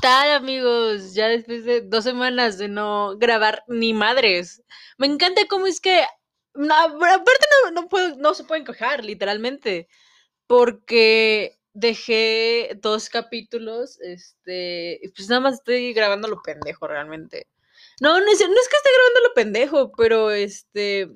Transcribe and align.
tal, 0.00 0.30
amigos? 0.32 1.14
Ya 1.14 1.28
después 1.28 1.64
de 1.64 1.82
dos 1.82 2.04
semanas 2.04 2.58
de 2.58 2.68
no 2.68 3.16
grabar 3.18 3.64
ni 3.68 3.92
madres. 3.92 4.62
Me 4.98 5.06
encanta 5.06 5.42
cómo 5.48 5.66
es 5.66 5.80
que. 5.80 6.02
Aparte, 6.02 7.46
no, 7.64 7.70
no, 7.72 7.88
puedo, 7.88 8.16
no 8.16 8.34
se 8.34 8.44
pueden 8.44 8.64
quejar, 8.64 9.04
literalmente. 9.04 9.88
Porque 10.46 11.58
dejé 11.72 12.78
dos 12.82 13.08
capítulos. 13.08 13.98
Este. 14.00 15.00
Pues 15.16 15.28
nada 15.28 15.40
más 15.40 15.54
estoy 15.54 15.92
grabando 15.92 16.28
lo 16.28 16.42
pendejo, 16.42 16.86
realmente. 16.88 17.46
No, 18.00 18.18
no 18.20 18.32
es, 18.32 18.40
no 18.40 18.46
es 18.46 18.68
que 18.68 18.76
esté 18.76 18.90
grabando 18.96 19.28
lo 19.28 19.34
pendejo, 19.34 19.92
pero 19.96 20.30
este. 20.30 21.10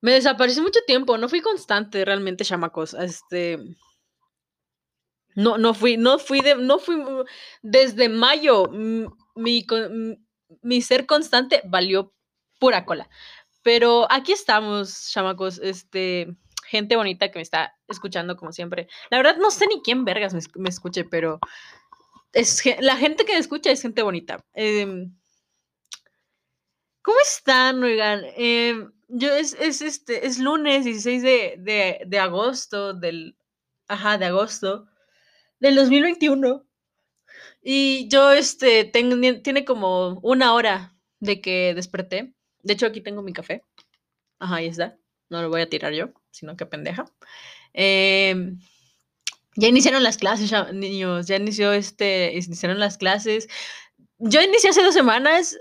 Me 0.00 0.12
desaparecí 0.12 0.60
mucho 0.60 0.80
tiempo. 0.86 1.18
No 1.18 1.28
fui 1.28 1.40
constante, 1.40 2.04
realmente, 2.04 2.44
chamacos. 2.44 2.94
Este. 2.94 3.58
No, 5.38 5.56
no 5.56 5.72
fui, 5.72 5.96
no 5.96 6.18
fui 6.18 6.40
de, 6.40 6.56
no 6.56 6.80
fui 6.80 6.96
desde 7.62 8.08
mayo. 8.08 8.68
Mi, 9.36 9.64
mi 10.62 10.82
ser 10.82 11.06
constante 11.06 11.62
valió 11.64 12.12
pura 12.58 12.84
cola. 12.84 13.08
Pero 13.62 14.10
aquí 14.10 14.32
estamos, 14.32 15.10
chamacos, 15.12 15.60
este, 15.62 16.36
gente 16.66 16.96
bonita 16.96 17.30
que 17.30 17.38
me 17.38 17.44
está 17.44 17.72
escuchando 17.86 18.36
como 18.36 18.50
siempre. 18.50 18.88
La 19.10 19.18
verdad 19.18 19.36
no 19.36 19.52
sé 19.52 19.68
ni 19.68 19.80
quién 19.80 20.04
vergas 20.04 20.34
me, 20.34 20.40
me 20.56 20.70
escuche, 20.70 21.04
pero 21.04 21.38
es 22.32 22.60
la 22.80 22.96
gente 22.96 23.24
que 23.24 23.34
me 23.34 23.38
escucha 23.38 23.70
es 23.70 23.82
gente 23.82 24.02
bonita. 24.02 24.44
Eh, 24.54 25.06
¿Cómo 27.00 27.20
están, 27.20 27.80
oigan? 27.84 28.22
Eh, 28.36 28.74
yo 29.06 29.32
es, 29.32 29.54
es, 29.54 29.82
este, 29.82 30.26
es 30.26 30.40
lunes 30.40 30.84
16 30.84 31.22
de, 31.22 31.54
de, 31.58 32.02
de 32.08 32.18
agosto 32.18 32.92
del, 32.92 33.38
ajá, 33.86 34.18
de 34.18 34.24
agosto 34.24 34.88
del 35.60 35.74
2021. 35.74 36.64
Y 37.62 38.08
yo, 38.08 38.32
este, 38.32 38.84
tengo, 38.84 39.16
tiene 39.42 39.64
como 39.64 40.20
una 40.22 40.54
hora 40.54 40.96
de 41.20 41.40
que 41.40 41.74
desperté. 41.74 42.34
De 42.62 42.74
hecho, 42.74 42.86
aquí 42.86 43.00
tengo 43.00 43.22
mi 43.22 43.32
café. 43.32 43.64
Ajá, 44.38 44.56
ahí 44.56 44.66
está. 44.66 44.98
No 45.28 45.42
lo 45.42 45.50
voy 45.50 45.60
a 45.60 45.68
tirar 45.68 45.92
yo, 45.92 46.10
sino 46.30 46.56
que 46.56 46.66
pendeja. 46.66 47.06
Eh, 47.74 48.34
ya 49.56 49.68
iniciaron 49.68 50.02
las 50.04 50.18
clases, 50.18 50.50
ya, 50.50 50.72
niños. 50.72 51.26
Ya 51.26 51.36
inició 51.36 51.72
este, 51.72 52.32
iniciaron 52.34 52.78
las 52.78 52.96
clases. 52.96 53.48
Yo 54.18 54.40
inicié 54.40 54.70
hace 54.70 54.82
dos 54.82 54.94
semanas. 54.94 55.58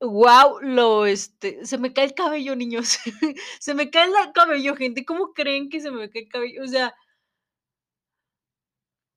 Wow, 0.00 0.60
lo 0.62 1.04
este, 1.04 1.66
se 1.66 1.76
me 1.76 1.92
cae 1.92 2.06
el 2.06 2.14
cabello, 2.14 2.56
niños. 2.56 2.98
se 3.60 3.74
me 3.74 3.90
cae 3.90 4.06
el 4.06 4.32
cabello, 4.32 4.76
gente. 4.76 5.04
¿Cómo 5.04 5.32
creen 5.34 5.68
que 5.68 5.80
se 5.80 5.90
me 5.90 6.08
cae 6.10 6.22
el 6.22 6.28
cabello? 6.28 6.62
O 6.62 6.68
sea, 6.68 6.94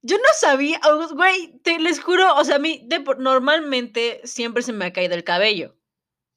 yo 0.04 0.18
no 0.18 0.24
sabía, 0.40 0.80
güey, 1.14 1.60
te 1.64 1.80
les 1.80 2.02
juro, 2.02 2.36
o 2.36 2.44
sea, 2.46 2.58
a 2.58 2.60
mí 2.60 2.88
normalmente 3.20 4.22
siempre 4.26 4.64
se 4.64 4.74
me 4.74 4.86
ha 4.86 4.94
caído 4.94 5.16
el 5.16 5.24
cabello. 5.24 5.76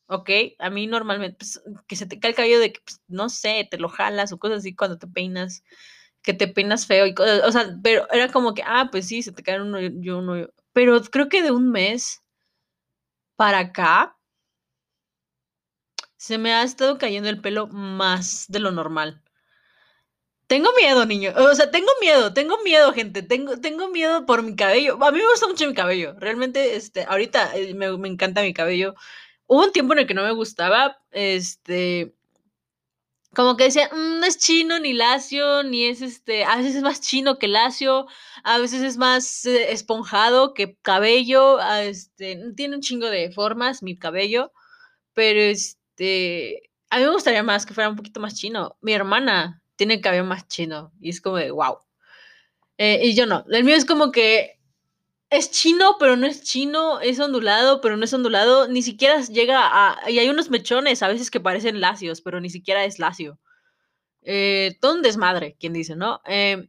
¿Ok? 0.09 0.31
A 0.61 0.71
mí 0.71 0.87
normalmente, 0.89 1.39
pues, 1.39 1.63
que 1.89 1.97
se 1.97 2.07
te 2.07 2.21
cae 2.21 2.31
el 2.33 2.37
cabello 2.37 2.61
de 2.61 2.73
que, 2.75 2.81
pues, 2.85 3.01
no 3.09 3.29
sé, 3.31 3.67
te 3.71 3.79
lo 3.79 3.89
jalas 3.89 4.33
o 4.33 4.39
cosas 4.39 4.59
así 4.61 4.75
cuando 4.77 4.99
te 4.99 5.07
peinas, 5.09 5.65
que 6.23 6.35
te 6.35 6.49
peinas 6.49 6.87
feo 6.87 7.07
y 7.07 7.15
cosas, 7.15 7.43
o 7.45 7.53
sea, 7.53 7.77
pero 7.83 8.09
era 8.13 8.31
como 8.33 8.55
que, 8.55 8.63
ah, 8.67 8.89
pues 8.93 9.09
sí, 9.09 9.23
se 9.23 9.33
te 9.33 9.43
cae 9.45 9.61
uno, 9.63 9.81
yo 9.81 10.19
uno, 10.19 10.49
pero 10.73 11.01
creo 11.05 11.29
que 11.31 11.43
de 11.43 11.51
un 11.53 11.71
mes 11.73 12.23
para 13.39 13.59
acá, 13.61 14.17
se 16.19 16.37
me 16.37 16.53
ha 16.53 16.63
estado 16.63 16.99
cayendo 16.99 17.31
el 17.31 17.41
pelo 17.41 17.69
más 17.69 18.45
de 18.49 18.59
lo 18.61 18.71
normal. 18.71 19.23
Tengo 20.47 20.71
miedo, 20.81 21.05
niño. 21.07 21.33
O 21.37 21.55
sea, 21.55 21.71
tengo 21.73 21.91
miedo, 22.01 22.33
tengo 22.33 22.59
miedo, 22.63 22.93
gente. 22.93 23.23
Tengo, 23.23 23.59
tengo 23.61 23.89
miedo 23.89 24.27
por 24.27 24.43
mi 24.45 24.55
cabello. 24.55 24.97
A 25.05 25.11
mí 25.11 25.19
me 25.19 25.27
gusta 25.27 25.49
mucho 25.49 25.67
mi 25.67 25.75
cabello. 25.75 26.15
Realmente, 26.19 26.77
este, 26.77 27.05
ahorita 27.05 27.57
eh, 27.57 27.75
me, 27.75 27.87
encanta 28.09 28.43
mi 28.43 28.55
cabello. 28.55 28.95
Hubo 29.47 29.65
un 29.65 29.73
tiempo 29.73 29.95
en 29.95 30.01
el 30.01 30.07
que 30.07 30.15
no 30.15 30.23
me 30.23 30.33
gustaba. 30.33 30.99
Este. 31.11 32.15
Como 33.35 33.57
que 33.57 33.65
decía, 33.65 33.91
mm, 33.93 34.21
no 34.21 34.27
es 34.27 34.39
chino 34.39 34.79
ni 34.79 34.93
lacio, 34.93 35.63
ni 35.65 35.85
es 35.87 36.01
este. 36.03 36.45
A 36.45 36.57
veces 36.57 36.77
es 36.77 36.83
más 36.83 37.01
chino 37.01 37.39
que 37.39 37.49
lacio. 37.49 38.07
A 38.45 38.59
veces 38.59 38.83
es 38.83 38.97
más 38.99 39.45
eh, 39.47 39.73
esponjado 39.73 40.55
que 40.55 40.77
cabello. 40.83 41.59
Este. 41.81 42.39
Tiene 42.57 42.77
un 42.77 42.83
chingo 42.83 43.07
de 43.11 43.33
formas 43.33 43.83
mi 43.83 43.99
cabello. 43.99 44.53
Pero 45.15 45.41
este. 45.41 46.71
A 46.91 46.99
mí 46.99 47.05
me 47.05 47.11
gustaría 47.13 47.43
más 47.43 47.67
que 47.67 47.75
fuera 47.75 47.91
un 47.91 47.97
poquito 47.97 48.21
más 48.21 48.35
chino. 48.37 48.77
Mi 48.81 48.93
hermana 48.95 49.63
tiene 49.77 49.95
el 49.95 50.01
cabello 50.01 50.25
más 50.25 50.49
chino. 50.49 50.93
Y 51.01 51.11
es 51.11 51.21
como 51.21 51.37
de, 51.37 51.51
wow. 51.51 51.79
Eh, 52.79 53.01
y 53.05 53.15
yo 53.15 53.27
no. 53.27 53.45
El 53.51 53.65
mío 53.65 53.77
es 53.77 53.85
como 53.85 54.11
que 54.13 54.59
es 55.31 55.51
chino, 55.51 55.97
pero 55.99 56.17
no 56.17 56.27
es 56.27 56.43
chino. 56.43 57.01
Es 57.01 57.21
ondulado, 57.21 57.81
pero 57.81 57.97
no 57.97 58.05
es 58.05 58.13
ondulado. 58.13 58.69
Ni 58.69 58.83
siquiera 58.83 59.21
llega 59.23 59.61
a... 59.63 60.11
Y 60.11 60.19
hay 60.19 60.29
unos 60.29 60.51
mechones 60.51 61.03
a 61.03 61.09
veces 61.09 61.31
que 61.31 61.41
parecen 61.41 61.81
lacios, 61.81 62.21
pero 62.21 62.41
ni 62.41 62.51
siquiera 62.51 62.85
es 62.85 62.99
lacio. 62.99 63.39
Eh, 64.23 64.77
todo 64.81 64.95
un 64.95 65.03
desmadre, 65.03 65.57
quien 65.61 65.73
dice, 65.73 65.95
¿no? 65.95 66.21
Eh, 66.27 66.69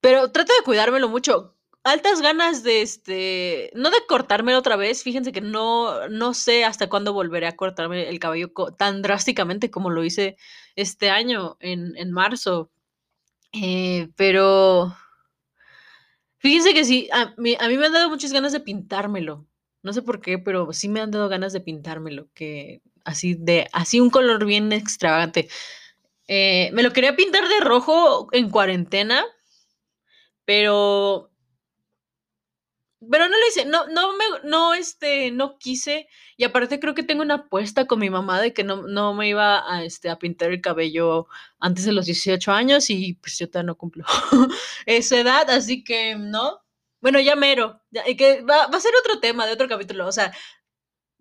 pero 0.00 0.30
trato 0.30 0.52
de 0.54 0.64
cuidármelo 0.64 1.08
mucho 1.08 1.57
altas 1.88 2.20
ganas 2.20 2.62
de 2.62 2.82
este, 2.82 3.70
no 3.74 3.90
de 3.90 3.98
cortármelo 4.06 4.58
otra 4.58 4.76
vez, 4.76 5.02
fíjense 5.02 5.32
que 5.32 5.40
no, 5.40 6.08
no 6.08 6.34
sé 6.34 6.64
hasta 6.64 6.88
cuándo 6.88 7.12
volveré 7.12 7.46
a 7.46 7.56
cortarme 7.56 8.08
el 8.08 8.18
cabello 8.18 8.52
tan 8.76 9.02
drásticamente 9.02 9.70
como 9.70 9.90
lo 9.90 10.04
hice 10.04 10.36
este 10.76 11.10
año, 11.10 11.56
en, 11.60 11.96
en 11.96 12.12
marzo. 12.12 12.70
Eh, 13.52 14.08
pero 14.16 14.94
fíjense 16.38 16.74
que 16.74 16.84
sí, 16.84 17.08
a 17.12 17.34
mí, 17.36 17.56
a 17.58 17.68
mí 17.68 17.76
me 17.76 17.86
han 17.86 17.92
dado 17.92 18.08
muchas 18.10 18.32
ganas 18.32 18.52
de 18.52 18.60
pintármelo. 18.60 19.46
No 19.82 19.92
sé 19.92 20.02
por 20.02 20.20
qué, 20.20 20.38
pero 20.38 20.72
sí 20.72 20.88
me 20.88 21.00
han 21.00 21.10
dado 21.10 21.28
ganas 21.28 21.52
de 21.52 21.60
pintármelo, 21.60 22.28
que 22.34 22.82
así 23.04 23.34
de, 23.34 23.68
así 23.72 24.00
un 24.00 24.10
color 24.10 24.44
bien 24.44 24.72
extravagante. 24.72 25.48
Eh, 26.26 26.70
me 26.72 26.82
lo 26.82 26.92
quería 26.92 27.16
pintar 27.16 27.48
de 27.48 27.60
rojo 27.60 28.28
en 28.32 28.50
cuarentena, 28.50 29.24
pero 30.44 31.30
pero 33.00 33.28
no 33.28 33.38
lo 33.38 33.48
hice, 33.48 33.64
no, 33.64 33.86
no 33.88 34.12
me, 34.16 34.24
no, 34.44 34.74
este, 34.74 35.30
no 35.30 35.58
quise. 35.58 36.08
Y 36.36 36.44
aparte 36.44 36.80
creo 36.80 36.94
que 36.94 37.02
tengo 37.02 37.22
una 37.22 37.34
apuesta 37.34 37.86
con 37.86 38.00
mi 38.00 38.10
mamá 38.10 38.40
de 38.40 38.52
que 38.52 38.64
no, 38.64 38.82
no 38.82 39.14
me 39.14 39.28
iba 39.28 39.72
a, 39.72 39.84
este, 39.84 40.10
a 40.10 40.18
pintar 40.18 40.50
el 40.50 40.60
cabello 40.60 41.26
antes 41.60 41.84
de 41.84 41.92
los 41.92 42.06
18 42.06 42.52
años 42.52 42.90
y 42.90 43.14
pues 43.14 43.38
yo 43.38 43.48
todavía 43.48 43.68
no 43.68 43.78
cumplo 43.78 44.04
esa 44.86 45.20
edad, 45.20 45.48
así 45.50 45.84
que 45.84 46.16
no. 46.16 46.60
Bueno, 47.00 47.20
ya 47.20 47.36
mero, 47.36 47.80
ya, 47.90 48.08
y 48.08 48.16
que 48.16 48.42
va, 48.42 48.66
va 48.66 48.78
a 48.78 48.80
ser 48.80 48.92
otro 49.00 49.20
tema 49.20 49.46
de 49.46 49.52
otro 49.52 49.68
capítulo, 49.68 50.06
o 50.08 50.12
sea, 50.12 50.32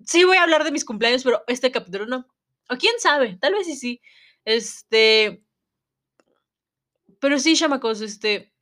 sí 0.06 0.24
voy 0.24 0.38
a 0.38 0.44
hablar 0.44 0.64
de 0.64 0.72
mis 0.72 0.86
cumpleaños, 0.86 1.24
pero 1.24 1.44
este 1.48 1.72
capítulo 1.72 2.06
no. 2.08 2.28
O 2.70 2.78
quién 2.78 2.94
sabe, 3.00 3.38
tal 3.40 3.54
vez 3.54 3.68
sí, 3.68 3.76
sí. 3.76 4.02
Este, 4.46 5.44
pero 7.20 7.40
sí, 7.40 7.56
chamacos, 7.56 8.02
este, 8.02 8.54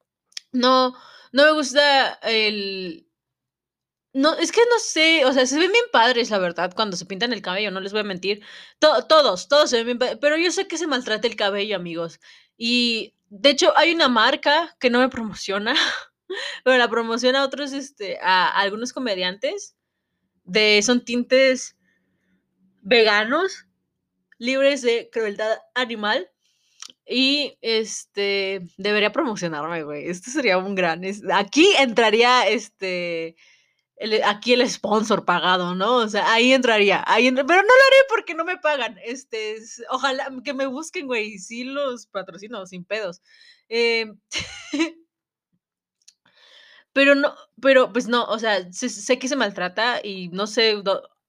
no, 0.51 0.93
no 1.31 1.45
me 1.45 1.51
gusta 1.51 2.13
el... 2.23 3.04
No, 4.15 4.33
es 4.37 4.53
que 4.53 4.61
no 4.71 4.79
sé, 4.79 5.25
o 5.25 5.33
sea, 5.33 5.45
se 5.45 5.59
ven 5.59 5.73
bien 5.73 5.83
padres, 5.91 6.29
la 6.29 6.37
verdad, 6.37 6.73
cuando 6.73 6.95
se 6.95 7.05
pintan 7.05 7.33
el 7.33 7.41
cabello, 7.41 7.69
no 7.69 7.81
les 7.81 7.91
voy 7.91 7.99
a 7.99 8.05
mentir. 8.05 8.41
todos, 8.79 9.49
todos 9.49 9.69
se 9.69 9.75
ven 9.75 9.85
bien 9.87 9.99
padres, 9.99 10.19
pero 10.21 10.37
yo 10.37 10.51
sé 10.51 10.69
que 10.69 10.77
se 10.77 10.87
maltrata 10.87 11.27
el 11.27 11.35
cabello, 11.35 11.75
amigos. 11.75 12.21
Y, 12.57 13.13
de 13.29 13.49
hecho, 13.49 13.77
hay 13.77 13.93
una 13.93 14.07
marca 14.07 14.73
que 14.79 14.89
no 14.89 14.99
me 14.99 15.09
promociona, 15.09 15.75
pero 16.63 16.77
la 16.77 16.89
promociona 16.89 17.41
a 17.41 17.45
otros, 17.45 17.73
este, 17.73 18.17
a, 18.21 18.47
a 18.47 18.61
algunos 18.61 18.93
comediantes. 18.93 19.75
De, 20.45 20.81
son 20.81 21.03
tintes 21.03 21.75
veganos, 22.83 23.65
libres 24.37 24.81
de 24.81 25.09
crueldad 25.11 25.57
animal. 25.73 26.31
Y 27.05 27.57
este, 27.59 28.61
debería 28.77 29.11
promocionarme, 29.11 29.83
güey. 29.83 30.07
Esto 30.07 30.31
sería 30.31 30.57
un 30.57 30.73
gran. 30.73 31.01
aquí 31.33 31.67
entraría 31.77 32.47
este. 32.47 33.35
El, 33.97 34.21
aquí 34.23 34.53
el 34.53 34.69
sponsor 34.69 35.23
pagado, 35.25 35.73
¿no? 35.75 35.97
O 35.97 36.07
sea, 36.07 36.31
ahí 36.33 36.51
entraría. 36.51 37.03
Ahí 37.07 37.31
pero 37.31 37.45
no 37.45 37.45
lo 37.45 37.57
haré 37.57 37.97
porque 38.09 38.33
no 38.33 38.43
me 38.43 38.57
pagan. 38.57 38.97
Este, 39.03 39.57
ojalá 39.89 40.29
que 40.43 40.53
me 40.53 40.65
busquen, 40.65 41.07
güey. 41.07 41.39
Sí 41.39 41.63
los 41.63 42.07
patrocino, 42.07 42.65
sin 42.65 42.83
pedos. 42.83 43.21
Eh, 43.69 44.13
pero 46.93 47.15
no, 47.15 47.35
pero 47.61 47.91
pues 47.93 48.07
no, 48.07 48.25
o 48.25 48.39
sea, 48.39 48.71
sé, 48.71 49.19
que 49.19 49.27
se 49.27 49.35
maltrata 49.35 50.01
y 50.03 50.29
no 50.29 50.47
sé. 50.47 50.75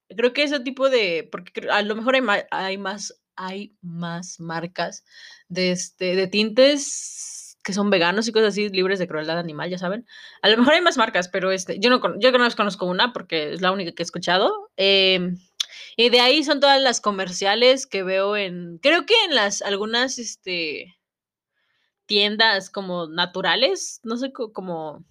creo 0.08 0.32
que 0.32 0.42
ese 0.42 0.60
tipo 0.60 0.90
de. 0.90 1.28
Porque 1.30 1.68
a 1.70 1.82
lo 1.82 1.94
mejor 1.96 2.16
hay 2.16 2.22
hay 2.50 2.78
más 2.78 3.14
hay 3.36 3.76
más 3.82 4.40
marcas 4.40 5.04
de, 5.48 5.70
este, 5.70 6.16
de 6.16 6.26
tintes 6.26 7.35
que 7.66 7.72
son 7.72 7.90
veganos 7.90 8.28
y 8.28 8.32
cosas 8.32 8.50
así, 8.50 8.68
libres 8.68 9.00
de 9.00 9.08
crueldad 9.08 9.40
animal, 9.40 9.68
ya 9.68 9.76
saben. 9.76 10.06
A 10.40 10.48
lo 10.48 10.56
mejor 10.56 10.74
hay 10.74 10.82
más 10.82 10.96
marcas, 10.96 11.28
pero 11.28 11.50
este, 11.50 11.80
yo 11.80 11.90
no, 11.90 12.00
yo 12.20 12.30
no 12.30 12.48
conozco 12.56 12.86
una 12.86 13.12
porque 13.12 13.54
es 13.54 13.60
la 13.60 13.72
única 13.72 13.90
que 13.90 14.02
he 14.02 14.04
escuchado. 14.04 14.70
Eh, 14.76 15.34
y 15.96 16.10
de 16.10 16.20
ahí 16.20 16.44
son 16.44 16.60
todas 16.60 16.80
las 16.80 17.00
comerciales 17.00 17.88
que 17.88 18.04
veo 18.04 18.36
en, 18.36 18.78
creo 18.78 19.04
que 19.04 19.14
en 19.24 19.34
las, 19.34 19.62
algunas, 19.62 20.20
este, 20.20 20.96
tiendas 22.06 22.70
como 22.70 23.08
naturales, 23.08 24.00
no 24.04 24.16
sé, 24.16 24.32
como 24.32 25.04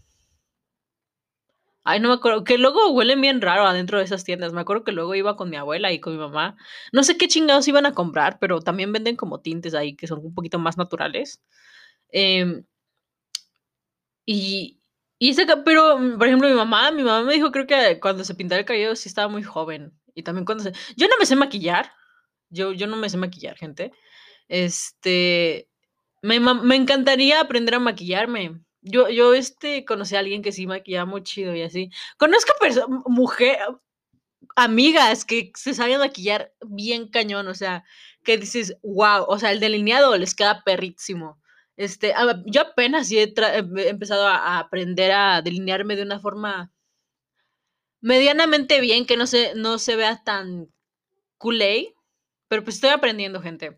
Ay, 1.87 1.99
no 1.99 2.09
me 2.09 2.15
acuerdo, 2.15 2.43
que 2.43 2.57
luego 2.57 2.89
huelen 2.89 3.21
bien 3.21 3.41
raro 3.41 3.67
adentro 3.67 3.99
de 3.99 4.05
esas 4.05 4.23
tiendas. 4.23 4.53
Me 4.53 4.61
acuerdo 4.61 4.83
que 4.83 4.91
luego 4.91 5.13
iba 5.13 5.35
con 5.37 5.51
mi 5.51 5.55
abuela 5.55 5.91
y 5.91 5.99
con 5.99 6.13
mi 6.13 6.19
mamá. 6.19 6.57
No 6.91 7.03
sé 7.03 7.15
qué 7.15 7.27
chingados 7.27 7.67
iban 7.67 7.85
a 7.85 7.93
comprar, 7.93 8.39
pero 8.39 8.59
también 8.59 8.91
venden 8.91 9.15
como 9.15 9.39
tintes 9.41 9.75
ahí 9.75 9.95
que 9.95 10.07
son 10.07 10.25
un 10.25 10.33
poquito 10.33 10.57
más 10.57 10.77
naturales. 10.79 11.43
Em, 12.17 12.63
y, 14.25 14.79
y 15.19 15.29
ese, 15.31 15.45
pero, 15.65 15.99
por 16.17 16.27
ejemplo, 16.27 16.47
mi 16.47 16.55
mamá, 16.55 16.91
mi 16.91 17.03
mamá 17.03 17.23
me 17.23 17.33
dijo, 17.33 17.51
creo 17.51 17.67
que 17.67 17.99
cuando 17.99 18.23
se 18.23 18.35
pintaba 18.35 18.59
el 18.59 18.65
cabello 18.65 18.95
sí 18.95 19.09
estaba 19.09 19.27
muy 19.27 19.43
joven. 19.43 19.93
Y 20.13 20.23
también 20.23 20.45
cuando 20.45 20.63
se... 20.63 20.71
Yo 20.95 21.07
no 21.09 21.15
me 21.19 21.25
sé 21.25 21.35
maquillar. 21.35 21.91
Yo, 22.49 22.71
yo 22.71 22.87
no 22.87 22.95
me 22.95 23.09
sé 23.09 23.17
maquillar, 23.17 23.57
gente. 23.57 23.91
Este... 24.47 25.69
Me, 26.21 26.39
me 26.39 26.75
encantaría 26.75 27.41
aprender 27.41 27.75
a 27.75 27.79
maquillarme. 27.79 28.61
Yo, 28.81 29.09
yo, 29.09 29.33
este, 29.33 29.83
conocí 29.85 30.15
a 30.15 30.19
alguien 30.19 30.41
que 30.41 30.53
sí 30.53 30.67
maquillaba 30.67 31.05
muy 31.05 31.23
chido 31.23 31.53
y 31.55 31.63
así. 31.63 31.89
Conozco 32.17 32.53
mujer, 33.07 33.57
amigas 34.55 35.25
que 35.25 35.51
se 35.55 35.73
saben 35.73 35.99
maquillar 35.99 36.53
bien 36.65 37.09
cañón, 37.09 37.47
o 37.47 37.53
sea, 37.55 37.83
que 38.23 38.37
dices, 38.37 38.77
wow, 38.83 39.25
o 39.27 39.37
sea, 39.37 39.51
el 39.51 39.59
delineado 39.59 40.17
les 40.17 40.33
queda 40.33 40.63
perrísimo. 40.63 41.39
Este, 41.77 42.13
yo 42.45 42.61
apenas 42.61 43.11
he, 43.11 43.33
empezado 43.89 44.27
a, 44.27 44.59
aprender 44.59 45.11
a 45.11 45.41
delinearme 45.41 45.95
de 45.95 46.03
una 46.03 46.19
forma 46.19 46.71
medianamente 48.01 48.79
bien, 48.81 49.05
que 49.05 49.17
no 49.17 49.27
se, 49.27 49.55
no 49.55 49.77
se 49.79 49.95
vea 49.95 50.23
tan 50.23 50.71
culé, 51.37 51.95
pero 52.47 52.63
pues 52.63 52.75
estoy 52.75 52.91
aprendiendo, 52.91 53.41
gente. 53.41 53.77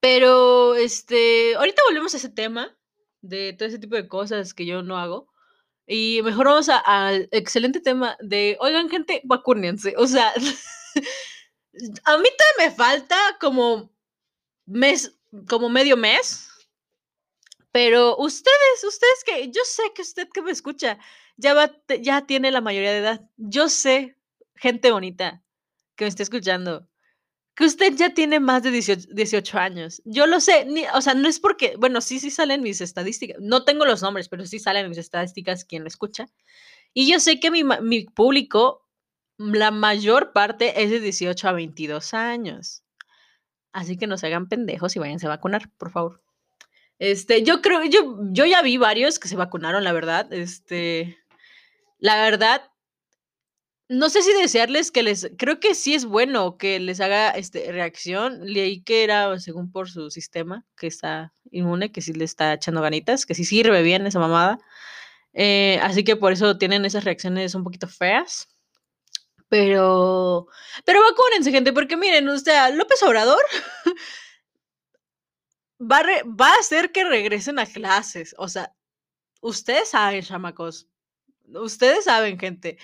Pero, 0.00 0.74
este, 0.74 1.54
ahorita 1.56 1.82
volvemos 1.88 2.14
a 2.14 2.18
ese 2.18 2.28
tema 2.28 2.76
de 3.20 3.52
todo 3.52 3.68
ese 3.68 3.78
tipo 3.78 3.96
de 3.96 4.08
cosas 4.08 4.54
que 4.54 4.66
yo 4.66 4.82
no 4.82 4.98
hago. 4.98 5.28
Y 5.86 6.20
mejor 6.22 6.46
vamos 6.46 6.68
al 6.68 7.28
excelente 7.32 7.80
tema 7.80 8.16
de, 8.20 8.56
oigan 8.60 8.90
gente, 8.90 9.22
vacúnense. 9.24 9.94
O 9.96 10.06
sea, 10.06 10.32
a 12.04 12.18
mí 12.18 12.28
todavía 12.36 12.58
me 12.58 12.70
falta 12.70 13.16
como 13.40 13.90
mes, 14.66 15.16
como 15.48 15.68
medio 15.68 15.96
mes. 15.96 16.47
Pero 17.78 18.16
ustedes, 18.16 18.82
ustedes 18.82 19.22
que, 19.24 19.52
yo 19.52 19.62
sé 19.64 19.84
que 19.94 20.02
usted 20.02 20.28
que 20.34 20.42
me 20.42 20.50
escucha, 20.50 20.98
ya, 21.36 21.54
va, 21.54 21.70
ya 22.00 22.26
tiene 22.26 22.50
la 22.50 22.60
mayoría 22.60 22.90
de 22.90 22.98
edad. 22.98 23.30
Yo 23.36 23.68
sé, 23.68 24.16
gente 24.56 24.90
bonita, 24.90 25.44
que 25.94 26.04
me 26.04 26.08
está 26.08 26.24
escuchando 26.24 26.88
que 27.54 27.64
usted 27.64 27.94
ya 27.94 28.12
tiene 28.14 28.40
más 28.40 28.64
de 28.64 28.72
18, 28.72 29.58
años. 29.58 30.02
Yo 30.04 30.26
lo 30.26 30.40
sé, 30.40 30.66
o 30.92 31.00
sea, 31.00 31.14
no 31.14 31.28
es 31.28 31.38
porque, 31.38 31.76
bueno, 31.78 32.00
sí, 32.00 32.18
sí 32.18 32.32
salen 32.32 32.62
mis 32.62 32.80
estadísticas. 32.80 33.38
No 33.40 33.64
tengo 33.64 33.84
los 33.84 34.02
nombres, 34.02 34.28
pero 34.28 34.44
sí 34.44 34.58
salen 34.58 34.88
mis 34.88 34.98
estadísticas 34.98 35.64
quien 35.64 35.82
lo 35.82 35.88
escucha. 35.88 36.26
Y 36.94 37.08
yo 37.08 37.20
sé 37.20 37.38
que 37.38 37.52
mi, 37.52 37.62
mi 37.64 38.06
público, 38.06 38.88
la 39.36 39.70
mayor 39.70 40.32
parte 40.32 40.82
es 40.82 40.90
de 40.90 40.98
18 40.98 41.48
a 41.48 41.52
22 41.52 42.12
años. 42.14 42.82
Así 43.72 43.96
que 43.96 44.08
no 44.08 44.18
se 44.18 44.26
hagan 44.26 44.48
pendejos 44.48 44.96
y 44.96 44.98
váyanse 44.98 45.26
a 45.26 45.30
vacunar, 45.30 45.70
por 45.78 45.92
favor. 45.92 46.27
Este, 46.98 47.42
yo 47.42 47.62
creo, 47.62 47.84
yo, 47.84 48.18
yo 48.32 48.46
ya 48.46 48.62
vi 48.62 48.76
varios 48.76 49.18
que 49.18 49.28
se 49.28 49.36
vacunaron, 49.36 49.84
la 49.84 49.92
verdad. 49.92 50.32
Este, 50.32 51.18
la 51.98 52.20
verdad, 52.20 52.62
no 53.88 54.10
sé 54.10 54.22
si 54.22 54.32
desearles 54.32 54.90
que 54.90 55.02
les, 55.02 55.30
creo 55.38 55.60
que 55.60 55.74
sí 55.74 55.94
es 55.94 56.04
bueno 56.04 56.58
que 56.58 56.78
les 56.80 57.00
haga 57.00 57.30
este, 57.30 57.72
reacción. 57.72 58.40
Leí 58.44 58.82
que 58.82 59.04
era 59.04 59.38
según 59.38 59.70
por 59.70 59.88
su 59.90 60.10
sistema, 60.10 60.64
que 60.76 60.88
está 60.88 61.32
inmune, 61.50 61.92
que 61.92 62.02
sí 62.02 62.12
le 62.12 62.24
está 62.24 62.54
echando 62.54 62.82
ganitas, 62.82 63.26
que 63.26 63.34
sí 63.34 63.44
sirve 63.44 63.82
bien 63.82 64.06
esa 64.06 64.18
mamada. 64.18 64.58
Eh, 65.32 65.78
así 65.82 66.04
que 66.04 66.16
por 66.16 66.32
eso 66.32 66.58
tienen 66.58 66.84
esas 66.84 67.04
reacciones 67.04 67.54
un 67.54 67.64
poquito 67.64 67.88
feas. 67.88 68.48
Pero, 69.48 70.46
pero 70.84 71.00
vacúnense, 71.02 71.50
gente, 71.50 71.72
porque 71.72 71.96
miren, 71.96 72.28
o 72.28 72.38
sea, 72.38 72.68
López 72.70 73.02
Obrador 73.02 73.40
va, 75.80 76.02
va 76.26 76.52
a 76.52 76.58
hacer 76.58 76.92
que 76.92 77.04
regresen 77.04 77.58
a 77.58 77.66
clases. 77.66 78.34
O 78.38 78.48
sea, 78.48 78.74
ustedes 79.40 79.90
saben, 79.90 80.22
chamacos. 80.22 80.88
Ustedes 81.46 82.04
saben, 82.04 82.38
gente 82.38 82.78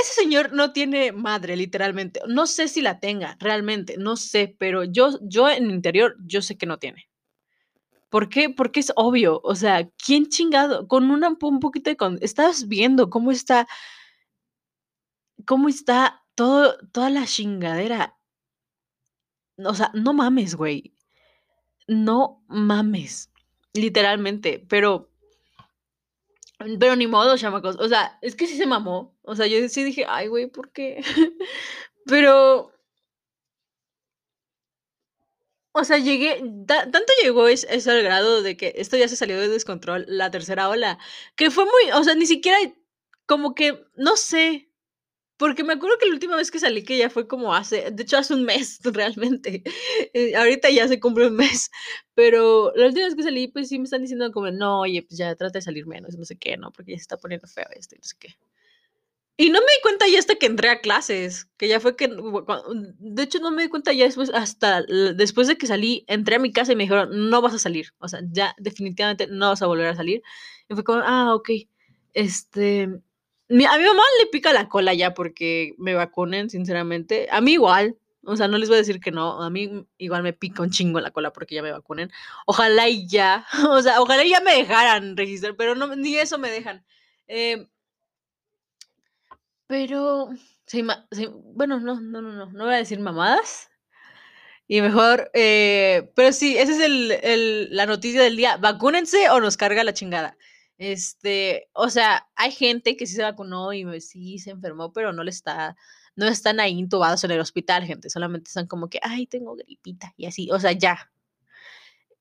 ese 0.00 0.12
señor 0.12 0.52
no 0.52 0.72
tiene 0.72 1.12
madre, 1.12 1.56
literalmente. 1.56 2.20
No 2.28 2.46
sé 2.46 2.68
si 2.68 2.80
la 2.82 3.00
tenga, 3.00 3.36
realmente, 3.40 3.96
no 3.98 4.16
sé, 4.16 4.54
pero 4.58 4.84
yo, 4.84 5.18
yo 5.22 5.48
en 5.48 5.70
interior, 5.70 6.16
yo 6.24 6.42
sé 6.42 6.56
que 6.56 6.66
no 6.66 6.78
tiene. 6.78 7.08
¿Por 8.08 8.28
qué? 8.28 8.48
Porque 8.50 8.80
es 8.80 8.92
obvio. 8.96 9.40
O 9.44 9.54
sea, 9.54 9.88
¿quién 10.04 10.28
chingado? 10.28 10.88
Con 10.88 11.10
una, 11.10 11.36
un 11.40 11.60
poquito 11.60 11.90
de... 11.90 11.96
Con, 11.96 12.18
estás 12.22 12.68
viendo 12.68 13.10
cómo 13.10 13.32
está... 13.32 13.66
Cómo 15.46 15.68
está 15.68 16.24
todo, 16.34 16.78
toda 16.92 17.10
la 17.10 17.26
chingadera. 17.26 18.16
O 19.58 19.74
sea, 19.74 19.90
no 19.94 20.14
mames, 20.14 20.54
güey. 20.54 20.94
No 21.88 22.44
mames. 22.46 23.30
Literalmente. 23.74 24.64
Pero 24.68 25.10
pero 26.80 26.96
ni 26.96 27.06
modo, 27.06 27.36
chamacos. 27.36 27.76
O 27.78 27.88
sea, 27.88 28.18
es 28.20 28.34
que 28.34 28.46
sí 28.46 28.56
se 28.56 28.66
mamó. 28.66 29.16
O 29.22 29.36
sea, 29.36 29.46
yo 29.46 29.66
sí 29.68 29.84
dije, 29.84 30.04
ay, 30.08 30.26
güey, 30.28 30.48
¿por 30.48 30.72
qué? 30.72 31.02
Pero. 32.06 32.72
O 35.72 35.84
sea, 35.84 35.98
llegué. 35.98 36.42
tanto 36.66 37.12
llegó 37.22 37.46
ese, 37.46 37.68
al 37.90 38.02
grado 38.02 38.42
de 38.42 38.56
que 38.56 38.74
esto 38.76 38.96
ya 38.96 39.06
se 39.08 39.16
salió 39.16 39.38
de 39.40 39.48
descontrol, 39.48 40.04
la 40.08 40.30
tercera 40.30 40.68
ola. 40.68 40.98
Que 41.36 41.50
fue 41.50 41.64
muy. 41.64 41.92
O 41.92 42.02
sea, 42.04 42.14
ni 42.14 42.26
siquiera. 42.26 42.58
Como 43.26 43.54
que. 43.54 43.84
No 43.94 44.16
sé. 44.16 44.67
Porque 45.38 45.62
me 45.62 45.74
acuerdo 45.74 45.96
que 45.98 46.06
la 46.06 46.14
última 46.14 46.36
vez 46.36 46.50
que 46.50 46.58
salí, 46.58 46.82
que 46.82 46.98
ya 46.98 47.08
fue 47.10 47.28
como 47.28 47.54
hace, 47.54 47.90
de 47.92 48.02
hecho 48.02 48.18
hace 48.18 48.34
un 48.34 48.44
mes 48.44 48.80
realmente, 48.84 49.62
eh, 50.12 50.34
ahorita 50.36 50.68
ya 50.70 50.88
se 50.88 50.98
cumple 51.00 51.28
un 51.28 51.36
mes, 51.36 51.70
pero 52.14 52.72
la 52.74 52.86
última 52.86 53.06
vez 53.06 53.14
que 53.14 53.22
salí, 53.22 53.46
pues 53.48 53.68
sí 53.68 53.78
me 53.78 53.84
están 53.84 54.02
diciendo 54.02 54.30
como, 54.32 54.50
no, 54.50 54.80
oye, 54.80 55.02
pues 55.02 55.16
ya 55.16 55.34
trata 55.36 55.58
de 55.58 55.62
salir 55.62 55.86
menos, 55.86 56.16
no 56.16 56.24
sé 56.24 56.36
qué, 56.36 56.56
¿no? 56.56 56.72
Porque 56.72 56.92
ya 56.92 56.98
se 56.98 57.02
está 57.02 57.16
poniendo 57.16 57.46
feo 57.46 57.66
esto 57.76 57.96
no 57.96 58.02
sé 58.02 58.16
qué. 58.18 58.36
Y 59.40 59.50
no 59.50 59.60
me 59.60 59.66
di 59.66 59.80
cuenta 59.82 60.08
ya 60.08 60.18
hasta 60.18 60.34
que 60.34 60.46
entré 60.46 60.68
a 60.70 60.80
clases, 60.80 61.46
que 61.56 61.68
ya 61.68 61.78
fue 61.78 61.94
que, 61.94 62.08
de 62.08 63.22
hecho 63.22 63.38
no 63.38 63.52
me 63.52 63.62
di 63.62 63.68
cuenta 63.68 63.92
ya 63.92 64.06
después, 64.06 64.30
hasta 64.34 64.82
después 64.82 65.46
de 65.46 65.56
que 65.56 65.68
salí, 65.68 66.04
entré 66.08 66.34
a 66.34 66.40
mi 66.40 66.52
casa 66.52 66.72
y 66.72 66.76
me 66.76 66.82
dijeron, 66.82 67.30
no 67.30 67.40
vas 67.40 67.54
a 67.54 67.60
salir, 67.60 67.94
o 67.98 68.08
sea, 68.08 68.20
ya 68.32 68.56
definitivamente 68.58 69.28
no 69.28 69.50
vas 69.50 69.62
a 69.62 69.66
volver 69.66 69.86
a 69.86 69.94
salir. 69.94 70.22
Y 70.68 70.74
fue 70.74 70.82
como, 70.82 71.02
ah, 71.04 71.36
ok, 71.36 71.50
este, 72.14 72.88
a 73.48 73.78
mi 73.78 73.84
mamá 73.84 74.02
le 74.20 74.26
pica 74.30 74.52
la 74.52 74.68
cola 74.68 74.94
ya 74.94 75.14
porque 75.14 75.74
me 75.78 75.94
vacunen, 75.94 76.50
sinceramente. 76.50 77.28
A 77.30 77.40
mí 77.40 77.52
igual. 77.52 77.96
O 78.24 78.36
sea, 78.36 78.48
no 78.48 78.58
les 78.58 78.68
voy 78.68 78.76
a 78.76 78.78
decir 78.78 79.00
que 79.00 79.10
no. 79.10 79.42
A 79.42 79.50
mí 79.50 79.86
igual 79.96 80.22
me 80.22 80.32
pica 80.34 80.62
un 80.62 80.70
chingo 80.70 81.00
la 81.00 81.10
cola 81.10 81.32
porque 81.32 81.54
ya 81.54 81.62
me 81.62 81.72
vacunen. 81.72 82.10
Ojalá 82.46 82.88
y 82.88 83.06
ya. 83.08 83.46
O 83.70 83.80
sea, 83.82 84.00
ojalá 84.00 84.24
ya 84.24 84.40
me 84.40 84.54
dejaran 84.54 85.16
registrar, 85.16 85.56
pero 85.56 85.74
no, 85.74 85.94
ni 85.96 86.16
eso 86.16 86.38
me 86.38 86.50
dejan. 86.50 86.84
Em, 87.26 87.68
pero, 89.66 90.30
bueno, 91.54 91.78
no, 91.80 92.00
no, 92.00 92.22
no, 92.22 92.32
no. 92.32 92.46
No 92.52 92.64
voy 92.64 92.74
a 92.74 92.78
decir 92.78 92.98
mamadas. 93.00 93.70
Y 94.66 94.82
mejor, 94.82 95.30
eh, 95.34 96.10
pero 96.14 96.32
sí, 96.32 96.58
esa 96.58 96.72
es 96.72 96.80
el, 97.22 97.74
la 97.74 97.86
noticia 97.86 98.22
del 98.22 98.36
día. 98.36 98.56
Vacúnense 98.58 99.30
o 99.30 99.40
nos 99.40 99.56
carga 99.56 99.82
la 99.84 99.94
chingada. 99.94 100.36
Este, 100.78 101.68
o 101.72 101.90
sea, 101.90 102.28
hay 102.36 102.52
gente 102.52 102.96
que 102.96 103.06
sí 103.06 103.14
se 103.14 103.22
vacunó 103.22 103.72
y 103.72 104.00
sí 104.00 104.38
se 104.38 104.50
enfermó, 104.50 104.92
pero 104.92 105.12
no 105.12 105.24
le 105.24 105.30
está, 105.30 105.76
no 106.16 106.26
están 106.26 106.60
ahí 106.60 106.78
intubados 106.78 107.24
en 107.24 107.32
el 107.32 107.40
hospital, 107.40 107.84
gente. 107.84 108.10
Solamente 108.10 108.48
están 108.48 108.66
como 108.68 108.88
que, 108.88 109.00
ay, 109.02 109.26
tengo 109.26 109.56
gripita 109.56 110.14
y 110.16 110.26
así, 110.26 110.50
o 110.50 110.60
sea, 110.60 110.72
ya. 110.72 111.10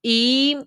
Y 0.02 0.58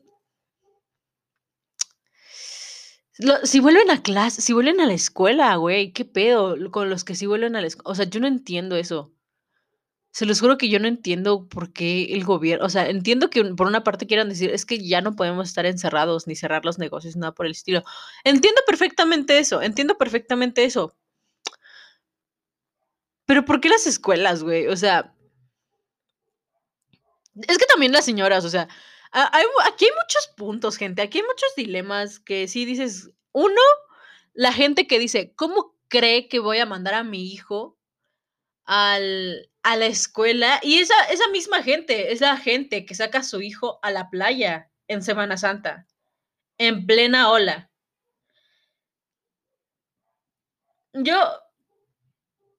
si 3.45 3.61
vuelven 3.61 3.91
a 3.91 4.03
clase, 4.03 4.41
si 4.41 4.53
vuelven 4.53 4.81
a 4.81 4.87
la 4.87 4.95
escuela, 4.95 5.55
güey, 5.57 5.93
¿qué 5.93 6.05
pedo 6.05 6.57
con 6.71 6.91
los 6.91 7.05
que 7.05 7.15
sí 7.15 7.27
vuelven 7.27 7.57
a 7.57 7.61
la 7.61 7.67
escuela? 7.67 7.91
O 7.91 7.95
sea, 7.95 8.07
yo 8.07 8.21
no 8.21 8.27
entiendo 8.27 8.77
eso. 8.77 9.13
Se 10.13 10.27
los 10.27 10.41
juro 10.41 10.59
que 10.59 10.69
yo 10.69 10.81
no 10.81 10.89
entiendo 10.89 11.49
por 11.49 11.73
qué 11.73 12.05
el 12.13 12.25
gobierno, 12.25 12.67
o 12.67 12.69
sea, 12.69 12.89
entiendo 12.89 13.31
que 13.31 13.45
por 13.45 13.69
una 13.69 13.85
parte 13.85 14.07
quieran 14.07 14.29
decir, 14.29 14.51
es 14.51 14.67
que 14.67 14.85
ya 14.85 15.01
no 15.01 15.15
podemos 15.15 15.49
estar 15.49 15.67
encerrados 15.67 16.27
ni 16.27 16.35
cerrar 16.35 16.65
los 16.65 16.79
negocios, 16.79 17.17
nada 17.17 17.33
por 17.33 17.47
el 17.47 17.53
estilo. 17.53 17.85
Entiendo 18.25 18.61
perfectamente 18.67 19.39
eso, 19.39 19.63
entiendo 19.63 19.97
perfectamente 19.99 20.65
eso. 20.65 20.97
Pero 23.27 23.45
¿por 23.45 23.61
qué 23.61 23.69
las 23.69 23.87
escuelas, 23.87 24.43
güey? 24.43 24.67
O 24.67 24.77
sea, 24.77 25.15
es 27.47 27.59
que 27.59 27.67
también 27.67 27.93
las 27.93 28.05
señoras, 28.05 28.45
o 28.45 28.51
sea, 28.51 28.69
aquí 29.13 29.85
hay 29.85 29.91
muchos 29.93 30.29
puntos, 30.37 30.77
gente, 30.77 31.03
aquí 31.03 31.19
hay 31.19 31.25
muchos 31.25 31.55
dilemas 31.57 32.19
que 32.19 32.49
sí 32.49 32.65
dices, 32.65 33.11
uno, 33.33 33.61
la 34.35 34.53
gente 34.53 34.87
que 34.89 34.99
dice, 34.99 35.33
¿cómo 35.37 35.77
cree 35.89 36.29
que 36.29 36.41
voy 36.41 36.59
a 36.59 36.67
mandar 36.67 36.95
a 36.95 37.05
mi 37.05 37.33
hijo 37.33 37.80
al, 38.73 39.51
a 39.65 39.77
la 39.77 39.87
escuela 39.87 40.61
y 40.63 40.79
esa, 40.79 40.95
esa 41.11 41.29
misma 41.31 41.61
gente, 41.61 42.13
es 42.13 42.21
la 42.21 42.37
gente 42.37 42.87
que 42.87 42.95
saca 42.95 43.19
a 43.19 43.25
su 43.25 43.43
hijo 43.43 43.81
a 43.83 43.91
la 43.91 44.11
playa 44.11 44.71
en 44.87 45.03
Semana 45.03 45.37
Santa, 45.37 45.89
en 46.57 46.87
plena 46.87 47.33
ola. 47.33 47.69
Yo, 50.93 51.17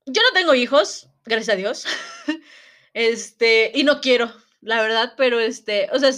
yo 0.05 0.21
no 0.21 0.33
tengo 0.33 0.53
hijos, 0.53 1.07
gracias 1.23 1.55
a 1.55 1.57
Dios. 1.57 1.85
Este, 2.93 3.71
y 3.73 3.85
no 3.85 4.01
quiero, 4.01 4.33
la 4.59 4.81
verdad, 4.81 5.13
pero 5.15 5.39
este, 5.39 5.87
o 5.93 5.99
sea, 5.99 6.11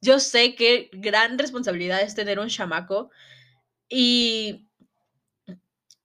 yo 0.00 0.18
sé 0.18 0.54
que 0.54 0.88
gran 0.94 1.38
responsabilidad 1.38 2.00
es 2.00 2.14
tener 2.14 2.38
un 2.38 2.48
chamaco 2.48 3.10
y 3.86 4.65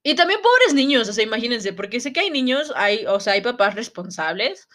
y 0.02 0.14
también 0.16 0.40
pobres 0.42 0.74
niños, 0.74 1.08
o 1.08 1.12
sea, 1.12 1.22
imagínense, 1.22 1.72
porque 1.72 2.00
sé 2.00 2.12
que 2.12 2.20
hay 2.20 2.30
niños, 2.30 2.72
hay, 2.74 3.06
o 3.06 3.20
sea, 3.20 3.34
hay 3.34 3.40
papás 3.40 3.74
responsables 3.74 4.68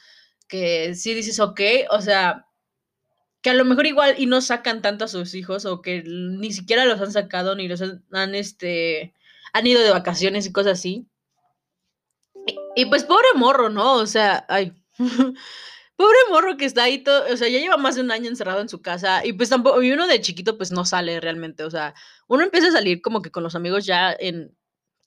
que 0.48 0.96
sí 0.96 1.14
dices, 1.14 1.40
ok, 1.40 1.60
o 1.90 2.02
sea, 2.02 2.48
que 3.42 3.50
a 3.50 3.54
lo 3.54 3.66
mejor 3.66 3.86
igual 3.88 4.16
y 4.18 4.26
no 4.26 4.42
sacan 4.42 4.82
tanto 4.82 5.06
a 5.06 5.08
sus 5.10 5.34
hijos 5.36 5.66
o 5.66 5.82
que 5.82 6.04
ni 6.06 6.52
siquiera 6.54 6.86
los 6.86 7.02
han 7.02 7.12
sacado 7.12 7.56
ni 7.56 7.68
los 7.68 7.82
han, 7.82 8.36
este, 8.36 9.14
han 9.54 9.68
ido 9.68 9.82
de 9.82 9.92
vacaciones 9.92 10.46
y 10.46 10.54
cosas 10.54 10.80
así. 10.80 11.08
Y, 12.76 12.86
pues 12.86 13.04
pobre 13.04 13.28
morro, 13.36 13.70
¿no? 13.70 13.96
O 13.96 14.06
sea, 14.06 14.46
ay, 14.48 14.72
pobre 15.98 16.18
morro 16.30 16.58
que 16.58 16.66
está 16.66 16.84
ahí 16.84 17.00
todo, 17.00 17.26
o 17.34 17.38
sea, 17.38 17.50
ya 17.50 17.60
lleva 17.60 17.78
más 17.78 17.96
de 17.96 18.02
un 18.02 18.12
año 18.12 18.30
encerrado 18.30 18.62
en 18.62 18.70
su 18.70 18.82
casa 18.82 19.26
y 19.26 19.34
pues 19.34 19.50
tampoco, 19.50 19.82
y 19.84 19.92
uno 19.92 20.08
de 20.08 20.22
chiquito 20.22 20.58
pues 20.58 20.72
no 20.72 20.86
sale 20.86 21.20
realmente, 21.20 21.64
o 21.64 21.72
sea, 21.72 21.94
uno 22.28 22.44
empieza 22.44 22.70
a 22.70 22.72
salir 22.72 23.02
como 23.02 23.22
que 23.22 23.32
con 23.32 23.44
los 23.44 23.56
amigos 23.56 23.86
ya 23.86 24.16
en 24.18 24.56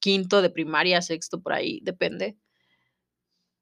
quinto 0.01 0.43
de 0.43 0.51
primaria, 0.51 1.03
sexto, 1.03 1.41
por 1.41 1.53
ahí, 1.53 1.81
depende. 1.83 2.37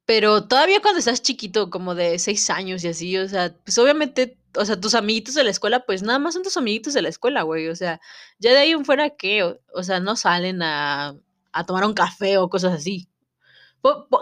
Pero 0.06 0.44
todavía 0.48 0.80
cuando 0.80 1.00
estás 1.00 1.20
chiquito, 1.22 1.68
como 1.70 1.94
de 1.94 2.18
seis 2.18 2.48
años 2.50 2.82
y 2.82 2.88
así, 2.88 3.18
o 3.18 3.28
sea, 3.28 3.54
pues 3.64 3.76
obviamente, 3.78 4.38
o 4.56 4.64
sea, 4.64 4.80
tus 4.80 4.94
amiguitos 4.94 5.34
de 5.34 5.44
la 5.44 5.50
escuela, 5.50 5.84
pues 5.84 6.02
nada 6.02 6.18
más 6.18 6.34
son 6.34 6.42
tus 6.42 6.56
amiguitos 6.56 6.94
de 6.94 7.02
la 7.02 7.10
escuela, 7.10 7.42
güey. 7.42 7.68
O 7.68 7.76
sea, 7.76 8.00
ya 8.38 8.52
de 8.52 8.58
ahí 8.58 8.70
en 8.70 8.86
fuera, 8.86 9.10
¿qué? 9.10 9.44
O, 9.74 9.82
sea, 9.82 10.00
no 10.00 10.16
salen 10.16 10.62
a, 10.62 11.14
a 11.52 11.66
tomar 11.66 11.84
un 11.84 11.92
café 11.94 12.38
o 12.38 12.48
cosas 12.48 12.72
así 12.72 13.08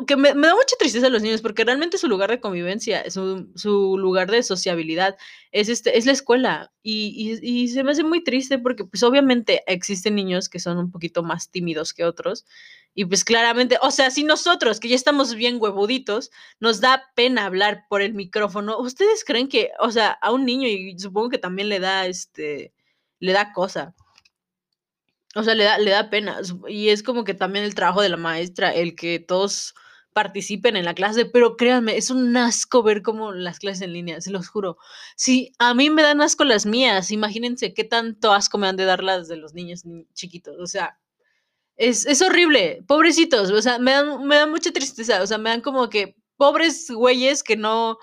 que 0.07 0.17
me, 0.17 0.29
da 0.29 0.55
mucha 0.55 0.77
tristeza 0.79 1.07
a 1.07 1.11
los 1.11 1.23
niños 1.23 1.41
porque 1.41 1.65
realmente 1.65 1.99
su 1.99 2.09
lugar 2.09 2.31
de 2.31 2.41
convivencia, 2.41 3.05
su, 3.11 3.97
lugar 3.99 4.31
de 4.31 4.43
sociabilidad 4.43 5.17
es, 5.51 5.69
este, 5.69 5.97
es 5.99 6.07
la 6.07 6.13
escuela 6.13 6.73
y, 6.83 7.39
y, 7.43 7.69
se 7.69 7.83
me 7.83 7.93
hace 7.93 8.05
muy 8.05 8.23
triste 8.23 8.59
porque 8.59 8.85
pues 8.85 9.03
obviamente 9.03 9.63
existen 9.67 10.15
niños 10.15 10.49
que 10.49 10.61
son 10.61 10.79
un 10.79 10.91
poquito 10.91 11.23
más 11.23 11.51
tímidos 11.51 11.95
que 11.95 12.05
otros 12.05 12.45
y 12.99 13.05
pues 13.05 13.25
claramente, 13.25 13.79
o 13.83 13.91
sea, 13.91 14.11
si 14.11 14.25
nosotros 14.25 14.81
que 14.81 14.89
ya 14.89 14.97
estamos 14.97 15.35
bien 15.35 15.59
huevuditos, 15.61 16.31
nos 16.61 16.81
da 16.81 17.05
pena 17.15 17.45
hablar 17.45 17.85
por 17.91 18.01
el 18.01 18.15
micrófono, 18.15 18.79
¿ustedes 18.79 19.23
creen 19.23 19.49
que, 19.49 19.71
o 19.81 19.91
sea, 19.91 20.13
a 20.13 20.33
un 20.33 20.47
niño 20.47 20.67
y 20.67 20.99
supongo 20.99 21.29
que 21.29 21.37
también 21.37 21.69
le 21.69 21.79
da, 21.79 22.07
este, 22.07 22.73
le 23.21 23.33
da 23.33 23.53
cosa? 23.53 23.95
O 25.37 25.45
sea, 25.45 25.55
le 25.55 25.65
da, 25.65 25.79
le 25.79 25.91
da 25.91 26.11
pena. 26.11 26.41
Y 26.67 26.89
es 26.89 27.03
como 27.03 27.25
que 27.25 27.35
también 27.35 27.65
el 27.65 27.75
trabajo 27.75 28.03
de 28.03 28.09
la 28.09 28.17
maestra, 28.17 28.75
el 28.75 28.97
que 28.97 29.21
todos 29.21 29.75
participen 30.15 30.77
en 30.77 30.87
la 30.87 30.95
clase, 30.95 31.27
pero 31.27 31.59
créanme, 31.59 31.99
es 31.99 32.09
un 32.09 32.35
asco 32.39 32.83
ver 32.83 33.03
como 33.03 33.33
las 33.33 33.59
clases 33.59 33.83
en 33.83 33.93
línea, 33.93 34.19
se 34.23 34.31
los 34.31 34.49
juro. 34.49 34.79
Si 35.15 35.53
a 35.59 35.75
mí 35.75 35.91
me 35.91 36.03
dan 36.03 36.23
asco 36.23 36.45
las 36.45 36.65
mías, 36.65 37.11
imagínense 37.11 37.75
qué 37.75 37.85
tanto 37.85 38.33
asco 38.33 38.57
me 38.57 38.67
han 38.67 38.77
de 38.77 38.87
dar 38.87 39.05
las 39.05 39.29
de 39.29 39.37
los 39.37 39.53
niños 39.53 39.83
chiquitos. 40.15 40.57
O 40.59 40.67
sea, 40.67 40.99
es, 41.77 42.07
es 42.07 42.23
horrible, 42.23 42.83
pobrecitos, 42.89 43.51
o 43.51 43.61
sea, 43.61 43.79
me 43.79 43.93
dan, 43.93 44.25
me 44.27 44.37
dan 44.37 44.51
mucha 44.51 44.73
tristeza, 44.73 45.23
o 45.23 45.27
sea, 45.27 45.37
me 45.37 45.51
dan 45.51 45.61
como 45.61 45.91
que 45.91 46.17
pobres 46.39 46.91
güeyes 46.91 47.43
que 47.43 47.57
no, 47.57 47.99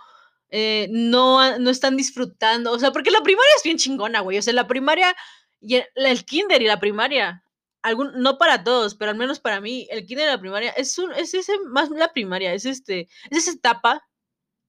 eh, 0.50 0.88
no, 0.92 1.58
no 1.58 1.70
están 1.72 1.98
disfrutando, 1.98 2.72
o 2.72 2.78
sea, 2.78 2.92
porque 2.92 3.10
la 3.10 3.22
primaria 3.22 3.52
es 3.58 3.64
bien 3.64 3.78
chingona, 3.78 4.20
güey, 4.22 4.38
o 4.38 4.42
sea, 4.44 4.54
la 4.54 4.68
primaria 4.68 5.16
y 5.64 5.82
el, 5.96 6.26
kinder 6.26 6.62
y 6.62 6.68
la 6.68 6.80
primaria, 6.80 7.44
algún, 7.82 8.12
no 8.22 8.38
para 8.38 8.64
todos, 8.64 8.96
pero 8.96 9.12
al 9.12 9.18
menos 9.18 9.40
para 9.40 9.62
mí, 9.62 9.88
el 9.90 10.06
kinder 10.06 10.28
y 10.28 10.32
la 10.32 10.40
primaria 10.40 10.72
es, 10.72 10.98
un, 10.98 11.12
es 11.14 11.34
ese, 11.34 11.58
más 11.68 11.90
la 11.90 12.12
primaria, 12.12 12.54
es, 12.54 12.66
este, 12.66 13.08
es 13.30 13.38
esa 13.38 13.52
etapa 13.52 14.04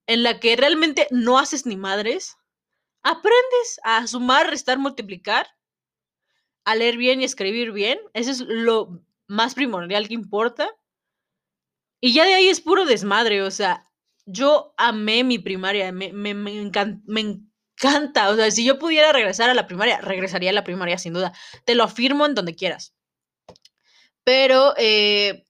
en 0.07 0.23
la 0.23 0.39
que 0.39 0.57
realmente 0.57 1.09
no 1.11 1.39
haces 1.39 1.67
ni 1.67 1.77
madres, 1.77 2.37
aprendes 3.03 3.81
a 3.83 4.07
sumar, 4.07 4.49
restar, 4.49 4.79
multiplicar, 4.79 5.49
a 6.65 6.75
leer 6.75 6.97
bien 6.97 7.21
y 7.21 7.25
escribir 7.25 7.73
bien, 7.73 7.99
eso 8.13 8.31
es 8.31 8.41
lo 8.41 9.05
más 9.27 9.55
primordial 9.55 10.09
que 10.09 10.15
importa. 10.15 10.71
Y 12.01 12.13
ya 12.13 12.25
de 12.25 12.35
ahí 12.35 12.49
es 12.49 12.61
puro 12.61 12.85
desmadre, 12.85 13.43
o 13.43 13.51
sea, 13.51 13.91
yo 14.27 14.75
amé 14.77 15.25
mi 15.25 15.39
primaria, 15.39 15.91
me, 15.93 16.13
me, 16.13 16.35
me, 16.35 16.71
me, 17.07 17.41
encanta. 17.77 18.31
O 18.31 18.37
sea, 18.37 18.51
si 18.51 18.65
yo 18.65 18.79
pudiera 18.79 19.13
regresar 19.13 19.51
a 19.51 19.55
la 19.55 19.67
primaria, 19.67 20.01
regresaría 20.01 20.51
a 20.51 20.53
la 20.55 20.65
primaria 20.65 20.99
sin 20.99 21.13
duda. 21.15 21.33
Te 21.65 21.75
lo 21.75 21.85
afirmo 21.85 22.27
en 22.27 22.35
donde 22.35 22.55
quieras. 22.55 22.95
Pero, 24.25 24.75
eh, 24.79 25.45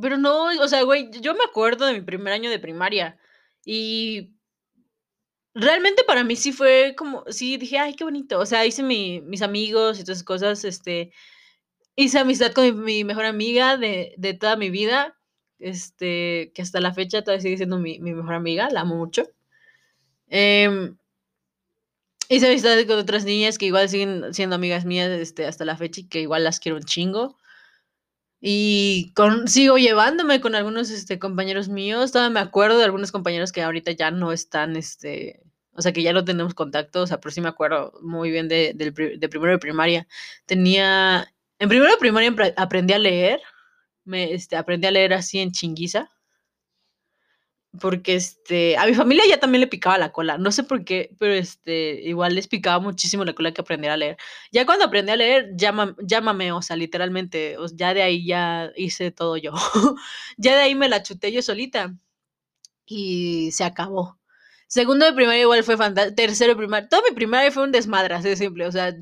pero 0.00 0.18
no, 0.18 0.44
o 0.62 0.68
sea, 0.68 0.82
güey, 0.82 1.10
yo 1.20 1.34
me 1.34 1.44
acuerdo 1.44 1.86
de 1.86 1.94
mi 1.94 2.02
primer 2.02 2.32
año 2.32 2.50
de 2.50 2.58
primaria 2.58 3.18
y 3.64 4.34
realmente 5.54 6.04
para 6.04 6.24
mí 6.24 6.36
sí 6.36 6.52
fue 6.52 6.94
como, 6.96 7.24
sí, 7.28 7.56
dije, 7.56 7.78
ay, 7.78 7.94
qué 7.94 8.04
bonito. 8.04 8.38
O 8.38 8.46
sea, 8.46 8.66
hice 8.66 8.82
mis 8.82 9.42
amigos 9.42 9.98
y 9.98 10.04
todas 10.04 10.18
esas 10.18 10.24
cosas, 10.24 10.64
este, 10.64 11.12
hice 11.96 12.18
amistad 12.18 12.52
con 12.52 12.84
mi, 12.84 13.04
mejor 13.04 13.24
amiga 13.24 13.76
de, 13.76 14.14
de, 14.18 14.34
toda 14.34 14.56
mi 14.56 14.70
vida, 14.70 15.18
este, 15.58 16.52
que 16.54 16.62
hasta 16.62 16.80
la 16.80 16.92
fecha 16.94 17.22
todavía 17.22 17.42
sigue 17.42 17.56
siendo 17.58 17.78
mi, 17.78 17.98
mi 18.00 18.14
mejor 18.14 18.34
amiga, 18.34 18.68
la 18.70 18.82
amo 18.82 18.96
mucho. 18.96 19.24
Eh, 20.30 20.92
hice 22.30 22.46
amistades 22.46 22.86
con 22.86 22.98
otras 22.98 23.24
niñas 23.24 23.58
que 23.58 23.66
igual 23.66 23.88
siguen 23.88 24.32
siendo 24.32 24.56
amigas 24.56 24.84
mías 24.84 25.10
este, 25.10 25.46
hasta 25.46 25.64
la 25.64 25.76
fecha 25.76 26.00
y 26.00 26.08
que 26.08 26.20
igual 26.20 26.44
las 26.44 26.60
quiero 26.60 26.76
un 26.78 26.84
chingo. 26.84 27.36
Y 28.40 29.12
sigo 29.46 29.76
llevándome 29.76 30.40
con 30.40 30.54
algunos 30.54 30.90
este, 30.90 31.18
compañeros 31.18 31.68
míos. 31.68 32.12
Todavía 32.12 32.32
me 32.32 32.40
acuerdo 32.40 32.78
de 32.78 32.84
algunos 32.84 33.12
compañeros 33.12 33.52
que 33.52 33.62
ahorita 33.62 33.92
ya 33.92 34.10
no 34.10 34.32
están, 34.32 34.76
este, 34.76 35.42
o 35.72 35.82
sea, 35.82 35.92
que 35.92 36.02
ya 36.02 36.12
no 36.14 36.24
tenemos 36.24 36.54
contacto. 36.54 37.02
O 37.02 37.06
sea, 37.06 37.20
pero 37.20 37.32
sí 37.32 37.40
me 37.42 37.48
acuerdo 37.50 37.92
muy 38.00 38.30
bien 38.30 38.48
de, 38.48 38.72
de, 38.74 38.92
de 39.18 39.28
primero 39.28 39.52
de 39.52 39.58
primaria. 39.58 40.06
Tenía, 40.46 41.34
en 41.58 41.68
primero 41.68 41.90
de 41.90 41.98
primaria 41.98 42.34
aprendí 42.56 42.94
a 42.94 42.98
leer. 42.98 43.40
Me, 44.04 44.32
este, 44.32 44.56
aprendí 44.56 44.86
a 44.86 44.90
leer 44.92 45.12
así 45.12 45.40
en 45.40 45.52
chinguiza 45.52 46.10
porque 47.78 48.16
este, 48.16 48.76
a 48.76 48.86
mi 48.86 48.94
familia 48.94 49.24
ya 49.28 49.38
también 49.38 49.60
le 49.60 49.66
picaba 49.68 49.96
la 49.98 50.12
cola, 50.12 50.38
no 50.38 50.50
sé 50.50 50.64
por 50.64 50.84
qué, 50.84 51.14
pero 51.18 51.32
este, 51.34 52.00
igual 52.02 52.34
les 52.34 52.48
picaba 52.48 52.80
muchísimo 52.80 53.24
la 53.24 53.34
cola 53.34 53.52
que 53.52 53.60
aprendiera 53.60 53.94
a 53.94 53.96
leer. 53.96 54.16
Ya 54.50 54.66
cuando 54.66 54.84
aprendí 54.86 55.12
a 55.12 55.16
leer, 55.16 55.50
llámame, 55.56 56.52
o 56.52 56.62
sea, 56.62 56.76
literalmente, 56.76 57.56
ya 57.74 57.94
de 57.94 58.02
ahí 58.02 58.26
ya 58.26 58.72
hice 58.76 59.12
todo 59.12 59.36
yo. 59.36 59.52
ya 60.36 60.56
de 60.56 60.62
ahí 60.62 60.74
me 60.74 60.88
la 60.88 61.02
chuté 61.02 61.30
yo 61.32 61.42
solita 61.42 61.94
y 62.86 63.52
se 63.52 63.64
acabó. 63.64 64.18
Segundo 64.68 65.06
de 65.06 65.12
primaria 65.12 65.42
igual 65.42 65.64
fue 65.64 65.76
fantástico, 65.76 66.16
tercero 66.16 66.52
de 66.52 66.56
primaria, 66.56 66.88
todo 66.88 67.02
mi 67.08 67.14
primaria 67.14 67.50
fue 67.52 67.64
un 67.64 67.72
desmadre, 67.72 68.14
así 68.14 68.28
de 68.28 68.36
simple, 68.36 68.66
o 68.66 68.72
sea, 68.72 68.94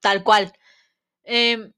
tal 0.00 0.22
cual. 0.24 0.52
Eh, 1.24 1.70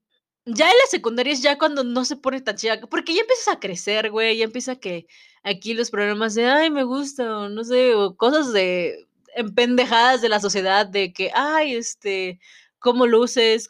ya 0.46 0.66
en 0.70 0.76
la 0.76 0.86
secundaria 0.90 1.32
es 1.32 1.42
ya 1.42 1.58
cuando 1.58 1.84
no 1.84 2.04
se 2.04 2.16
pone 2.16 2.40
tan 2.40 2.56
chida, 2.56 2.80
porque 2.90 3.14
ya 3.14 3.20
empiezas 3.22 3.48
a 3.48 3.60
crecer, 3.60 4.10
güey, 4.10 4.38
ya 4.38 4.44
empieza 4.44 4.76
que 4.76 5.06
aquí 5.42 5.74
los 5.74 5.90
problemas 5.90 6.34
de, 6.34 6.46
ay, 6.46 6.70
me 6.70 6.84
gusta, 6.84 7.48
no 7.48 7.64
sé, 7.64 7.94
o 7.94 8.16
cosas 8.16 8.52
de 8.52 9.06
empendejadas 9.34 10.20
de 10.20 10.28
la 10.28 10.40
sociedad, 10.40 10.86
de 10.86 11.12
que, 11.12 11.30
ay, 11.34 11.74
este, 11.74 12.40
cómo 12.78 13.06
luces, 13.06 13.68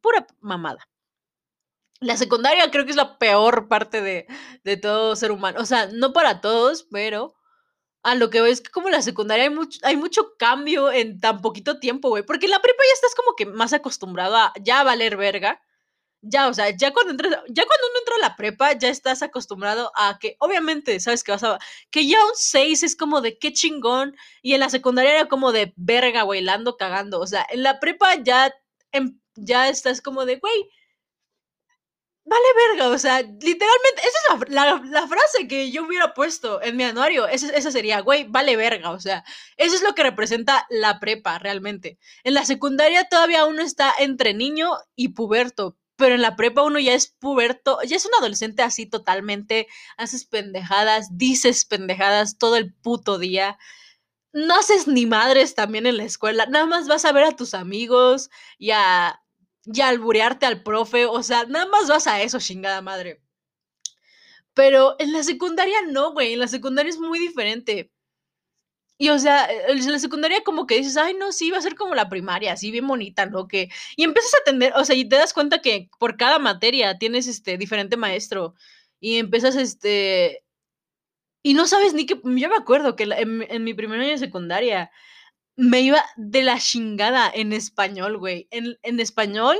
pura 0.00 0.26
mamada. 0.40 0.88
La 2.00 2.16
secundaria 2.16 2.70
creo 2.70 2.84
que 2.84 2.90
es 2.90 2.96
la 2.96 3.18
peor 3.18 3.68
parte 3.68 4.02
de, 4.02 4.26
de 4.64 4.76
todo 4.76 5.16
ser 5.16 5.32
humano, 5.32 5.60
o 5.60 5.64
sea, 5.64 5.86
no 5.92 6.12
para 6.12 6.40
todos, 6.40 6.84
pero 6.90 7.34
a 8.02 8.14
lo 8.14 8.28
que 8.28 8.42
veo 8.42 8.52
es 8.52 8.60
que 8.60 8.70
como 8.70 8.90
la 8.90 9.00
secundaria 9.00 9.44
hay 9.44 9.50
mucho, 9.50 9.80
hay 9.82 9.96
mucho 9.96 10.36
cambio 10.38 10.92
en 10.92 11.20
tan 11.20 11.40
poquito 11.40 11.78
tiempo, 11.78 12.10
güey, 12.10 12.22
porque 12.22 12.46
en 12.46 12.52
la 12.52 12.60
prepa 12.60 12.82
ya 12.86 12.94
estás 12.94 13.14
como 13.14 13.34
que 13.34 13.46
más 13.46 13.72
acostumbrado 13.72 14.36
a 14.36 14.52
ya 14.60 14.84
valer 14.84 15.16
verga 15.16 15.62
ya, 16.24 16.48
o 16.48 16.54
sea, 16.54 16.70
ya 16.70 16.92
cuando 16.92 17.12
entras, 17.12 17.32
ya 17.48 17.66
cuando 17.66 17.86
uno 17.90 17.98
entra 18.00 18.14
a 18.16 18.28
la 18.28 18.36
prepa, 18.36 18.72
ya 18.72 18.88
estás 18.88 19.22
acostumbrado 19.22 19.92
a 19.96 20.18
que, 20.18 20.36
obviamente, 20.40 20.98
sabes 21.00 21.24
que 21.24 21.32
vas 21.32 21.44
a, 21.44 21.58
que 21.90 22.06
ya 22.06 22.24
un 22.24 22.32
6 22.34 22.82
es 22.82 22.96
como 22.96 23.20
de 23.20 23.38
qué 23.38 23.52
chingón, 23.52 24.16
y 24.42 24.54
en 24.54 24.60
la 24.60 24.70
secundaria 24.70 25.12
era 25.12 25.28
como 25.28 25.52
de 25.52 25.72
verga, 25.76 26.24
bailando, 26.24 26.76
cagando, 26.76 27.20
o 27.20 27.26
sea, 27.26 27.46
en 27.50 27.62
la 27.62 27.80
prepa 27.80 28.14
ya, 28.22 28.52
em, 28.92 29.18
ya 29.36 29.68
estás 29.68 30.00
como 30.00 30.24
de, 30.26 30.36
güey, 30.36 30.70
vale 32.24 32.46
verga, 32.68 32.88
o 32.88 32.98
sea, 32.98 33.20
literalmente, 33.20 34.02
esa 34.02 34.44
es 34.44 34.90
la, 34.90 35.06
frase 35.08 35.46
que 35.46 35.70
yo 35.70 35.84
hubiera 35.84 36.14
puesto 36.14 36.62
en 36.62 36.76
mi 36.76 36.84
anuario, 36.84 37.28
esa, 37.28 37.48
esa 37.54 37.70
sería, 37.70 38.00
güey, 38.00 38.24
vale 38.28 38.56
verga, 38.56 38.90
o 38.90 39.00
sea, 39.00 39.24
eso 39.56 39.76
es 39.76 39.82
lo 39.82 39.94
que 39.94 40.02
representa 40.02 40.66
la 40.70 41.00
prepa 41.00 41.38
realmente. 41.38 41.98
En 42.24 42.34
la 42.34 42.44
secundaria 42.44 43.04
todavía 43.08 43.44
uno 43.46 43.62
está 43.62 43.92
entre 43.98 44.34
niño 44.34 44.70
y 44.96 45.08
puberto, 45.08 45.76
pero 45.96 46.14
en 46.14 46.22
la 46.22 46.36
prepa 46.36 46.62
uno 46.62 46.78
ya 46.80 46.94
es 46.94 47.08
puberto, 47.08 47.78
ya 47.86 47.96
es 47.96 48.06
un 48.06 48.12
adolescente 48.18 48.62
así 48.62 48.86
totalmente, 48.86 49.68
haces 49.96 50.24
pendejadas, 50.26 51.16
dices 51.16 51.64
pendejadas 51.64 52.38
todo 52.38 52.56
el 52.56 52.74
puto 52.74 53.18
día. 53.18 53.58
no 54.32 54.54
haces 54.56 54.88
ni 54.88 55.06
madres 55.06 55.54
también 55.54 55.86
en 55.86 55.96
la 55.98 56.04
escuela, 56.04 56.46
nada 56.46 56.66
más 56.66 56.88
vas 56.88 57.04
a 57.04 57.12
ver 57.12 57.24
a 57.24 57.36
tus 57.36 57.54
amigos 57.54 58.30
y 58.58 58.70
a, 58.72 59.22
y 59.64 59.80
a 59.80 59.88
alburearte 59.88 60.46
al 60.46 60.62
profe, 60.62 61.06
o 61.06 61.22
sea, 61.22 61.44
nada 61.46 61.66
más 61.66 61.88
vas 61.88 62.06
a 62.06 62.22
eso, 62.22 62.38
chingada 62.40 62.82
madre. 62.82 63.22
Pero 64.54 64.96
en 64.98 65.12
la 65.12 65.22
secundaria 65.22 65.82
no, 65.88 66.12
güey, 66.12 66.32
en 66.34 66.40
la 66.40 66.48
secundaria 66.48 66.90
es 66.90 66.98
muy 66.98 67.18
diferente. 67.18 67.92
Y 68.98 69.08
o 69.10 69.18
sea, 69.18 69.46
e, 69.46 69.72
en 69.72 69.92
la 69.92 69.98
secundaria 69.98 70.42
como 70.44 70.66
que 70.66 70.76
dices, 70.76 70.96
ay, 70.96 71.14
no, 71.14 71.32
sí, 71.32 71.50
va 71.50 71.58
a 71.58 71.62
ser 71.62 71.74
como 71.74 71.94
la 71.94 72.08
primaria, 72.08 72.52
así 72.52 72.70
bien 72.70 72.86
bonita, 72.86 73.26
¿no? 73.26 73.48
Que, 73.48 73.70
y 73.96 74.04
empiezas 74.04 74.34
a 74.34 74.38
atender, 74.42 74.72
o 74.76 74.84
sea, 74.84 74.96
y 74.96 75.08
te 75.08 75.16
das 75.16 75.32
cuenta 75.34 75.60
que 75.60 75.90
por 75.98 76.16
cada 76.16 76.38
materia 76.38 76.98
tienes 76.98 77.26
este 77.26 77.58
diferente 77.58 77.96
maestro 77.96 78.54
y 79.00 79.18
empiezas 79.18 79.56
este 79.56 80.44
y 81.42 81.54
no 81.54 81.66
sabes 81.66 81.94
ni 81.94 82.06
qué, 82.06 82.14
yo 82.24 82.48
me 82.48 82.56
acuerdo 82.56 82.96
que 82.96 83.04
en, 83.04 83.42
en, 83.42 83.64
mi 83.64 83.74
primer 83.74 84.00
año 84.00 84.10
de 84.10 84.18
secundaria 84.18 84.90
me 85.56 85.80
iba 85.82 86.02
de 86.16 86.42
la 86.42 86.58
chingada 86.58 87.30
en 87.34 87.52
español, 87.52 88.18
güey. 88.18 88.48
En, 88.50 88.78
en 88.82 89.00
español 89.00 89.58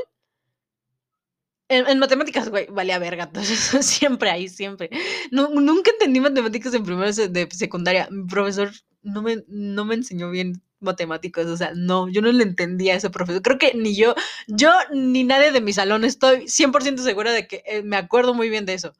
en, 1.69 1.99
matemáticas, 1.99 2.49
güey, 2.49 2.67
valía 2.71 2.99
verga. 2.99 3.25
Entonces, 3.25 3.59
siempre 3.87 4.31
ahí, 4.31 4.49
siempre. 4.49 4.91
No, 5.31 5.49
nunca 5.49 5.91
entendí 5.91 6.21
matemáticas 6.21 6.75
en 6.75 6.85
primero 6.85 7.13
de 7.13 7.49
secundaria. 7.51 8.09
Mi 8.11 8.27
profesor 8.27 8.71
no 9.05 9.23
me, 9.23 9.45
no 9.49 9.85
me 9.85 9.95
enseñó 9.95 10.31
bien 10.31 10.63
matemáticas. 10.81 11.47
O 11.47 11.57
sea, 11.57 11.73
no, 11.75 12.09
yo 12.09 12.23
no 12.23 12.33
le 12.33 12.43
entendía 12.43 12.95
a 12.95 12.97
ese 12.97 13.11
profesor. 13.11 13.43
Creo 13.43 13.59
que 13.59 13.75
ni 13.75 13.95
yo, 13.97 14.15
yo 14.49 14.73
ni 14.93 15.25
nadie 15.25 15.53
de 15.53 15.61
mi 15.61 15.73
salón 15.73 16.05
estoy 16.05 16.49
100% 16.49 16.99
segura 16.99 17.33
de 17.33 17.47
que 17.47 17.63
eh, 17.67 17.83
me 17.83 17.97
acuerdo 17.97 18.35
muy 18.35 18.49
bien 18.51 18.67
de 18.67 18.75
eso. 18.75 18.95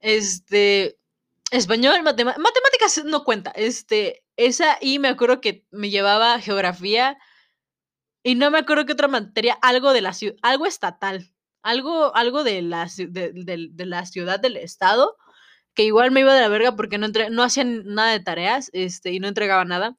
Este, 0.00 0.98
Español, 1.50 2.02
matemáticas 2.02 3.04
no 3.04 3.24
cuenta. 3.24 3.50
Este, 3.52 4.24
esa 4.36 4.78
y 4.80 4.98
me 4.98 5.08
acuerdo 5.08 5.40
que 5.40 5.66
me 5.70 5.90
llevaba 5.90 6.40
geografía 6.40 7.16
y 8.22 8.34
no 8.36 8.50
me 8.50 8.58
acuerdo 8.58 8.86
qué 8.86 8.92
otra 8.92 9.08
materia, 9.08 9.58
algo 9.62 9.92
de 9.92 10.00
la 10.00 10.12
ciudad, 10.14 10.36
algo 10.42 10.66
estatal, 10.66 11.30
algo, 11.62 12.14
algo 12.16 12.42
de 12.42 12.62
la, 12.62 12.88
de, 12.96 13.32
de, 13.32 13.86
la 13.86 14.06
ciudad 14.06 14.40
del 14.40 14.56
estado, 14.56 15.16
que 15.74 15.84
igual 15.84 16.10
me 16.10 16.20
iba 16.20 16.34
de 16.34 16.40
la 16.40 16.48
verga 16.48 16.76
porque 16.76 16.98
no, 16.98 17.06
entre, 17.06 17.30
no 17.30 17.42
hacían 17.42 17.84
nada 17.86 18.12
de 18.12 18.20
tareas 18.20 18.70
este, 18.72 19.12
y 19.12 19.20
no 19.20 19.28
entregaba 19.28 19.64
nada. 19.64 19.96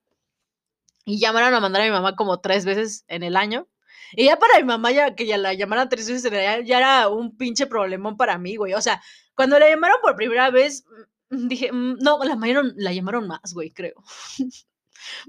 Y 1.06 1.20
llamaron 1.20 1.54
a 1.54 1.60
mandar 1.60 1.84
a 1.84 1.86
mi 1.86 1.92
mamá 1.92 2.16
como 2.16 2.40
tres 2.42 2.66
veces 2.66 3.06
en 3.08 3.24
el 3.24 3.36
año. 3.36 3.68
Y 4.14 4.26
ya 4.26 4.38
para 4.38 4.58
mi 4.58 4.64
mamá, 4.64 4.92
ya 4.92 5.16
que 5.16 5.26
ya 5.26 5.38
la 5.38 5.54
llamaran 5.54 5.90
tres 5.90 6.08
veces 6.10 6.26
en 6.26 6.34
el 6.34 6.66
ya 6.66 6.78
era 6.78 7.10
un 7.10 7.38
pinche 7.38 7.68
problemón 7.68 8.18
para 8.18 8.38
mí, 8.38 8.56
güey. 8.56 8.74
O 8.74 8.82
sea, 8.82 9.02
cuando 9.36 9.60
la 9.60 9.70
llamaron 9.70 9.98
por 10.02 10.16
primera 10.16 10.50
vez, 10.52 10.86
Mm, 11.30 11.48
dije, 11.48 11.72
mm, 11.72 11.98
no, 12.00 12.20
la 12.20 12.32
llamaron, 12.32 12.74
la 12.78 12.94
llamaron 12.94 13.28
más, 13.28 13.54
güey, 13.54 13.72
creo. 13.72 13.96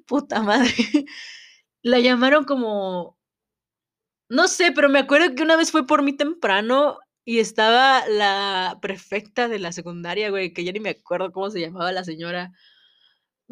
Puta 0.07 0.43
madre. 0.43 0.73
La 1.83 2.01
llamaron 2.01 2.45
como. 2.45 3.17
No 4.29 4.49
sé, 4.49 4.73
pero 4.73 4.89
me 4.89 4.99
acuerdo 4.99 5.35
que 5.35 5.43
una 5.43 5.57
vez 5.57 5.71
fue 5.71 5.87
por 5.87 6.03
mí 6.03 6.13
temprano 6.17 6.99
y 7.27 7.41
estaba 7.41 8.09
la 8.09 8.79
prefecta 8.81 9.49
de 9.49 9.59
la 9.59 9.73
secundaria, 9.73 10.31
güey, 10.31 10.53
que 10.55 10.65
ya 10.65 10.73
ni 10.73 10.81
me 10.81 10.91
acuerdo 10.91 11.33
cómo 11.33 11.51
se 11.51 11.61
llamaba 11.61 11.93
la 11.93 12.05
señora. 12.05 12.53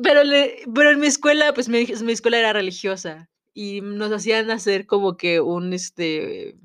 Pero, 0.02 0.24
le, 0.24 0.62
pero 0.74 0.92
en 0.92 1.00
mi 1.00 1.08
escuela, 1.08 1.52
pues 1.54 1.68
mi, 1.68 1.84
mi 2.02 2.12
escuela 2.12 2.38
era 2.38 2.52
religiosa 2.52 3.28
y 3.52 3.80
nos 3.82 4.12
hacían 4.12 4.50
hacer 4.52 4.86
como 4.86 5.16
que 5.16 5.40
un, 5.40 5.72
este, 5.72 6.56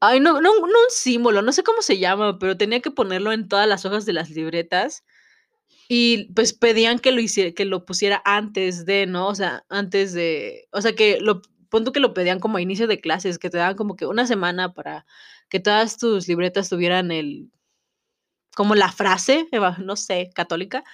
Ay, 0.00 0.20
no, 0.20 0.40
no, 0.40 0.54
no 0.60 0.66
un 0.66 0.90
símbolo, 0.90 1.42
no 1.42 1.52
sé 1.52 1.62
cómo 1.62 1.82
se 1.82 1.98
llama, 1.98 2.38
pero 2.38 2.56
tenía 2.56 2.80
que 2.80 2.90
ponerlo 2.90 3.32
en 3.32 3.48
todas 3.48 3.66
las 3.68 3.84
hojas 3.84 4.06
de 4.06 4.12
las 4.12 4.30
libretas. 4.30 5.04
Y 5.88 6.32
pues 6.34 6.52
pedían 6.54 6.98
que 6.98 7.12
lo 7.12 7.20
hiciera, 7.20 7.52
que 7.52 7.64
lo 7.64 7.84
pusiera 7.86 8.22
antes 8.24 8.86
de, 8.86 9.06
¿no? 9.06 9.28
O 9.28 9.34
sea, 9.34 9.64
antes 9.68 10.12
de. 10.14 10.68
O 10.72 10.82
sea, 10.82 10.94
que 10.94 11.20
lo. 11.20 11.42
Punto 11.70 11.92
que 11.92 12.00
lo 12.00 12.14
pedían 12.14 12.40
como 12.40 12.58
a 12.58 12.62
inicio 12.62 12.86
de 12.86 13.00
clases, 13.00 13.38
que 13.38 13.50
te 13.50 13.58
daban 13.58 13.76
como 13.76 13.96
que 13.96 14.06
una 14.06 14.26
semana 14.26 14.72
para 14.74 15.06
que 15.48 15.60
todas 15.60 15.96
tus 15.98 16.28
libretas 16.28 16.68
tuvieran 16.68 17.10
el. 17.10 17.50
como 18.54 18.74
la 18.74 18.92
frase, 18.92 19.48
no 19.78 19.96
sé, 19.96 20.30
católica. 20.34 20.84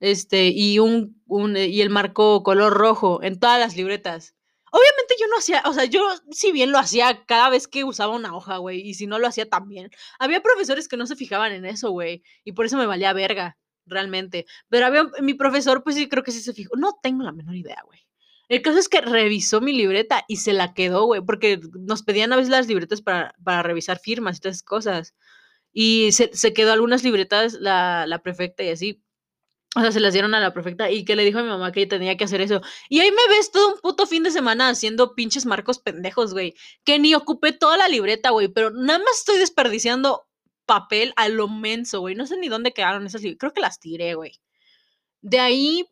Este, 0.00 0.48
y 0.48 0.78
un, 0.78 1.22
un 1.26 1.56
y 1.56 1.82
el 1.82 1.90
marco 1.90 2.42
color 2.42 2.72
rojo 2.74 3.22
en 3.22 3.38
todas 3.38 3.60
las 3.60 3.76
libretas. 3.76 4.34
Obviamente 4.72 5.14
yo 5.20 5.26
no 5.28 5.36
hacía, 5.38 5.62
o 5.66 5.72
sea, 5.72 5.84
yo 5.84 6.02
si 6.30 6.52
bien 6.52 6.70
lo 6.72 6.78
hacía 6.78 7.24
cada 7.26 7.50
vez 7.50 7.66
que 7.68 7.84
usaba 7.84 8.14
una 8.14 8.34
hoja, 8.36 8.58
güey, 8.58 8.80
y 8.80 8.94
si 8.94 9.06
no 9.06 9.18
lo 9.18 9.26
hacía 9.26 9.48
también. 9.48 9.90
Había 10.18 10.42
profesores 10.42 10.88
que 10.88 10.96
no 10.96 11.06
se 11.06 11.16
fijaban 11.16 11.52
en 11.52 11.66
eso, 11.66 11.90
güey, 11.90 12.22
y 12.44 12.52
por 12.52 12.66
eso 12.66 12.76
me 12.76 12.86
valía 12.86 13.12
verga, 13.12 13.58
realmente. 13.86 14.46
Pero 14.68 14.86
había, 14.86 15.04
mi 15.22 15.34
profesor, 15.34 15.82
pues 15.82 15.96
sí, 15.96 16.08
creo 16.08 16.22
que 16.22 16.32
sí 16.32 16.40
se 16.40 16.54
fijó. 16.54 16.76
No 16.76 16.98
tengo 17.02 17.24
la 17.24 17.32
menor 17.32 17.56
idea, 17.56 17.82
güey. 17.84 18.00
El 18.50 18.62
caso 18.62 18.78
es 18.80 18.88
que 18.88 19.00
revisó 19.00 19.60
mi 19.60 19.72
libreta 19.72 20.24
y 20.26 20.38
se 20.38 20.52
la 20.52 20.74
quedó, 20.74 21.04
güey, 21.04 21.20
porque 21.20 21.60
nos 21.72 22.02
pedían 22.02 22.32
a 22.32 22.36
veces 22.36 22.50
las 22.50 22.66
libretas 22.66 23.00
para, 23.00 23.32
para 23.44 23.62
revisar 23.62 24.00
firmas 24.00 24.40
y 24.42 24.48
esas 24.48 24.64
cosas. 24.64 25.14
Y 25.72 26.10
se, 26.12 26.30
se 26.34 26.52
quedó 26.52 26.72
algunas 26.72 27.04
libretas 27.04 27.54
la, 27.54 28.06
la 28.08 28.22
prefecta 28.22 28.64
y 28.64 28.70
así. 28.70 29.04
O 29.76 29.80
sea, 29.80 29.92
se 29.92 30.00
las 30.00 30.14
dieron 30.14 30.34
a 30.34 30.40
la 30.40 30.52
perfecta 30.52 30.90
y 30.90 31.04
que 31.04 31.14
le 31.14 31.24
dijo 31.24 31.38
a 31.38 31.44
mi 31.44 31.48
mamá 31.48 31.70
que 31.70 31.86
tenía 31.86 32.16
que 32.16 32.24
hacer 32.24 32.40
eso. 32.40 32.60
Y 32.88 32.98
ahí 32.98 33.12
me 33.12 33.36
ves 33.36 33.52
todo 33.52 33.74
un 33.74 33.80
puto 33.80 34.04
fin 34.04 34.24
de 34.24 34.32
semana 34.32 34.68
haciendo 34.68 35.14
pinches 35.14 35.46
marcos 35.46 35.78
pendejos, 35.78 36.32
güey. 36.32 36.54
Que 36.84 36.98
ni 36.98 37.14
ocupé 37.14 37.52
toda 37.52 37.76
la 37.76 37.86
libreta, 37.86 38.30
güey. 38.30 38.48
Pero 38.48 38.72
nada 38.72 38.98
más 38.98 39.18
estoy 39.18 39.38
desperdiciando 39.38 40.26
papel 40.66 41.12
a 41.14 41.28
lo 41.28 41.46
menso, 41.46 42.00
güey. 42.00 42.16
No 42.16 42.26
sé 42.26 42.36
ni 42.36 42.48
dónde 42.48 42.72
quedaron 42.72 43.06
esas 43.06 43.22
libretas. 43.22 43.38
Creo 43.38 43.52
que 43.54 43.60
las 43.60 43.78
tiré, 43.78 44.14
güey. 44.14 44.40
De 45.20 45.38
ahí, 45.38 45.86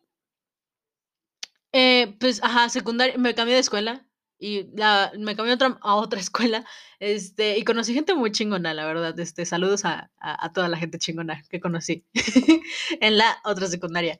eh, 1.71 2.15
pues, 2.19 2.43
ajá, 2.43 2.69
secundaria, 2.69 3.17
me 3.17 3.35
cambié 3.35 3.55
de 3.55 3.61
escuela 3.61 4.05
y 4.39 4.69
la, 4.75 5.11
me 5.17 5.35
cambié 5.35 5.53
a 5.53 5.55
otra, 5.55 5.77
a 5.81 5.95
otra 5.95 6.19
escuela, 6.19 6.65
este, 6.99 7.57
y 7.57 7.63
conocí 7.63 7.93
gente 7.93 8.15
muy 8.15 8.31
chingona, 8.31 8.73
la 8.73 8.85
verdad, 8.85 9.19
este, 9.19 9.45
saludos 9.45 9.85
a, 9.85 10.11
a, 10.19 10.51
toda 10.53 10.69
la 10.69 10.77
gente 10.77 10.99
chingona 10.99 11.43
que 11.49 11.59
conocí 11.59 12.05
en 13.01 13.17
la 13.17 13.39
otra 13.43 13.67
secundaria. 13.67 14.19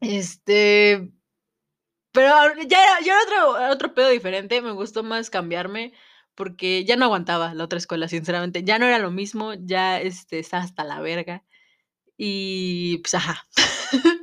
Este, 0.00 1.10
pero 2.12 2.28
ya 2.66 2.82
era, 2.82 3.00
ya 3.04 3.14
era 3.14 3.46
otro, 3.46 3.72
otro 3.72 3.94
pedo 3.94 4.08
diferente, 4.10 4.60
me 4.62 4.72
gustó 4.72 5.02
más 5.02 5.30
cambiarme 5.30 5.92
porque 6.34 6.84
ya 6.84 6.96
no 6.96 7.06
aguantaba 7.06 7.54
la 7.54 7.64
otra 7.64 7.78
escuela, 7.78 8.08
sinceramente, 8.08 8.62
ya 8.64 8.78
no 8.78 8.86
era 8.86 8.98
lo 8.98 9.10
mismo, 9.10 9.54
ya, 9.54 10.00
este, 10.00 10.38
está 10.38 10.58
hasta 10.58 10.84
la 10.84 11.00
verga, 11.00 11.44
y, 12.16 12.98
pues, 12.98 13.14
ajá. 13.14 13.46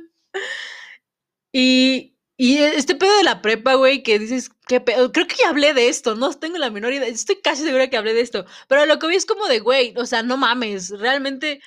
y 1.58 2.16
y 2.38 2.58
este 2.58 2.94
pedo 2.94 3.16
de 3.16 3.24
la 3.24 3.40
prepa, 3.40 3.74
güey, 3.74 4.02
que 4.02 4.18
dices, 4.18 4.50
¿qué 4.68 4.78
pedo? 4.78 5.10
Creo 5.10 5.26
que 5.26 5.36
ya 5.36 5.48
hablé 5.48 5.72
de 5.72 5.88
esto, 5.88 6.14
no 6.16 6.30
tengo 6.34 6.58
la 6.58 6.70
menor 6.70 6.92
idea, 6.92 7.08
estoy 7.08 7.36
casi 7.36 7.62
segura 7.62 7.88
que 7.88 7.96
hablé 7.96 8.12
de 8.12 8.20
esto, 8.20 8.44
pero 8.68 8.84
lo 8.84 8.98
que 8.98 9.06
vi 9.06 9.16
es 9.16 9.24
como 9.24 9.46
de, 9.46 9.60
güey, 9.60 9.94
o 9.96 10.04
sea, 10.04 10.22
no 10.22 10.36
mames, 10.36 10.90
realmente 10.90 11.62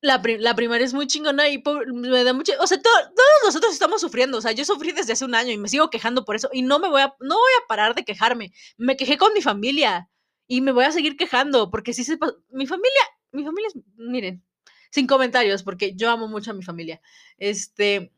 la, 0.00 0.20
la 0.40 0.56
primaria 0.56 0.84
es 0.84 0.92
muy 0.92 1.06
chingona 1.06 1.48
y 1.48 1.62
me 1.86 2.24
da 2.24 2.32
mucho, 2.32 2.52
o 2.58 2.66
sea, 2.66 2.82
todos 2.82 3.10
nosotros 3.44 3.72
estamos 3.72 4.00
sufriendo, 4.00 4.38
o 4.38 4.40
sea, 4.40 4.50
yo 4.50 4.64
sufrí 4.64 4.90
desde 4.90 5.12
hace 5.12 5.24
un 5.24 5.36
año 5.36 5.52
y 5.52 5.58
me 5.58 5.68
sigo 5.68 5.88
quejando 5.88 6.24
por 6.24 6.34
eso 6.34 6.50
y 6.52 6.62
no 6.62 6.80
me 6.80 6.88
voy 6.88 7.02
a, 7.02 7.14
no 7.20 7.36
voy 7.36 7.52
a 7.62 7.68
parar 7.68 7.94
de 7.94 8.04
quejarme, 8.04 8.52
me 8.76 8.96
quejé 8.96 9.18
con 9.18 9.32
mi 9.34 9.40
familia 9.40 10.08
y 10.48 10.62
me 10.62 10.72
voy 10.72 10.84
a 10.84 10.92
seguir 10.92 11.16
quejando 11.16 11.70
porque 11.70 11.94
si 11.94 12.02
se, 12.02 12.18
mi 12.50 12.66
familia, 12.66 13.02
mi 13.30 13.44
familia 13.44 13.68
es, 13.68 13.74
miren, 13.96 14.44
sin 14.90 15.06
comentarios 15.06 15.62
porque 15.62 15.94
yo 15.94 16.10
amo 16.10 16.26
mucho 16.26 16.50
a 16.50 16.54
mi 16.54 16.64
familia, 16.64 17.00
este 17.38 18.12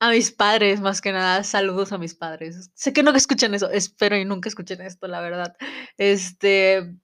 a 0.00 0.10
mis 0.10 0.30
padres, 0.30 0.80
más 0.80 1.00
que 1.00 1.12
nada, 1.12 1.42
saludos 1.44 1.92
a 1.92 1.98
mis 1.98 2.14
padres. 2.14 2.70
Sé 2.74 2.92
que 2.92 3.02
no 3.02 3.10
escuchan 3.14 3.54
eso, 3.54 3.70
espero 3.70 4.16
y 4.16 4.24
nunca 4.24 4.48
escuchen 4.48 4.80
esto, 4.80 5.08
la 5.08 5.20
verdad. 5.20 5.56
Este, 5.96 6.94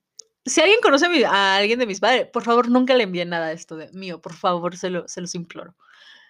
si 0.45 0.61
alguien 0.61 0.81
conoce 0.81 1.07
a, 1.27 1.57
alguien 1.57 1.79
de 1.79 1.87
mis 1.87 2.01
padres, 2.01 2.29
por 2.33 2.45
favor, 2.45 2.69
nunca 2.71 2.95
le 2.95 3.05
envíen 3.05 3.31
nada 3.31 3.49
de 3.49 3.55
esto 3.55 3.77
de 3.77 3.91
mío, 3.93 4.21
por 4.21 4.35
favor, 4.35 4.77
se, 4.77 4.91
lo, 4.91 5.09
se 5.09 5.21
los 5.21 5.35
imploro. 5.35 5.77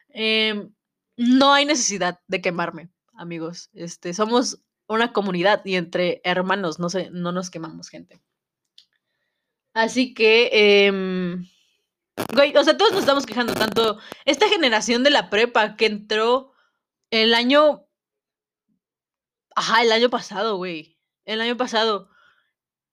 Em, 0.09 0.72
no 1.16 1.53
hay 1.53 1.66
necesidad 1.66 2.20
de 2.29 2.40
quemarme, 2.40 2.90
amigos. 3.14 3.70
Este, 3.74 4.14
somos 4.14 4.62
una 4.87 5.12
comunidad 5.12 5.62
y 5.64 5.77
entre 5.77 6.20
hermanos 6.24 6.79
no, 6.79 6.88
se, 6.88 7.11
no 7.11 7.33
nos 7.33 7.50
quemamos, 7.50 7.88
gente. 7.88 8.20
Así 9.74 10.14
que, 10.14 10.87
em, 10.87 11.46
güey, 12.33 12.57
o 12.57 12.64
sea, 12.64 12.77
todos 12.77 12.92
nos 12.92 13.00
estamos 13.00 13.27
quejando, 13.27 13.55
tanto 13.55 13.98
esta 14.24 14.48
generación 14.48 15.03
de 15.03 15.11
la 15.11 15.31
prepa 15.31 15.77
que 15.77 15.87
entró 15.87 16.54
el 17.22 17.35
año. 17.35 17.87
Ajá, 19.55 19.83
el 19.83 19.92
año 19.92 20.11
pasado, 20.11 20.57
güey. 20.57 20.98
El 21.24 21.40
año 21.40 21.57
pasado. 21.57 22.09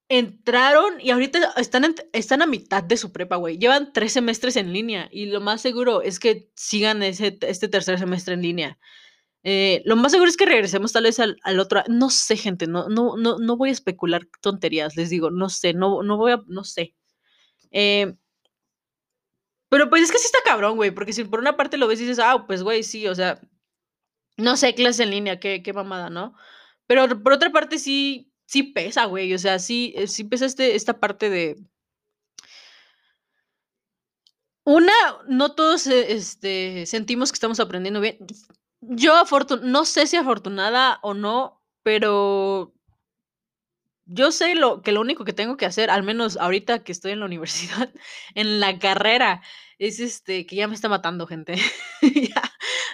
Entraron 0.10 1.00
y 1.00 1.12
ahorita 1.12 1.54
están, 1.58 1.96
están 2.14 2.42
a 2.42 2.46
mitad 2.46 2.84
de 2.84 2.98
su 2.98 3.12
prepa, 3.12 3.38
güey. 3.38 3.58
Llevan 3.58 3.94
tres 3.94 4.14
semestres 4.14 4.58
en 4.58 4.74
línea 4.74 5.10
y 5.12 5.28
lo 5.28 5.40
más 5.42 5.62
seguro 5.62 6.02
es 6.02 6.20
que 6.20 6.52
sigan 6.56 7.02
ese, 7.02 7.40
este 7.42 7.70
tercer 7.70 7.98
semestre 7.98 8.34
en 8.36 8.42
línea. 8.42 8.80
Eh, 9.44 9.82
lo 9.86 9.96
más 9.96 10.12
seguro 10.12 10.30
es 10.30 10.38
que 10.38 10.46
regresemos 10.46 10.92
tal 10.94 11.04
vez 11.06 11.20
al, 11.20 11.60
otro. 11.60 11.84
No 11.88 12.10
sé, 12.10 12.38
gente, 12.38 12.68
no, 12.68 12.90
no, 12.90 13.18
no, 13.18 13.40
no 13.40 13.58
voy 13.58 13.70
a 13.70 13.74
especular 13.74 14.28
tonterías, 14.42 14.96
les 14.98 15.10
digo, 15.10 15.32
no 15.32 15.50
sé, 15.50 15.74
no, 15.74 16.04
no 16.04 16.18
voy 16.18 16.34
a, 16.34 16.42
no 16.48 16.64
sé. 16.64 16.96
Eh, 17.72 18.14
Pero 19.70 19.90
pues 19.90 20.04
es 20.04 20.12
que 20.12 20.18
sí 20.18 20.26
está 20.26 20.40
cabrón, 20.46 20.76
güey, 20.76 20.92
porque 20.92 21.14
si 21.14 21.24
por 21.24 21.40
una 21.40 21.56
parte 21.58 21.78
lo 21.78 21.88
ves 21.88 22.00
y 22.02 22.04
dices, 22.04 22.20
ah, 22.20 22.46
pues 22.46 22.62
güey, 22.64 22.84
sí, 22.84 23.08
o 23.08 23.16
sea, 23.16 23.40
no 24.38 24.58
sé, 24.58 24.74
clase 24.76 25.04
en 25.04 25.12
línea, 25.12 25.40
qué, 25.40 25.64
qué 25.64 25.74
mamada, 25.74 26.10
¿no? 26.10 26.36
Pero 26.88 27.08
por 27.24 27.34
otra 27.34 27.52
parte 27.52 27.80
sí, 27.80 28.32
sí 28.46 28.64
pesa, 28.64 29.06
güey, 29.06 29.34
o 29.34 29.40
sea, 29.40 29.60
sí, 29.60 29.94
eh, 29.96 30.08
sí 30.08 30.24
pesa 30.26 30.46
este, 30.46 30.76
esta 30.76 31.00
parte 31.00 31.30
de... 31.30 31.58
Una, 34.64 34.94
no 35.28 35.56
todos 35.56 35.88
eh, 35.88 36.14
este, 36.14 36.86
sentimos 36.86 37.32
que 37.32 37.36
estamos 37.36 37.60
aprendiendo 37.60 38.00
bien. 38.00 38.18
Yo 38.82 39.24
no 39.64 39.86
sé 39.86 40.08
si 40.08 40.18
afortunada 40.18 41.00
o 41.02 41.14
no, 41.14 41.64
pero 41.84 42.74
yo 44.06 44.32
sé 44.32 44.56
lo 44.56 44.82
que 44.82 44.92
lo 44.92 45.02
único 45.02 45.24
que 45.24 45.34
tengo 45.34 45.58
que 45.58 45.66
hacer, 45.66 45.90
al 45.90 46.04
menos 46.04 46.38
ahorita 46.38 46.84
que 46.84 46.92
estoy 46.92 47.14
en 47.14 47.22
la 47.22 47.26
universidad, 47.26 47.94
en 48.36 48.60
la 48.60 48.78
carrera, 48.80 49.42
es 49.80 50.00
este, 50.00 50.46
que 50.46 50.56
ya 50.58 50.68
me 50.68 50.76
está 50.76 50.90
matando, 50.90 51.28
gente. 51.28 51.56
ya. 52.02 52.41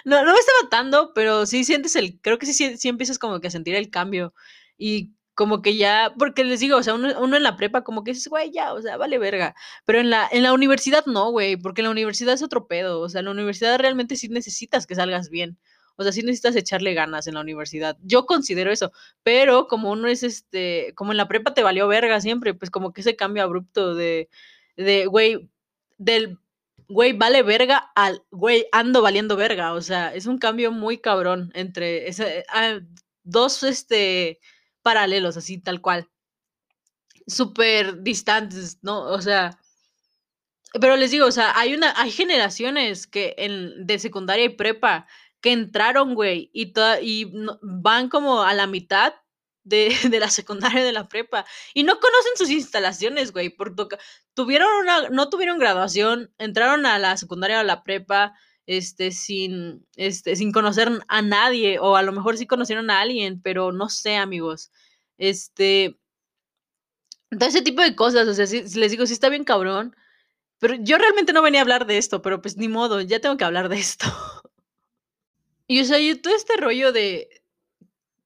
No, 0.04 0.24
no 0.24 0.32
me 0.32 0.38
está 0.38 0.52
matando, 0.62 1.12
pero 1.14 1.46
sí 1.46 1.64
sientes 1.64 1.96
el, 1.96 2.20
creo 2.20 2.38
que 2.38 2.46
sí, 2.46 2.76
sí, 2.76 2.88
empiezas 2.88 3.18
como 3.18 3.40
que 3.40 3.48
a 3.48 3.50
sentir 3.50 3.74
el 3.74 3.90
cambio. 3.90 4.34
Y 4.76 5.12
como 5.34 5.62
que 5.62 5.76
ya, 5.76 6.12
porque 6.18 6.44
les 6.44 6.60
digo, 6.60 6.76
o 6.76 6.82
sea, 6.82 6.94
uno, 6.94 7.20
uno 7.20 7.36
en 7.36 7.42
la 7.42 7.56
prepa 7.56 7.84
como 7.84 8.04
que 8.04 8.12
dices, 8.12 8.28
güey, 8.28 8.50
ya, 8.50 8.74
o 8.74 8.82
sea, 8.82 8.96
vale 8.96 9.18
verga. 9.18 9.54
Pero 9.84 10.00
en 10.00 10.10
la, 10.10 10.28
en 10.32 10.42
la 10.42 10.52
universidad 10.52 11.06
no, 11.06 11.30
güey, 11.30 11.56
porque 11.56 11.80
en 11.82 11.86
la 11.86 11.90
universidad 11.92 12.34
es 12.34 12.42
otro 12.42 12.66
pedo. 12.66 13.00
O 13.00 13.08
sea, 13.08 13.22
la 13.22 13.30
universidad 13.30 13.78
realmente 13.78 14.16
sí 14.16 14.28
necesitas 14.28 14.86
que 14.86 14.94
salgas 14.96 15.30
bien. 15.30 15.58
O 15.96 16.04
sea, 16.04 16.12
sí 16.12 16.22
necesitas 16.22 16.54
echarle 16.54 16.94
ganas 16.94 17.26
en 17.26 17.34
la 17.34 17.40
universidad. 17.40 17.98
Yo 18.02 18.24
considero 18.24 18.70
eso, 18.70 18.92
pero 19.24 19.66
como 19.66 19.90
uno 19.90 20.06
es 20.06 20.22
este, 20.22 20.92
como 20.94 21.12
en 21.12 21.16
la 21.16 21.26
prepa 21.26 21.54
te 21.54 21.64
valió 21.64 21.88
verga 21.88 22.20
siempre, 22.20 22.54
pues 22.54 22.70
como 22.70 22.92
que 22.92 23.00
ese 23.00 23.16
cambio 23.16 23.42
abrupto 23.42 23.96
de, 23.96 24.28
de, 24.76 25.06
güey, 25.06 25.50
del, 25.98 26.38
güey, 26.88 27.12
vale 27.12 27.42
verga 27.42 27.90
al, 27.94 28.24
güey, 28.30 28.66
ando 28.72 29.02
valiendo 29.02 29.36
verga. 29.36 29.74
O 29.74 29.80
sea, 29.82 30.14
es 30.14 30.26
un 30.26 30.38
cambio 30.38 30.72
muy 30.72 30.98
cabrón 30.98 31.50
entre 31.54 32.08
ese, 32.08 32.44
ah, 32.48 32.80
dos, 33.22 33.62
este, 33.62 34.40
paralelos, 34.82 35.36
así 35.36 35.58
tal 35.58 35.80
cual. 35.80 36.08
Súper 37.26 38.02
distantes, 38.02 38.78
¿no? 38.82 39.02
O 39.02 39.20
sea, 39.20 39.58
pero 40.80 40.96
les 40.96 41.10
digo, 41.10 41.26
o 41.26 41.32
sea, 41.32 41.58
hay 41.58 41.74
una, 41.74 41.92
hay 42.00 42.10
generaciones 42.10 43.06
que 43.06 43.34
en, 43.38 43.86
de 43.86 43.98
secundaria 43.98 44.44
y 44.46 44.50
prepa 44.50 45.06
que 45.40 45.52
entraron, 45.52 46.14
güey, 46.14 46.50
y, 46.52 46.72
toda, 46.72 47.00
y 47.00 47.32
van 47.62 48.08
como 48.08 48.42
a 48.42 48.54
la 48.54 48.66
mitad 48.66 49.14
de, 49.68 49.90
de, 50.10 50.20
la 50.20 50.30
secundaria 50.30 50.84
de 50.84 50.92
la 50.92 51.08
prepa 51.08 51.44
y 51.74 51.82
no 51.82 52.00
conocen 52.00 52.32
sus 52.36 52.50
instalaciones, 52.50 53.32
güey, 53.32 53.50
porque 53.50 53.96
tuvieron 54.34 54.68
una, 54.80 55.08
no 55.10 55.28
tuvieron 55.28 55.58
graduación, 55.58 56.32
entraron 56.38 56.86
a 56.86 56.98
la 56.98 57.16
secundaria 57.16 57.58
o 57.58 57.60
a 57.60 57.64
la 57.64 57.82
prepa, 57.82 58.34
este, 58.66 59.12
sin, 59.12 59.86
este, 59.96 60.36
sin 60.36 60.52
conocer 60.52 60.90
a 61.08 61.22
nadie, 61.22 61.78
o 61.78 61.96
a 61.96 62.02
lo 62.02 62.12
mejor 62.12 62.36
sí 62.36 62.46
conocieron 62.46 62.90
a 62.90 63.00
alguien, 63.00 63.40
pero 63.40 63.72
no 63.72 63.88
sé, 63.88 64.16
amigos, 64.16 64.70
este, 65.16 65.98
todo 67.30 67.48
ese 67.48 67.62
tipo 67.62 67.82
de 67.82 67.96
cosas, 67.96 68.28
o 68.28 68.34
sea, 68.34 68.46
si 68.46 68.62
les 68.78 68.90
digo, 68.90 69.06
sí 69.06 69.12
está 69.12 69.28
bien 69.28 69.44
cabrón, 69.44 69.96
pero 70.58 70.74
yo 70.74 70.98
realmente 70.98 71.32
no 71.32 71.42
venía 71.42 71.60
a 71.60 71.62
hablar 71.62 71.86
de 71.86 71.98
esto, 71.98 72.22
pero 72.22 72.42
pues 72.42 72.56
ni 72.56 72.68
modo, 72.68 73.00
ya 73.00 73.20
tengo 73.20 73.36
que 73.36 73.44
hablar 73.44 73.68
de 73.68 73.78
esto. 73.78 74.06
Y 75.70 75.82
o 75.82 75.84
sea, 75.84 75.98
y 75.98 76.14
todo 76.14 76.34
este 76.34 76.56
rollo 76.56 76.92
de, 76.92 77.28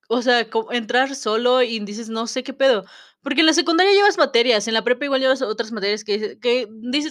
o 0.09 0.23
sea, 0.23 0.47
entrar 0.71 1.15
solo 1.15 1.63
y 1.63 1.81
dices, 1.81 2.09
no 2.09 2.27
sé 2.27 2.43
qué 2.43 2.53
pedo. 2.53 2.85
Porque 3.23 3.41
en 3.41 3.47
la 3.47 3.53
secundaria 3.53 3.93
llevas 3.93 4.19
materias, 4.19 4.67
en 4.67 4.75
la 4.75 4.83
prepa 4.83 5.05
igual 5.05 5.21
llevas 5.21 5.43
otras 5.43 5.71
materias 5.71 6.03
que, 6.03 6.39
que 6.41 6.69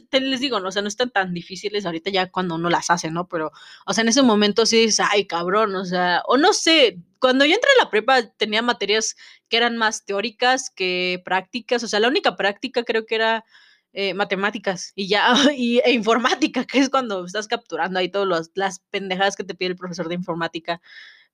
te 0.10 0.20
les 0.20 0.42
digo, 0.42 0.60
¿no? 0.60 0.68
o 0.68 0.72
sea, 0.72 0.82
no 0.82 0.90
están 0.90 1.10
tan 1.10 1.34
difíciles 1.34 1.86
ahorita 1.86 2.10
ya 2.10 2.30
cuando 2.30 2.56
uno 2.56 2.70
las 2.70 2.90
hace, 2.90 3.10
¿no? 3.12 3.28
Pero, 3.30 3.52
o 3.86 3.94
sea, 3.94 4.02
en 4.02 4.10
ese 4.10 4.22
momento 4.22 4.66
sí 4.66 4.82
dices, 4.82 5.06
ay, 5.10 5.26
cabrón, 5.26 5.74
o 5.76 5.86
sea, 5.86 6.22
o 6.28 6.38
no 6.38 6.52
sé, 6.52 7.00
cuando 7.20 7.46
yo 7.46 7.56
entré 7.56 7.70
a 7.80 7.84
la 7.84 7.90
prepa 7.90 8.24
tenía 8.38 8.62
materias 8.62 9.16
que 9.48 9.58
eran 9.58 9.78
más 9.78 10.06
teóricas 10.06 10.70
que 10.70 11.22
prácticas, 11.24 11.84
o 11.84 11.88
sea, 11.88 12.02
la 12.02 12.10
única 12.10 12.36
práctica 12.36 12.84
creo 12.84 13.06
que 13.06 13.16
era 13.16 13.46
eh, 13.94 14.14
matemáticas 14.14 14.92
y 14.96 15.08
ya, 15.08 15.34
y, 15.56 15.80
e 15.80 15.92
informática, 15.94 16.66
que 16.66 16.80
es 16.80 16.90
cuando 16.90 17.26
estás 17.26 17.48
capturando 17.48 18.00
ahí 18.00 18.10
todas 18.10 18.52
las 18.56 18.80
pendejadas 18.90 19.36
que 19.38 19.44
te 19.46 19.56
pide 19.56 19.70
el 19.72 19.76
profesor 19.78 20.10
de 20.10 20.16
informática. 20.16 20.82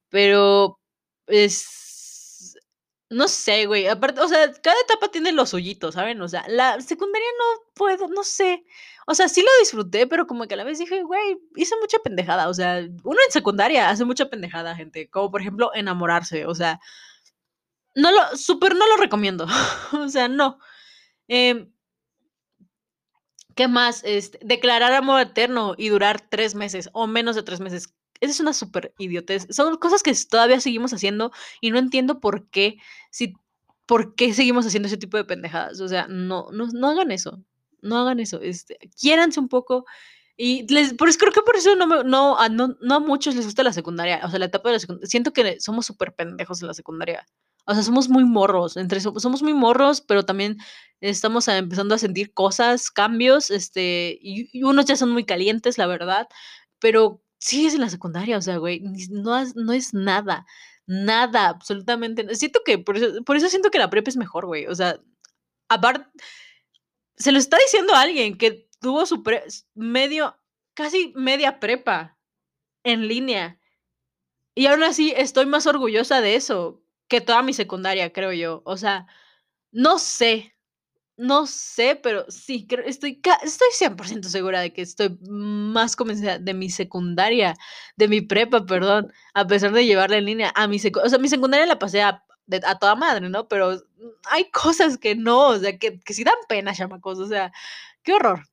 Pero 0.09 0.79
es. 1.27 2.57
No 3.09 3.27
sé, 3.27 3.65
güey. 3.67 3.87
Aparte, 3.87 4.21
o 4.21 4.27
sea, 4.27 4.51
cada 4.61 4.75
etapa 4.81 5.09
tiene 5.09 5.31
los 5.31 5.51
suyitos, 5.51 5.95
¿saben? 5.95 6.21
O 6.21 6.27
sea, 6.27 6.45
la 6.49 6.81
secundaria 6.81 7.27
no 7.39 7.71
puedo, 7.73 8.07
no 8.09 8.23
sé. 8.23 8.65
O 9.07 9.15
sea, 9.15 9.29
sí 9.29 9.41
lo 9.41 9.47
disfruté, 9.61 10.07
pero 10.07 10.27
como 10.27 10.45
que 10.47 10.55
a 10.55 10.57
la 10.57 10.65
vez 10.65 10.79
dije, 10.79 11.03
güey, 11.03 11.39
hice 11.55 11.75
mucha 11.79 11.99
pendejada. 11.99 12.49
O 12.49 12.53
sea, 12.53 12.79
uno 13.03 13.17
en 13.25 13.31
secundaria 13.31 13.89
hace 13.89 14.03
mucha 14.05 14.29
pendejada, 14.29 14.75
gente. 14.75 15.09
Como 15.09 15.31
por 15.31 15.41
ejemplo, 15.41 15.71
enamorarse. 15.73 16.45
O 16.45 16.55
sea, 16.55 16.79
no 17.95 18.11
lo, 18.11 18.37
súper 18.37 18.75
no 18.75 18.87
lo 18.87 18.97
recomiendo. 18.97 19.47
o 19.93 20.09
sea, 20.09 20.27
no. 20.27 20.59
Eh, 21.27 21.67
¿Qué 23.57 23.67
más? 23.67 24.03
Este, 24.05 24.39
declarar 24.43 24.93
amor 24.93 25.19
eterno 25.19 25.73
y 25.77 25.89
durar 25.89 26.21
tres 26.21 26.53
meses 26.53 26.89
o 26.93 27.07
menos 27.07 27.35
de 27.35 27.41
tres 27.43 27.59
meses. 27.59 27.91
Esa 28.19 28.31
es 28.31 28.39
una 28.39 28.53
súper 28.53 28.93
idiotez. 28.97 29.47
Son 29.49 29.77
cosas 29.77 30.03
que 30.03 30.13
todavía 30.29 30.59
seguimos 30.59 30.93
haciendo 30.93 31.31
y 31.61 31.71
no 31.71 31.79
entiendo 31.79 32.19
por 32.19 32.49
qué, 32.49 32.77
si, 33.11 33.33
por 33.85 34.15
qué 34.15 34.33
seguimos 34.33 34.65
haciendo 34.65 34.87
ese 34.87 34.97
tipo 34.97 35.17
de 35.17 35.25
pendejadas. 35.25 35.79
O 35.81 35.87
sea, 35.87 36.07
no, 36.07 36.47
no, 36.51 36.67
no 36.67 36.89
hagan 36.89 37.11
eso. 37.11 37.43
No 37.81 37.97
hagan 37.97 38.19
eso. 38.19 38.41
Este, 38.41 38.77
quiéranse 38.99 39.39
un 39.39 39.49
poco. 39.49 39.85
Y 40.35 40.71
les, 40.71 40.93
por 40.93 41.09
eso, 41.09 41.17
creo 41.17 41.31
que 41.31 41.41
por 41.41 41.55
eso 41.55 41.75
no, 41.75 41.87
me, 41.87 42.03
no, 42.03 42.37
a, 42.39 42.49
no, 42.49 42.75
no 42.81 42.95
a 42.95 42.99
muchos 42.99 43.35
les 43.35 43.45
gusta 43.45 43.63
la 43.63 43.73
secundaria. 43.73 44.21
O 44.23 44.29
sea, 44.29 44.39
la 44.39 44.45
etapa 44.45 44.69
de 44.69 44.73
la 44.73 44.79
secundaria. 44.79 45.09
Siento 45.09 45.33
que 45.33 45.59
somos 45.59 45.85
súper 45.85 46.13
pendejos 46.13 46.61
en 46.61 46.67
la 46.67 46.73
secundaria. 46.73 47.25
O 47.65 47.73
sea, 47.73 47.83
somos 47.83 48.07
muy 48.07 48.23
morros, 48.23 48.77
entre 48.77 49.01
somos 49.01 49.43
muy 49.43 49.53
morros, 49.53 49.99
pero 49.99 50.23
también 50.23 50.57
estamos 51.01 51.49
empezando 51.49 51.95
a 51.95 51.97
sentir 51.97 52.33
cosas, 52.33 52.89
cambios, 52.91 53.51
este, 53.51 54.17
y, 54.21 54.49
y 54.57 54.63
unos 54.63 54.85
ya 54.85 54.95
son 54.95 55.11
muy 55.11 55.25
calientes, 55.25 55.77
la 55.77 55.85
verdad, 55.85 56.27
pero 56.79 57.21
sigues 57.39 57.73
en 57.75 57.81
la 57.81 57.89
secundaria, 57.89 58.37
o 58.37 58.41
sea, 58.41 58.57
güey, 58.57 58.81
no, 59.09 59.43
no 59.55 59.73
es 59.73 59.93
nada, 59.93 60.45
nada, 60.85 61.49
absolutamente. 61.49 62.35
Siento 62.35 62.61
que, 62.65 62.77
por 62.79 62.97
eso, 62.97 63.23
por 63.23 63.37
eso 63.37 63.49
siento 63.49 63.71
que 63.71 63.79
la 63.79 63.89
prepa 63.89 64.09
es 64.09 64.17
mejor, 64.17 64.45
güey, 64.45 64.67
o 64.67 64.75
sea, 64.75 64.99
aparte, 65.69 66.07
se 67.17 67.31
lo 67.31 67.39
está 67.39 67.57
diciendo 67.57 67.93
alguien 67.95 68.37
que 68.37 68.69
tuvo 68.79 69.05
su 69.05 69.23
pre 69.23 69.43
medio, 69.75 70.37
casi 70.75 71.13
media 71.15 71.59
prepa 71.59 72.17
en 72.83 73.07
línea. 73.07 73.59
Y 74.55 74.67
aún 74.67 74.83
así 74.83 75.13
estoy 75.15 75.45
más 75.45 75.67
orgullosa 75.67 76.21
de 76.21 76.35
eso 76.35 76.83
que 77.07 77.21
toda 77.21 77.43
mi 77.43 77.53
secundaria, 77.53 78.11
creo 78.13 78.33
yo. 78.33 78.61
O 78.65 78.77
sea, 78.77 79.07
no 79.71 79.99
sé, 79.99 80.56
no 81.17 81.47
sé, 81.47 81.95
pero 82.01 82.25
sí, 82.29 82.67
creo, 82.67 82.85
estoy, 82.85 83.19
estoy 83.43 83.67
100% 83.73 84.23
segura 84.25 84.61
de 84.61 84.71
que 84.71 84.83
estoy 84.83 85.17
más 85.21 85.95
convencida 85.95 86.37
de 86.37 86.53
mi 86.53 86.69
secundaria, 86.69 87.55
de 87.95 88.07
mi 88.07 88.21
prepa, 88.21 88.65
perdón, 88.65 89.11
a 89.33 89.47
pesar 89.47 89.73
de 89.73 89.85
llevarla 89.85 90.17
en 90.17 90.25
línea 90.25 90.51
a 90.55 90.67
mi 90.67 90.77
secundaria. 90.79 91.07
O 91.07 91.09
sea, 91.09 91.19
mi 91.19 91.27
secundaria 91.27 91.65
la 91.65 91.79
pasé 91.79 92.03
a, 92.03 92.23
a, 92.63 92.79
toda 92.79 92.95
madre, 92.95 93.29
¿no? 93.29 93.47
Pero 93.47 93.81
hay 94.29 94.49
cosas 94.51 94.97
que 94.99 95.15
no, 95.15 95.49
o 95.49 95.59
sea, 95.59 95.77
que, 95.79 95.99
que 95.99 96.13
sí 96.13 96.23
dan 96.23 96.35
pena, 96.47 96.73
chamacos, 96.75 97.19
o 97.19 97.27
sea, 97.27 97.51
qué 98.03 98.13
horror. 98.13 98.43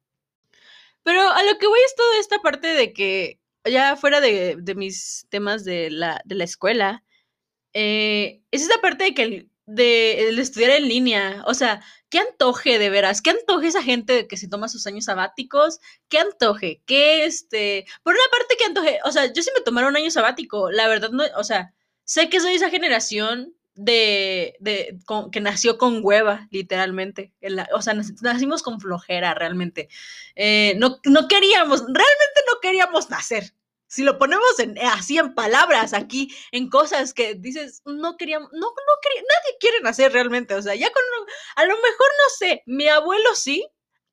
Pero 1.03 1.20
a 1.20 1.42
lo 1.44 1.59
que 1.59 1.66
voy 1.66 1.81
es 1.85 1.94
toda 1.94 2.18
esta 2.18 2.38
parte 2.40 2.68
de 2.68 2.92
que, 2.94 3.40
ya 3.64 3.96
fuera 3.96 4.20
de, 4.20 4.57
de 4.59 4.74
mis 4.74 5.27
temas 5.31 5.64
de 5.64 5.90
la, 5.90 6.20
de 6.24 6.35
la 6.35 6.44
escuela, 6.44 7.05
eh, 7.74 8.42
es 8.50 8.62
esa 8.62 8.81
parte 8.81 9.05
de 9.05 9.14
que 9.14 9.22
el, 9.22 9.50
de, 9.66 10.29
estudiar 10.40 10.70
en 10.70 10.88
línea, 10.88 11.42
o 11.46 11.55
sea, 11.55 11.83
qué 12.11 12.18
antoje 12.18 12.79
de 12.79 12.90
veras, 12.90 13.22
qué 13.22 13.31
antoje 13.31 13.68
esa 13.68 13.83
gente 13.83 14.27
que 14.27 14.37
se 14.37 14.48
toma 14.48 14.68
sus 14.68 14.87
años 14.87 15.07
sabáticos, 15.07 15.81
qué 16.09 16.18
antoje, 16.18 16.83
qué 16.87 17.24
este, 17.24 17.87
por 18.03 18.14
una 18.14 18.24
parte 18.31 18.57
qué 18.59 18.64
antoje, 18.64 18.98
o 19.05 19.12
sea, 19.12 19.33
yo 19.33 19.42
sí 19.42 19.50
me 19.57 19.62
tomaron 19.62 19.90
un 19.90 19.96
año 19.96 20.11
sabático, 20.11 20.70
la 20.70 20.88
verdad 20.88 21.11
no, 21.11 21.24
o 21.37 21.44
sea, 21.44 21.72
sé 22.05 22.29
que 22.29 22.40
soy 22.40 22.55
esa 22.55 22.70
generación 22.70 23.55
de, 23.74 24.55
de 24.61 24.98
que 25.33 25.40
nació 25.40 25.79
con 25.79 26.00
hueva, 26.03 26.46
literalmente, 26.50 27.33
la, 27.40 27.68
o 27.74 27.83
sea, 27.83 27.94
nacimos 28.22 28.62
con 28.62 28.81
flojera 28.81 29.35
realmente, 29.35 29.88
eh, 30.37 30.74
no, 30.79 31.00
no 31.05 31.27
queríamos, 31.27 31.81
realmente 31.81 32.40
no 32.46 32.61
queríamos 32.61 33.11
nacer, 33.11 33.55
si 33.87 34.03
lo 34.03 34.18
ponemos 34.18 34.59
en, 34.59 34.77
eh, 34.77 34.83
así 34.85 35.18
en 35.18 35.35
palabras 35.35 35.92
aquí, 35.92 36.35
en 36.53 36.68
cosas 36.68 37.14
que 37.14 37.35
dices, 37.35 37.83
no 37.85 38.16
queríamos, 38.16 38.51
no, 38.53 38.66
no 38.66 38.92
quería, 39.03 39.23
nadie 39.23 39.57
quiere 39.61 39.81
nacer 39.81 40.12
realmente, 40.12 40.55
o 40.55 40.62
sea, 40.62 40.75
ya 40.75 40.90
con, 40.92 41.03
a 41.57 41.64
lo 41.64 41.77
mejor 41.77 42.09
no 42.25 42.31
sé, 42.38 42.62
mi 42.66 42.88
abuelo 42.88 43.35
sí, 43.35 43.66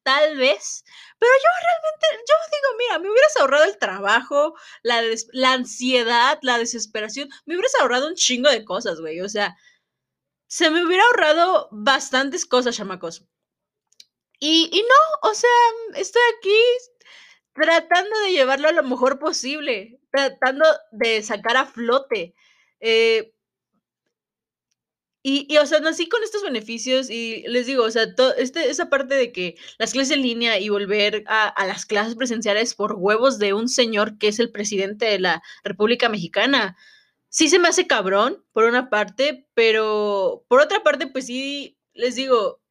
tal 0.04 0.38
vez, 0.38 0.84
pero 1.20 1.32
yo 1.32 1.50
realmente, 1.64 2.26
yo 2.28 2.36
digo, 2.52 2.78
mira, 2.78 3.00
me 3.00 3.10
hubieras 3.10 3.36
ahorrado 3.38 3.66
el 3.66 3.78
trabajo, 3.78 4.56
la, 4.84 5.02
la 5.32 5.54
ansiedad, 5.54 6.40
la 6.42 6.58
desesperación, 6.58 7.30
me 7.46 7.56
hubieras 7.56 7.76
ahorrado 7.76 8.08
un 8.08 8.16
chingo 8.16 8.50
de 8.50 8.66
cosas, 8.66 9.00
güey, 9.00 9.22
o 9.22 9.30
sea, 9.30 9.56
se 10.48 10.70
me 10.70 10.86
hubiera 10.86 11.04
ahorrado 11.06 11.70
bastantes 11.72 12.46
cosas, 12.46 12.76
chamacos. 12.76 13.26
Y, 14.40 14.70
y 14.74 14.82
no, 14.82 15.30
o 15.30 15.34
sea, 15.34 15.50
estoy 15.96 16.22
aquí 16.38 16.60
tratando 17.54 18.20
de 18.26 18.32
llevarlo 18.32 18.68
a 18.68 18.74
lo 18.74 18.84
mejor 18.84 19.20
posible, 19.20 20.00
tratando 20.12 20.66
de 20.92 21.22
sacar 21.24 21.58
a 21.58 21.66
flote. 21.66 22.36
Eh, 22.80 23.34
y, 25.24 25.46
y, 25.54 25.58
o 25.58 25.66
sea, 25.68 25.80
nací 25.80 26.10
con 26.10 26.24
estos 26.24 26.42
beneficios 26.42 27.10
y 27.12 27.44
les 27.48 27.68
digo, 27.68 27.84
o 27.84 27.92
sea, 27.92 28.08
este, 28.38 28.72
esa 28.72 28.90
parte 28.90 29.14
de 29.14 29.32
que 29.32 29.56
las 29.78 29.92
clases 29.92 30.16
en 30.16 30.24
línea 30.24 30.60
y 30.60 30.70
volver 30.70 31.24
a, 31.28 31.48
a, 31.48 31.68
las 31.68 31.86
clases 31.86 32.16
presenciales 32.16 32.74
por 32.74 32.94
huevos 32.94 33.38
de 33.38 33.54
un 33.54 33.70
señor 33.70 34.18
que 34.18 34.30
es 34.30 34.40
el 34.40 34.52
presidente 34.52 35.06
de 35.06 35.20
la 35.20 35.44
República 35.64 36.10
Mexicana, 36.10 36.76
sí 37.30 37.50
se 37.50 37.60
me 37.60 37.68
hace 37.70 37.88
cabrón, 37.88 38.44
por 38.52 38.66
una 38.66 38.90
parte, 38.90 39.48
pero 39.54 40.44
por 40.48 40.60
otra 40.60 40.82
parte, 40.84 41.08
pues 41.08 41.28
sí, 41.28 41.78
les 41.94 42.16
digo, 42.16 42.62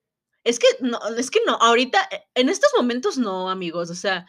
es 0.44 0.58
que 0.58 0.66
no, 0.80 0.98
es 1.16 1.30
que 1.30 1.40
no, 1.46 1.54
ahorita, 1.54 2.08
en 2.34 2.48
estos 2.48 2.70
momentos 2.76 3.16
no, 3.16 3.50
amigos, 3.50 3.90
o 3.90 3.94
sea, 3.94 4.26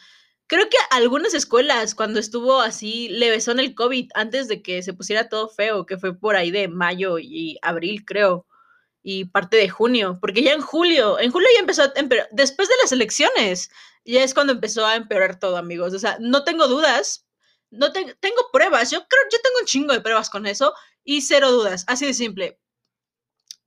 creo 0.51 0.69
que 0.69 0.77
algunas 0.89 1.33
escuelas, 1.33 1.95
cuando 1.95 2.19
estuvo 2.19 2.59
así 2.59 3.07
levesón 3.07 3.61
el 3.61 3.73
COVID, 3.73 4.11
antes 4.15 4.49
de 4.49 4.61
que 4.61 4.83
se 4.83 4.93
pusiera 4.93 5.29
todo 5.29 5.47
feo, 5.47 5.85
que 5.85 5.97
fue 5.97 6.13
por 6.13 6.35
ahí 6.35 6.51
de 6.51 6.67
mayo 6.67 7.19
y 7.19 7.57
abril, 7.61 8.03
creo, 8.03 8.45
y 9.01 9.23
parte 9.23 9.55
de 9.55 9.69
junio, 9.69 10.17
porque 10.19 10.43
ya 10.43 10.51
en 10.51 10.59
julio, 10.59 11.17
en 11.21 11.31
julio 11.31 11.47
ya 11.53 11.61
empezó 11.61 11.83
a 11.83 11.93
empeorar, 11.95 12.27
después 12.33 12.67
de 12.67 12.75
las 12.81 12.91
elecciones, 12.91 13.69
ya 14.03 14.25
es 14.25 14.33
cuando 14.33 14.51
empezó 14.51 14.85
a 14.85 14.97
empeorar 14.97 15.39
todo, 15.39 15.55
amigos. 15.55 15.93
O 15.93 15.99
sea, 15.99 16.17
no 16.19 16.43
tengo 16.43 16.67
dudas, 16.67 17.25
no 17.69 17.93
tengo 17.93 18.49
pruebas, 18.51 18.91
yo 18.91 19.07
creo, 19.07 19.23
yo 19.31 19.39
tengo 19.41 19.55
un 19.61 19.65
chingo 19.65 19.93
de 19.93 20.01
pruebas 20.01 20.29
con 20.29 20.45
eso 20.45 20.73
y 21.05 21.21
cero 21.21 21.49
dudas, 21.49 21.85
así 21.87 22.05
de 22.05 22.13
simple. 22.13 22.59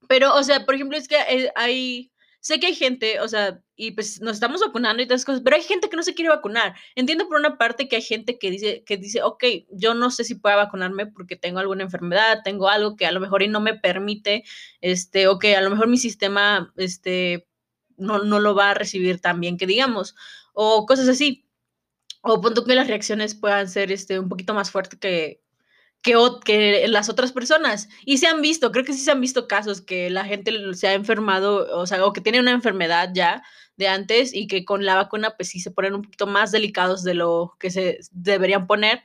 Pero, 0.06 0.34
o 0.34 0.42
sea, 0.42 0.66
por 0.66 0.74
ejemplo, 0.74 0.98
es 0.98 1.08
que 1.08 1.16
eh, 1.16 1.50
hay 1.56 2.12
sé 2.44 2.60
que 2.60 2.66
hay 2.66 2.74
gente, 2.74 3.20
o 3.20 3.28
sea, 3.28 3.62
y 3.74 3.92
pues 3.92 4.20
nos 4.20 4.34
estamos 4.34 4.60
vacunando 4.60 5.02
y 5.02 5.06
todas 5.06 5.24
cosas, 5.24 5.40
pero 5.42 5.56
hay 5.56 5.62
gente 5.62 5.88
que 5.88 5.96
no 5.96 6.02
se 6.02 6.14
quiere 6.14 6.28
vacunar. 6.28 6.74
Entiendo 6.94 7.26
por 7.26 7.38
una 7.38 7.56
parte 7.56 7.88
que 7.88 7.96
hay 7.96 8.02
gente 8.02 8.38
que 8.38 8.50
dice, 8.50 8.84
que 8.84 8.98
dice, 8.98 9.22
ok, 9.22 9.44
yo 9.70 9.94
no 9.94 10.10
sé 10.10 10.24
si 10.24 10.34
pueda 10.34 10.56
vacunarme 10.56 11.06
porque 11.06 11.36
tengo 11.36 11.58
alguna 11.60 11.84
enfermedad, 11.84 12.42
tengo 12.44 12.68
algo 12.68 12.96
que 12.96 13.06
a 13.06 13.12
lo 13.12 13.20
mejor 13.20 13.42
y 13.42 13.48
no 13.48 13.60
me 13.60 13.72
permite, 13.78 14.44
este, 14.82 15.26
o 15.26 15.38
que 15.38 15.56
a 15.56 15.62
lo 15.62 15.70
mejor 15.70 15.88
mi 15.88 15.96
sistema, 15.96 16.70
este, 16.76 17.48
no, 17.96 18.18
no 18.18 18.40
lo 18.40 18.54
va 18.54 18.72
a 18.72 18.74
recibir 18.74 19.20
tan 19.22 19.40
bien 19.40 19.56
que 19.56 19.66
digamos, 19.66 20.14
o 20.52 20.84
cosas 20.84 21.08
así. 21.08 21.46
O 22.22 22.40
punto 22.42 22.64
que 22.64 22.74
las 22.74 22.88
reacciones 22.88 23.34
puedan 23.34 23.68
ser, 23.70 23.90
este, 23.92 24.18
un 24.18 24.28
poquito 24.28 24.52
más 24.54 24.70
fuertes 24.70 24.98
que, 25.00 25.43
que, 26.04 26.14
que, 26.44 26.86
las 26.86 27.08
otras 27.08 27.32
personas. 27.32 27.88
Y 28.04 28.18
se 28.18 28.28
han 28.28 28.42
visto, 28.42 28.70
creo 28.70 28.84
que 28.84 28.92
sí 28.92 29.00
se 29.00 29.10
han 29.10 29.22
visto 29.22 29.48
casos 29.48 29.80
que 29.80 30.10
la 30.10 30.24
gente 30.24 30.52
se 30.74 30.86
ha 30.86 30.92
enfermado, 30.92 31.66
o 31.76 31.86
sea, 31.86 32.04
o 32.04 32.12
que 32.12 32.20
tiene 32.20 32.40
una 32.40 32.52
enfermedad 32.52 33.10
ya 33.14 33.42
de 33.76 33.88
antes 33.88 34.32
y 34.34 34.46
que 34.46 34.64
con 34.64 34.84
la 34.84 34.94
vacuna 34.94 35.36
pues 35.36 35.48
sí 35.48 35.60
se 35.60 35.72
ponen 35.72 35.94
un 35.94 36.02
poquito 36.02 36.26
más 36.26 36.52
delicados 36.52 37.02
de 37.02 37.14
lo 37.14 37.56
que 37.58 37.70
se 37.70 37.98
deberían 38.12 38.66
poner. 38.66 39.02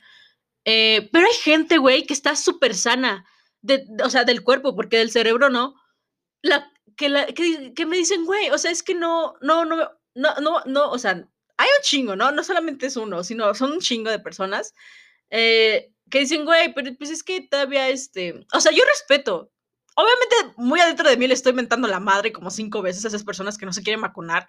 Eh, 0.65 1.09
pero 1.13 1.25
hay 1.25 1.33
gente, 1.41 1.77
güey, 1.77 2.05
que 2.05 2.13
está 2.13 2.35
súper 2.35 2.75
sana, 2.75 3.25
de, 3.62 3.88
o 4.03 4.09
sea, 4.09 4.25
del 4.25 4.43
cuerpo, 4.43 4.75
porque 4.75 4.97
del 4.97 5.09
cerebro 5.09 5.49
no. 5.49 5.75
La, 6.41 6.69
que, 6.97 7.07
la, 7.07 7.27
que, 7.27 7.73
que 7.73 7.85
me 7.85 7.97
dicen, 7.97 8.25
güey, 8.25 8.49
o 8.51 8.57
sea, 8.57 8.71
es 8.71 8.83
que 8.83 8.93
no, 8.93 9.35
no, 9.41 9.63
no, 9.63 9.77
no, 10.15 10.35
no, 10.41 10.62
no, 10.65 10.91
o 10.91 10.99
sea, 10.99 11.12
hay 11.12 11.67
un 11.77 11.83
chingo, 11.83 12.15
¿no? 12.17 12.31
No 12.33 12.43
solamente 12.43 12.88
es 12.88 12.97
uno, 12.97 13.23
sino 13.23 13.53
son 13.55 13.71
un 13.71 13.79
chingo 13.79 14.12
de 14.12 14.19
personas. 14.19 14.73
Eh, 15.29 15.93
que 16.10 16.19
dicen, 16.19 16.45
güey, 16.45 16.74
pero 16.74 16.93
pues 16.98 17.10
es 17.10 17.24
que 17.24 17.41
todavía 17.41 17.89
este, 17.89 18.45
o 18.54 18.60
sea, 18.60 18.72
yo 18.72 18.84
respeto. 18.86 19.52
Obviamente, 19.95 20.54
muy 20.58 20.80
adentro 20.80 21.10
de 21.10 21.17
mí 21.17 21.28
le 21.28 21.34
estoy 21.34 21.52
mentando 21.52 21.88
la 21.88 22.00
madre 22.00 22.32
como 22.32 22.52
cinco 22.52 22.82
veces 22.82 23.04
a 23.04 23.10
esas 23.10 23.24
personas 23.24 23.58
que 23.58 23.65
no 23.65 23.74
se 23.74 23.84
quieren 23.84 24.02
vacunar. 24.02 24.48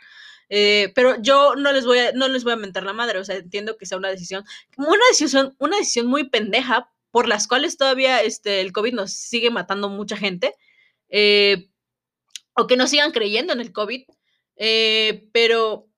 Eh, 0.49 0.92
pero 0.94 1.20
yo 1.23 1.55
no 1.55 1.73
les 1.73 1.87
voy 1.87 1.99
a, 1.99 2.12
no 2.12 2.29
les 2.29 2.42
voy 2.42 2.53
a 2.53 2.57
mentar 2.57 2.83
la 2.83 2.92
madre, 2.92 3.20
o 3.20 3.25
sea, 3.25 3.37
entiendo 3.37 3.77
que 3.77 3.87
sea 3.87 3.99
una 3.99 4.09
decisión, 4.09 4.44
una 4.77 5.07
decisión, 5.09 5.55
una 5.59 5.77
decisión 5.77 6.07
muy 6.09 6.29
pendeja 6.29 6.90
por 7.12 7.29
las 7.29 7.46
cuales 7.46 7.77
todavía 7.77 8.23
este, 8.23 8.61
el 8.61 8.73
COVID 8.73 8.94
nos 8.94 9.12
sigue 9.12 9.51
matando 9.51 9.88
mucha 9.88 10.16
gente, 10.16 10.55
eh, 11.09 11.70
o 12.55 12.66
que 12.66 12.77
no 12.77 12.88
sigan 12.88 13.12
creyendo 13.12 13.53
en 13.53 13.61
el 13.61 13.73
COVID, 13.73 14.03
eh, 14.57 15.29
pero, 15.33 15.88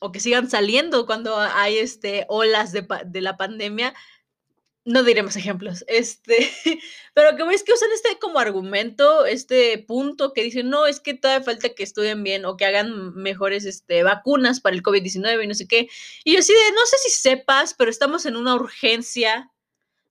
o 0.00 0.12
que 0.12 0.20
sigan 0.20 0.50
saliendo 0.50 1.06
cuando 1.06 1.38
hay 1.38 1.78
este, 1.78 2.26
olas 2.28 2.72
de, 2.72 2.86
de 3.06 3.20
la 3.20 3.36
pandemia, 3.36 3.94
no 4.86 5.02
diremos 5.02 5.34
ejemplos, 5.34 5.84
este, 5.88 6.48
pero 7.14 7.36
que 7.36 7.54
es 7.54 7.64
que 7.64 7.72
usan 7.72 7.90
este 7.92 8.20
como 8.20 8.38
argumento, 8.38 9.26
este 9.26 9.78
punto 9.78 10.32
que 10.32 10.44
dicen, 10.44 10.70
no, 10.70 10.86
es 10.86 11.00
que 11.00 11.12
todavía 11.12 11.44
falta 11.44 11.70
que 11.70 11.82
estudien 11.82 12.22
bien 12.22 12.44
o 12.44 12.56
que 12.56 12.66
hagan 12.66 13.12
mejores 13.14 13.64
este, 13.64 14.04
vacunas 14.04 14.60
para 14.60 14.76
el 14.76 14.84
COVID-19 14.84 15.42
y 15.42 15.46
no 15.48 15.54
sé 15.54 15.66
qué. 15.66 15.88
Y 16.24 16.34
yo 16.34 16.38
así 16.38 16.52
de, 16.52 16.72
no 16.72 16.86
sé 16.86 16.96
si 17.02 17.10
sepas, 17.10 17.74
pero 17.74 17.90
estamos 17.90 18.26
en 18.26 18.36
una 18.36 18.54
urgencia 18.54 19.50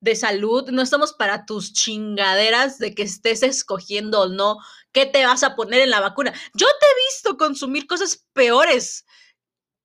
de 0.01 0.15
salud, 0.15 0.69
no 0.69 0.81
estamos 0.81 1.13
para 1.13 1.45
tus 1.45 1.71
chingaderas 1.71 2.77
de 2.77 2.93
que 2.93 3.03
estés 3.03 3.43
escogiendo 3.43 4.21
o 4.23 4.27
no 4.27 4.57
qué 4.91 5.05
te 5.05 5.25
vas 5.25 5.43
a 5.43 5.55
poner 5.55 5.79
en 5.79 5.89
la 5.89 6.01
vacuna. 6.01 6.33
Yo 6.53 6.67
te 6.67 6.85
he 6.85 7.05
visto 7.07 7.37
consumir 7.37 7.87
cosas 7.87 8.25
peores. 8.33 9.05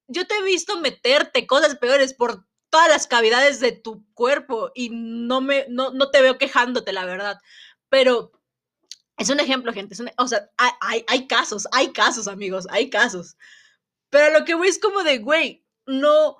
Yo 0.09 0.27
te 0.27 0.35
he 0.35 0.43
visto 0.43 0.81
meterte 0.81 1.47
cosas 1.47 1.77
peores 1.77 2.13
por 2.13 2.45
todas 2.71 2.89
las 2.89 3.07
cavidades 3.07 3.61
de 3.61 3.73
tu 3.73 4.07
cuerpo 4.15 4.71
y 4.75 4.91
no, 4.91 5.41
me, 5.41 5.67
no, 5.69 5.91
no 5.93 6.11
te 6.11 6.23
veo 6.23 6.39
quejándote, 6.39 6.93
la 6.93 7.05
verdad. 7.05 7.39
Pero 7.89 8.33
es 9.19 9.29
un 9.29 9.41
ejemplo, 9.41 9.73
gente. 9.73 9.95
o 10.17 10.29
sea, 10.29 10.51
hay, 10.57 11.05
hay, 11.09 11.27
casos, 11.27 11.69
hay 11.73 11.93
casos, 11.93 12.29
amigos, 12.29 12.67
hay 12.71 12.89
casos. 12.89 13.37
Pero 14.09 14.39
lo 14.39 14.45
que 14.45 14.55
voy 14.55 14.69
es 14.69 14.79
como 14.79 15.03
de, 15.03 15.19
güey, 15.19 15.67
no, 15.87 16.37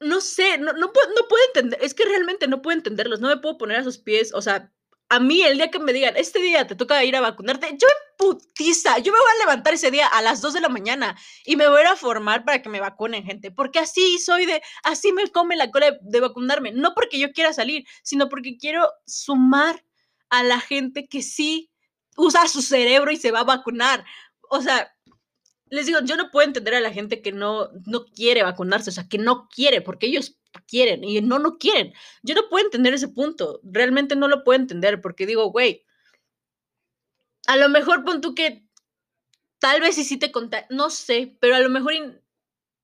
no 0.00 0.20
sé, 0.20 0.58
no, 0.58 0.72
no, 0.72 0.86
no 0.86 1.28
puedo 1.28 1.44
entender, 1.46 1.78
es 1.82 1.94
que 1.94 2.04
realmente 2.04 2.46
no 2.46 2.60
puedo 2.60 2.76
entenderlos, 2.76 3.20
no 3.20 3.28
me 3.28 3.38
puedo 3.38 3.56
poner 3.56 3.78
a 3.78 3.84
sus 3.84 3.98
pies, 3.98 4.34
o 4.34 4.42
sea, 4.42 4.72
a 5.14 5.20
mí 5.20 5.42
el 5.42 5.56
día 5.56 5.70
que 5.70 5.78
me 5.78 5.92
digan, 5.92 6.16
este 6.16 6.40
día 6.40 6.66
te 6.66 6.74
toca 6.74 7.04
ir 7.04 7.14
a 7.14 7.20
vacunarte, 7.20 7.68
yo 7.70 7.86
en 7.86 8.16
putiza, 8.16 8.98
yo 8.98 9.12
me 9.12 9.18
voy 9.18 9.28
a 9.36 9.44
levantar 9.44 9.74
ese 9.74 9.92
día 9.92 10.08
a 10.08 10.22
las 10.22 10.40
2 10.40 10.54
de 10.54 10.60
la 10.60 10.68
mañana 10.68 11.16
y 11.44 11.54
me 11.54 11.68
voy 11.68 11.78
a 11.78 11.82
ir 11.82 11.86
a 11.86 11.96
formar 11.96 12.44
para 12.44 12.60
que 12.60 12.68
me 12.68 12.80
vacunen, 12.80 13.24
gente, 13.24 13.52
porque 13.52 13.78
así 13.78 14.18
soy 14.18 14.44
de, 14.44 14.60
así 14.82 15.12
me 15.12 15.30
come 15.30 15.54
la 15.54 15.70
cola 15.70 15.96
de, 16.00 16.20
vacunarme, 16.20 16.72
no 16.72 16.94
porque 16.94 17.20
yo 17.20 17.32
quiera 17.32 17.52
salir, 17.52 17.86
sino 18.02 18.28
porque 18.28 18.56
quiero 18.56 18.90
sumar 19.06 19.84
a 20.30 20.42
la 20.42 20.58
gente 20.58 21.06
que 21.06 21.22
sí 21.22 21.70
usa 22.16 22.48
su 22.48 22.60
cerebro 22.60 23.12
y 23.12 23.16
se 23.16 23.30
va 23.30 23.40
a 23.40 23.44
vacunar. 23.44 24.04
O 24.50 24.62
sea, 24.62 24.92
les 25.66 25.86
digo, 25.86 26.00
yo 26.02 26.16
no 26.16 26.30
puedo 26.32 26.46
entender 26.46 26.74
a 26.74 26.80
la 26.80 26.92
gente 26.92 27.22
que 27.22 27.30
no, 27.30 27.68
no 27.86 28.04
quiere 28.04 28.42
vacunarse, 28.42 28.90
o 28.90 28.92
sea, 28.92 29.08
que 29.08 29.18
no 29.18 29.48
quiere, 29.48 29.80
porque 29.80 30.06
ellos 30.06 30.38
quieren 30.66 31.04
y 31.04 31.20
no, 31.20 31.38
no 31.38 31.58
quieren. 31.58 31.92
Yo 32.22 32.34
no 32.34 32.48
puedo 32.48 32.64
entender 32.64 32.94
ese 32.94 33.08
punto, 33.08 33.60
realmente 33.64 34.16
no 34.16 34.28
lo 34.28 34.44
puedo 34.44 34.60
entender 34.60 35.00
porque 35.00 35.26
digo, 35.26 35.50
güey, 35.50 35.84
a 37.46 37.56
lo 37.56 37.68
mejor 37.68 38.04
pon 38.04 38.20
tú 38.20 38.34
que 38.34 38.66
tal 39.58 39.80
vez 39.80 39.94
si 39.96 40.04
sí 40.04 40.18
te 40.18 40.32
contagias, 40.32 40.70
no 40.70 40.90
sé, 40.90 41.36
pero 41.40 41.56
a 41.56 41.60
lo 41.60 41.70
mejor 41.70 41.94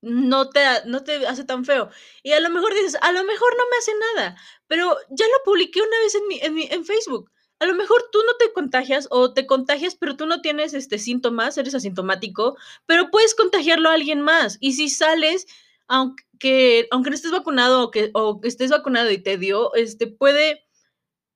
no 0.03 0.49
te, 0.51 0.61
no 0.87 1.05
te 1.05 1.27
hace 1.27 1.45
tan 1.45 1.65
feo. 1.65 1.91
Y 2.23 2.33
a 2.33 2.41
lo 2.41 2.51
mejor 2.51 2.75
dices, 2.75 2.97
a 3.01 3.13
lo 3.13 3.25
mejor 3.25 3.57
no 3.57 3.65
me 3.71 3.77
hace 3.77 3.93
nada, 4.15 4.37
pero 4.67 4.97
ya 5.11 5.27
lo 5.27 5.45
publiqué 5.45 5.81
una 5.81 5.99
vez 6.01 6.15
en, 6.15 6.23
en, 6.47 6.55
mi, 6.55 6.69
en 6.71 6.85
Facebook. 6.85 7.31
A 7.59 7.67
lo 7.67 7.75
mejor 7.75 8.03
tú 8.11 8.19
no 8.27 8.37
te 8.39 8.53
contagias 8.55 9.07
o 9.11 9.35
te 9.35 9.47
contagias, 9.47 9.95
pero 9.95 10.17
tú 10.17 10.27
no 10.27 10.41
tienes 10.41 10.73
este 10.73 10.99
síntomas, 10.99 11.59
eres 11.59 11.75
asintomático, 11.75 12.57
pero 12.87 13.11
puedes 13.11 13.35
contagiarlo 13.35 13.91
a 13.91 13.95
alguien 13.95 14.23
más. 14.23 14.57
Y 14.61 14.73
si 14.73 14.89
sales 14.89 15.47
aunque, 15.91 16.87
aunque 16.93 17.11
no 17.11 17.17
estés 17.17 17.33
vacunado 17.33 17.83
o 17.83 17.91
que, 17.91 18.11
o 18.15 18.41
estés 18.45 18.71
vacunado 18.71 19.11
y 19.11 19.19
te 19.19 19.37
dio, 19.37 19.75
este, 19.75 20.07
puede, 20.07 20.65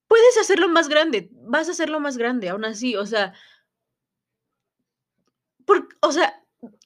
puedes 0.07 0.39
hacerlo 0.39 0.69
más 0.69 0.89
grande, 0.89 1.29
vas 1.33 1.69
a 1.69 1.73
hacerlo 1.73 1.99
más 1.99 2.17
grande, 2.17 2.49
aún 2.49 2.65
así, 2.65 2.95
o 2.95 3.05
sea, 3.05 3.35
por, 5.65 5.89
o 6.03 6.13
sea, 6.13 6.41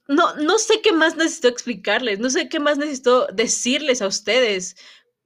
no, 0.08 0.34
no 0.36 0.58
sé 0.58 0.80
qué 0.82 0.92
más 0.92 1.16
necesito 1.16 1.48
explicarles, 1.48 2.20
no 2.20 2.30
sé 2.30 2.48
qué 2.48 2.58
más 2.58 2.78
necesito 2.78 3.26
decirles 3.34 4.00
a 4.00 4.06
ustedes, 4.06 4.76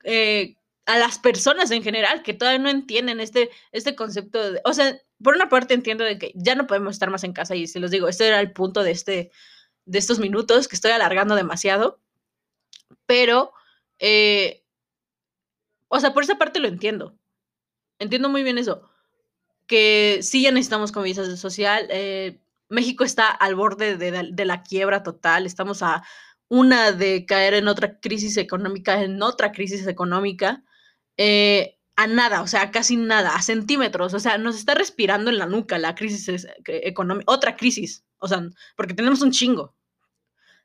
eh, 0.03 0.57
a 0.87 0.99
las 0.99 1.21
personas 1.21 1.71
en 1.71 1.85
general 1.85 2.25
que 2.25 2.35
todavía 2.35 2.59
no 2.59 2.71
entienden 2.71 3.21
este, 3.21 3.51
este 3.71 3.95
concepto 3.95 4.53
de, 4.53 4.61
o 4.65 4.73
sea, 4.73 4.99
por 5.23 5.37
una 5.37 5.49
parte 5.49 5.75
entiendo 5.75 6.03
de 6.03 6.19
que 6.19 6.33
ya 6.35 6.57
no 6.57 6.67
podemos 6.67 6.95
estar 6.97 7.09
más 7.09 7.23
en 7.23 7.35
casa 7.35 7.55
y 7.55 7.69
se 7.69 7.79
los 7.79 7.93
digo, 7.93 8.09
este 8.09 8.27
era 8.27 8.41
el 8.41 8.53
punto 8.53 8.83
de 8.83 8.91
este, 8.91 9.31
de 9.85 9.99
estos 9.99 10.19
minutos 10.19 10.67
que 10.67 10.75
estoy 10.75 10.91
alargando 10.91 11.37
demasiado, 11.37 12.03
pero, 13.07 13.53
eh, 13.99 14.65
o 15.89 16.01
sea, 16.01 16.13
por 16.13 16.23
esa 16.23 16.39
parte 16.39 16.61
lo 16.61 16.69
entiendo. 16.69 17.17
Entiendo 17.99 18.29
muy 18.29 18.43
bien 18.43 18.59
eso. 18.59 18.89
Que 19.67 20.21
sí 20.23 20.43
ya 20.43 20.51
necesitamos 20.51 20.93
convivencia 20.93 21.37
social. 21.37 21.87
Eh, 21.91 22.41
México 22.69 23.05
está 23.05 23.29
al 23.31 23.55
borde 23.55 23.97
de, 23.97 24.45
la 24.45 24.63
quiebra 24.63 25.03
total. 25.03 25.47
Estamos 25.47 25.83
a 25.83 26.03
una 26.49 26.93
de 26.93 27.27
caer 27.27 27.55
en 27.55 27.69
otra 27.69 28.01
crisis 28.01 28.37
económica, 28.37 29.03
en 29.03 29.23
otra 29.23 29.53
crisis 29.53 29.87
económica. 29.87 30.65
Eh, 31.17 31.79
a 31.97 32.07
nada, 32.07 32.43
o 32.43 32.47
sea, 32.47 32.71
casi 32.71 32.97
nada, 32.97 33.35
a 33.35 33.43
centímetros, 33.43 34.15
o 34.15 34.21
sea, 34.21 34.39
nos 34.39 34.57
está 34.57 34.75
respirando 34.75 35.31
en 35.31 35.39
la 35.39 35.47
nuca 35.47 35.79
la 35.79 35.95
crisis 35.95 36.47
económica, 36.65 37.31
otra 37.31 37.55
crisis, 37.57 38.05
o 38.19 38.29
sea, 38.29 38.43
porque 38.77 38.95
tenemos 38.95 39.21
un 39.21 39.31
chingo. 39.31 39.75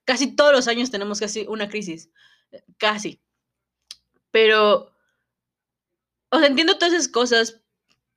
Casi 0.07 0.35
todos 0.35 0.53
los 0.53 0.67
años 0.69 0.89
tenemos 0.89 1.19
casi 1.19 1.45
una 1.49 1.67
crisis, 1.67 2.09
casi. 2.77 3.21
Pero, 4.31 4.95
o 6.31 6.39
sea, 6.39 6.47
entiendo 6.47 6.77
todas 6.77 6.93
esas 6.93 7.09
cosas, 7.09 7.61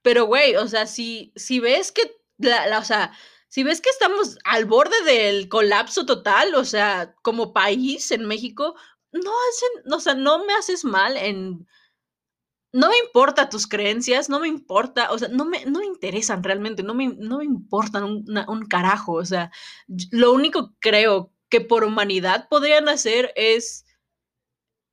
pero 0.00 0.26
güey, 0.26 0.54
o 0.54 0.68
sea, 0.68 0.86
si, 0.86 1.32
si 1.34 1.58
ves 1.58 1.90
que, 1.90 2.22
la, 2.38 2.78
o 2.78 2.84
sea, 2.84 3.12
si 3.48 3.64
ves 3.64 3.80
que 3.80 3.90
estamos 3.90 4.38
al 4.44 4.66
borde 4.66 5.02
del 5.04 5.48
colapso 5.48 6.06
total, 6.06 6.54
o 6.54 6.64
sea, 6.64 7.16
como 7.22 7.52
país 7.52 8.12
en 8.12 8.24
México, 8.24 8.76
no 9.10 9.32
hacen, 9.48 9.92
o 9.92 9.98
sea, 9.98 10.14
no 10.14 10.44
me 10.44 10.54
haces 10.54 10.84
mal 10.84 11.16
en 11.16 11.66
no 12.72 12.88
me 12.88 12.98
importa 12.98 13.48
tus 13.48 13.66
creencias, 13.66 14.28
no 14.28 14.38
me 14.38 14.46
importa, 14.46 15.10
o 15.10 15.18
sea, 15.18 15.26
no 15.28 15.44
me, 15.44 15.64
no 15.66 15.80
me 15.80 15.86
interesan 15.86 16.42
realmente, 16.44 16.84
no 16.84 16.94
me, 16.94 17.08
no 17.08 17.38
me 17.38 17.44
importan 17.44 18.04
un, 18.04 18.66
carajo, 18.66 19.14
o 19.14 19.24
sea, 19.24 19.50
lo 20.12 20.32
único 20.32 20.76
creo 20.78 21.32
que 21.50 21.60
por 21.60 21.84
humanidad 21.84 22.48
podrían 22.48 22.88
hacer 22.88 23.32
es 23.36 23.84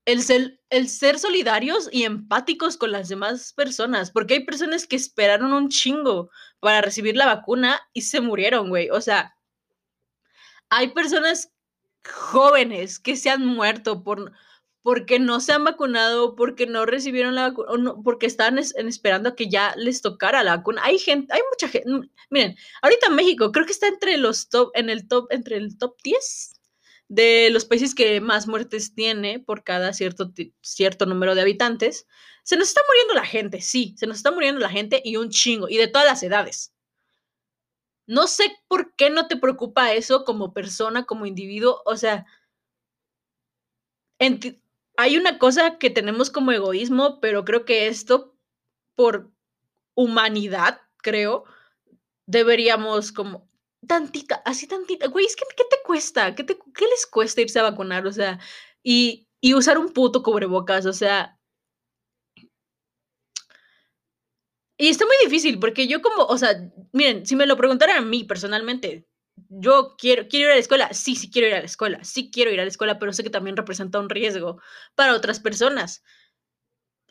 el 0.05 0.23
ser, 0.23 0.59
el 0.69 0.89
ser 0.89 1.19
solidarios 1.19 1.89
y 1.91 2.03
empáticos 2.03 2.77
con 2.77 2.91
las 2.91 3.09
demás 3.09 3.53
personas, 3.53 4.09
porque 4.09 4.35
hay 4.35 4.45
personas 4.45 4.87
que 4.87 4.95
esperaron 4.95 5.53
un 5.53 5.69
chingo 5.69 6.29
para 6.59 6.81
recibir 6.81 7.15
la 7.15 7.25
vacuna 7.25 7.79
y 7.93 8.01
se 8.01 8.21
murieron, 8.21 8.69
güey, 8.69 8.89
o 8.89 9.01
sea, 9.01 9.35
hay 10.69 10.89
personas 10.89 11.51
jóvenes 12.09 12.99
que 12.99 13.15
se 13.15 13.29
han 13.29 13.45
muerto 13.45 14.03
por 14.03 14.31
porque 14.87 15.19
no 15.19 15.41
se 15.41 15.51
han 15.51 15.65
vacunado, 15.65 16.33
porque 16.37 16.65
no 16.65 16.85
recibieron 16.85 17.35
la 17.35 17.49
vacuna, 17.49 17.95
porque 18.05 18.25
están 18.25 18.57
esperando 18.57 19.27
a 19.27 19.35
que 19.35 19.49
ya 19.49 19.73
les 19.75 20.01
tocara 20.01 20.45
la 20.45 20.55
vacuna. 20.55 20.81
Hay 20.85 20.97
gente, 20.97 21.33
hay 21.33 21.41
mucha 21.51 21.67
gente. 21.67 21.89
Mm, 21.91 22.09
miren, 22.29 22.55
ahorita 22.81 23.09
México 23.09 23.51
creo 23.51 23.65
que 23.65 23.73
está 23.73 23.89
entre 23.89 24.15
los 24.15 24.47
top, 24.47 24.71
en 24.75 24.89
el 24.89 25.05
top, 25.09 25.27
entre 25.31 25.57
el 25.57 25.77
top 25.77 25.97
10 26.05 26.61
de 27.09 27.49
los 27.51 27.65
países 27.65 27.93
que 27.93 28.21
más 28.21 28.47
muertes 28.47 28.95
tiene 28.95 29.41
por 29.41 29.65
cada 29.65 29.91
cierto, 29.91 30.31
cierto 30.61 31.05
número 31.05 31.35
de 31.35 31.41
habitantes. 31.41 32.07
Se 32.43 32.55
nos 32.55 32.69
está 32.69 32.79
muriendo 32.87 33.13
la 33.13 33.25
gente, 33.25 33.59
sí, 33.59 33.93
se 33.97 34.07
nos 34.07 34.15
está 34.15 34.31
muriendo 34.31 34.61
la 34.61 34.69
gente 34.69 35.01
y 35.03 35.17
un 35.17 35.29
chingo, 35.29 35.67
y 35.67 35.75
de 35.75 35.89
todas 35.89 36.07
las 36.07 36.23
edades. 36.23 36.73
No 38.05 38.25
sé 38.27 38.55
por 38.69 38.95
qué 38.95 39.09
no 39.09 39.27
te 39.27 39.35
preocupa 39.35 39.91
eso 39.91 40.23
como 40.23 40.53
persona, 40.53 41.03
como 41.03 41.25
individuo. 41.25 41.81
O 41.85 41.97
sea, 41.97 42.25
hay 44.97 45.17
una 45.17 45.37
cosa 45.39 45.77
que 45.77 45.89
tenemos 45.89 46.29
como 46.31 46.51
egoísmo, 46.51 47.19
pero 47.21 47.45
creo 47.45 47.65
que 47.65 47.87
esto, 47.87 48.35
por 48.95 49.31
humanidad, 49.95 50.81
creo, 50.97 51.45
deberíamos 52.27 53.11
como 53.11 53.49
tantita, 53.87 54.41
así 54.45 54.67
tantita, 54.67 55.07
güey, 55.07 55.25
es 55.25 55.35
que 55.35 55.45
¿qué 55.55 55.63
te 55.69 55.77
cuesta? 55.85 56.35
¿Qué, 56.35 56.43
te, 56.43 56.57
¿Qué 56.75 56.85
les 56.87 57.05
cuesta 57.07 57.41
irse 57.41 57.59
a 57.59 57.63
vacunar? 57.63 58.07
O 58.07 58.11
sea, 58.11 58.39
y, 58.83 59.27
y 59.41 59.53
usar 59.53 59.77
un 59.77 59.93
puto 59.93 60.23
cubrebocas, 60.23 60.85
o 60.85 60.93
sea. 60.93 61.39
Y 64.79 64.89
está 64.89 65.05
muy 65.05 65.15
difícil 65.23 65.59
porque 65.59 65.87
yo 65.87 66.01
como, 66.01 66.23
o 66.25 66.37
sea, 66.37 66.71
miren, 66.91 67.25
si 67.25 67.35
me 67.35 67.47
lo 67.47 67.57
preguntaran 67.57 67.97
a 67.97 68.01
mí 68.01 68.23
personalmente, 68.23 69.06
yo 69.49 69.95
quiero, 69.97 70.27
quiero 70.27 70.47
ir 70.47 70.51
a 70.51 70.55
la 70.55 70.61
escuela, 70.61 70.93
sí, 70.93 71.15
sí 71.15 71.29
quiero 71.31 71.47
ir 71.47 71.55
a 71.55 71.59
la 71.59 71.65
escuela, 71.65 72.03
sí 72.03 72.29
quiero 72.31 72.51
ir 72.51 72.59
a 72.59 72.63
la 72.63 72.69
escuela, 72.69 72.99
pero 72.99 73.13
sé 73.13 73.23
que 73.23 73.29
también 73.29 73.57
representa 73.57 73.99
un 73.99 74.09
riesgo 74.09 74.61
para 74.95 75.13
otras 75.15 75.39
personas. 75.39 76.03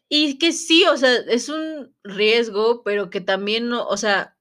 Y 0.09 0.39
que 0.39 0.53
sí, 0.53 0.85
o 0.87 0.97
sea, 0.97 1.15
es 1.29 1.49
un 1.49 1.95
riesgo, 2.05 2.83
pero 2.85 3.11
que 3.11 3.21
también 3.21 3.69
no, 3.69 3.87
o 3.87 3.97
sea, 3.97 4.37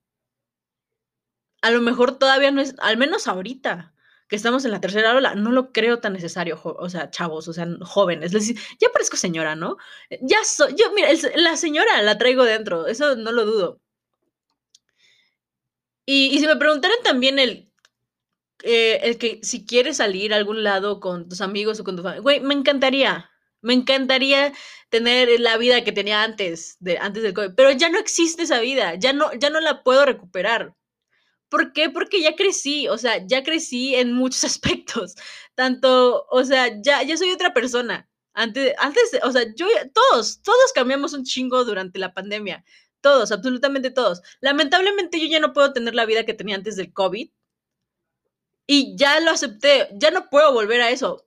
a 1.62 1.72
lo 1.72 1.82
mejor 1.82 2.20
todavía 2.20 2.52
no 2.52 2.62
es, 2.62 2.76
al 2.80 2.98
menos 2.98 3.28
ahorita 3.28 3.94
que 4.28 4.36
estamos 4.36 4.66
en 4.66 4.72
la 4.72 4.82
tercera 4.82 5.16
ola, 5.16 5.36
no 5.36 5.52
lo 5.52 5.72
creo 5.72 6.00
tan 6.00 6.14
necesario, 6.14 6.60
o 6.64 6.90
sea, 6.90 7.10
chavos, 7.12 7.48
o 7.48 7.54
sea, 7.54 7.68
jóvenes. 7.82 8.34
Les, 8.34 8.54
ya 8.80 8.90
parezco 8.92 9.18
señora, 9.18 9.56
¿no? 9.56 9.78
Ya 10.22 10.44
soy, 10.44 10.76
yo, 10.76 10.92
mira, 10.94 11.10
la 11.36 11.58
señora 11.58 12.02
la 12.02 12.18
traigo 12.18 12.44
dentro, 12.44 12.88
eso 12.88 13.16
no 13.16 13.32
lo 13.32 13.46
dudo. 13.46 13.82
Y, 16.06 16.28
y 16.36 16.40
si 16.40 16.48
me 16.48 16.56
preguntaran 16.56 16.98
también 17.04 17.40
el 17.40 17.72
eh, 18.64 19.00
el 19.04 19.18
que 19.18 19.40
si 19.44 19.66
quieres 19.66 19.98
salir 19.98 20.34
a 20.34 20.38
algún 20.38 20.64
lado 20.64 21.00
con 21.00 21.28
tus 21.30 21.42
amigos 21.42 21.80
o 21.80 21.84
con 21.84 21.96
tu 21.96 22.04
familia, 22.04 22.22
güey, 22.22 22.40
me 22.40 22.54
encantaría, 22.54 23.30
me 23.62 23.74
encantaría 23.74 24.54
tener 24.90 25.40
la 25.40 25.58
vida 25.58 25.84
que 25.84 25.92
tenía 25.92 26.24
antes, 26.24 26.78
de, 26.80 26.98
antes 26.98 27.24
del 27.24 27.34
COVID, 27.34 27.52
pero 27.56 27.72
ya 27.72 27.90
no 27.90 28.00
existe 28.00 28.44
esa 28.44 28.60
vida, 28.60 28.96
ya 28.96 29.14
no, 29.14 29.34
ya 29.34 29.50
no 29.50 29.60
la 29.60 29.84
puedo 29.84 30.06
recuperar. 30.06 30.76
¿Por 31.50 31.74
qué? 31.74 31.90
Porque 31.90 32.22
ya 32.22 32.36
crecí, 32.36 32.88
o 32.88 32.98
sea, 32.98 33.26
ya 33.26 33.44
crecí 33.44 33.96
en 33.96 34.14
muchos 34.14 34.44
aspectos, 34.46 35.16
tanto, 35.56 36.26
o 36.30 36.44
sea, 36.44 36.82
ya, 36.82 37.04
ya 37.04 37.18
soy 37.18 37.32
otra 37.32 37.54
persona. 37.54 38.10
Antes, 38.34 38.74
antes, 38.80 39.18
o 39.24 39.32
sea, 39.32 39.44
yo, 39.56 39.68
todos, 39.94 40.42
todos 40.42 40.74
cambiamos 40.74 41.14
un 41.14 41.24
chingo 41.24 41.64
durante 41.64 42.00
la 42.00 42.14
pandemia, 42.14 42.66
todos, 43.02 43.32
absolutamente 43.32 43.92
todos. 43.92 44.22
Lamentablemente 44.42 45.20
yo 45.20 45.28
ya 45.28 45.40
no 45.40 45.54
puedo 45.54 45.72
tener 45.74 45.96
la 45.96 46.06
vida 46.06 46.26
que 46.26 46.34
tenía 46.34 46.56
antes 46.56 46.76
del 46.76 46.92
COVID, 46.92 47.30
y 48.68 48.96
ya 48.98 49.20
lo 49.20 49.32
acepté, 49.32 49.90
ya 49.94 50.12
no 50.12 50.30
puedo 50.30 50.54
volver 50.54 50.82
a 50.82 50.90
eso. 50.90 51.26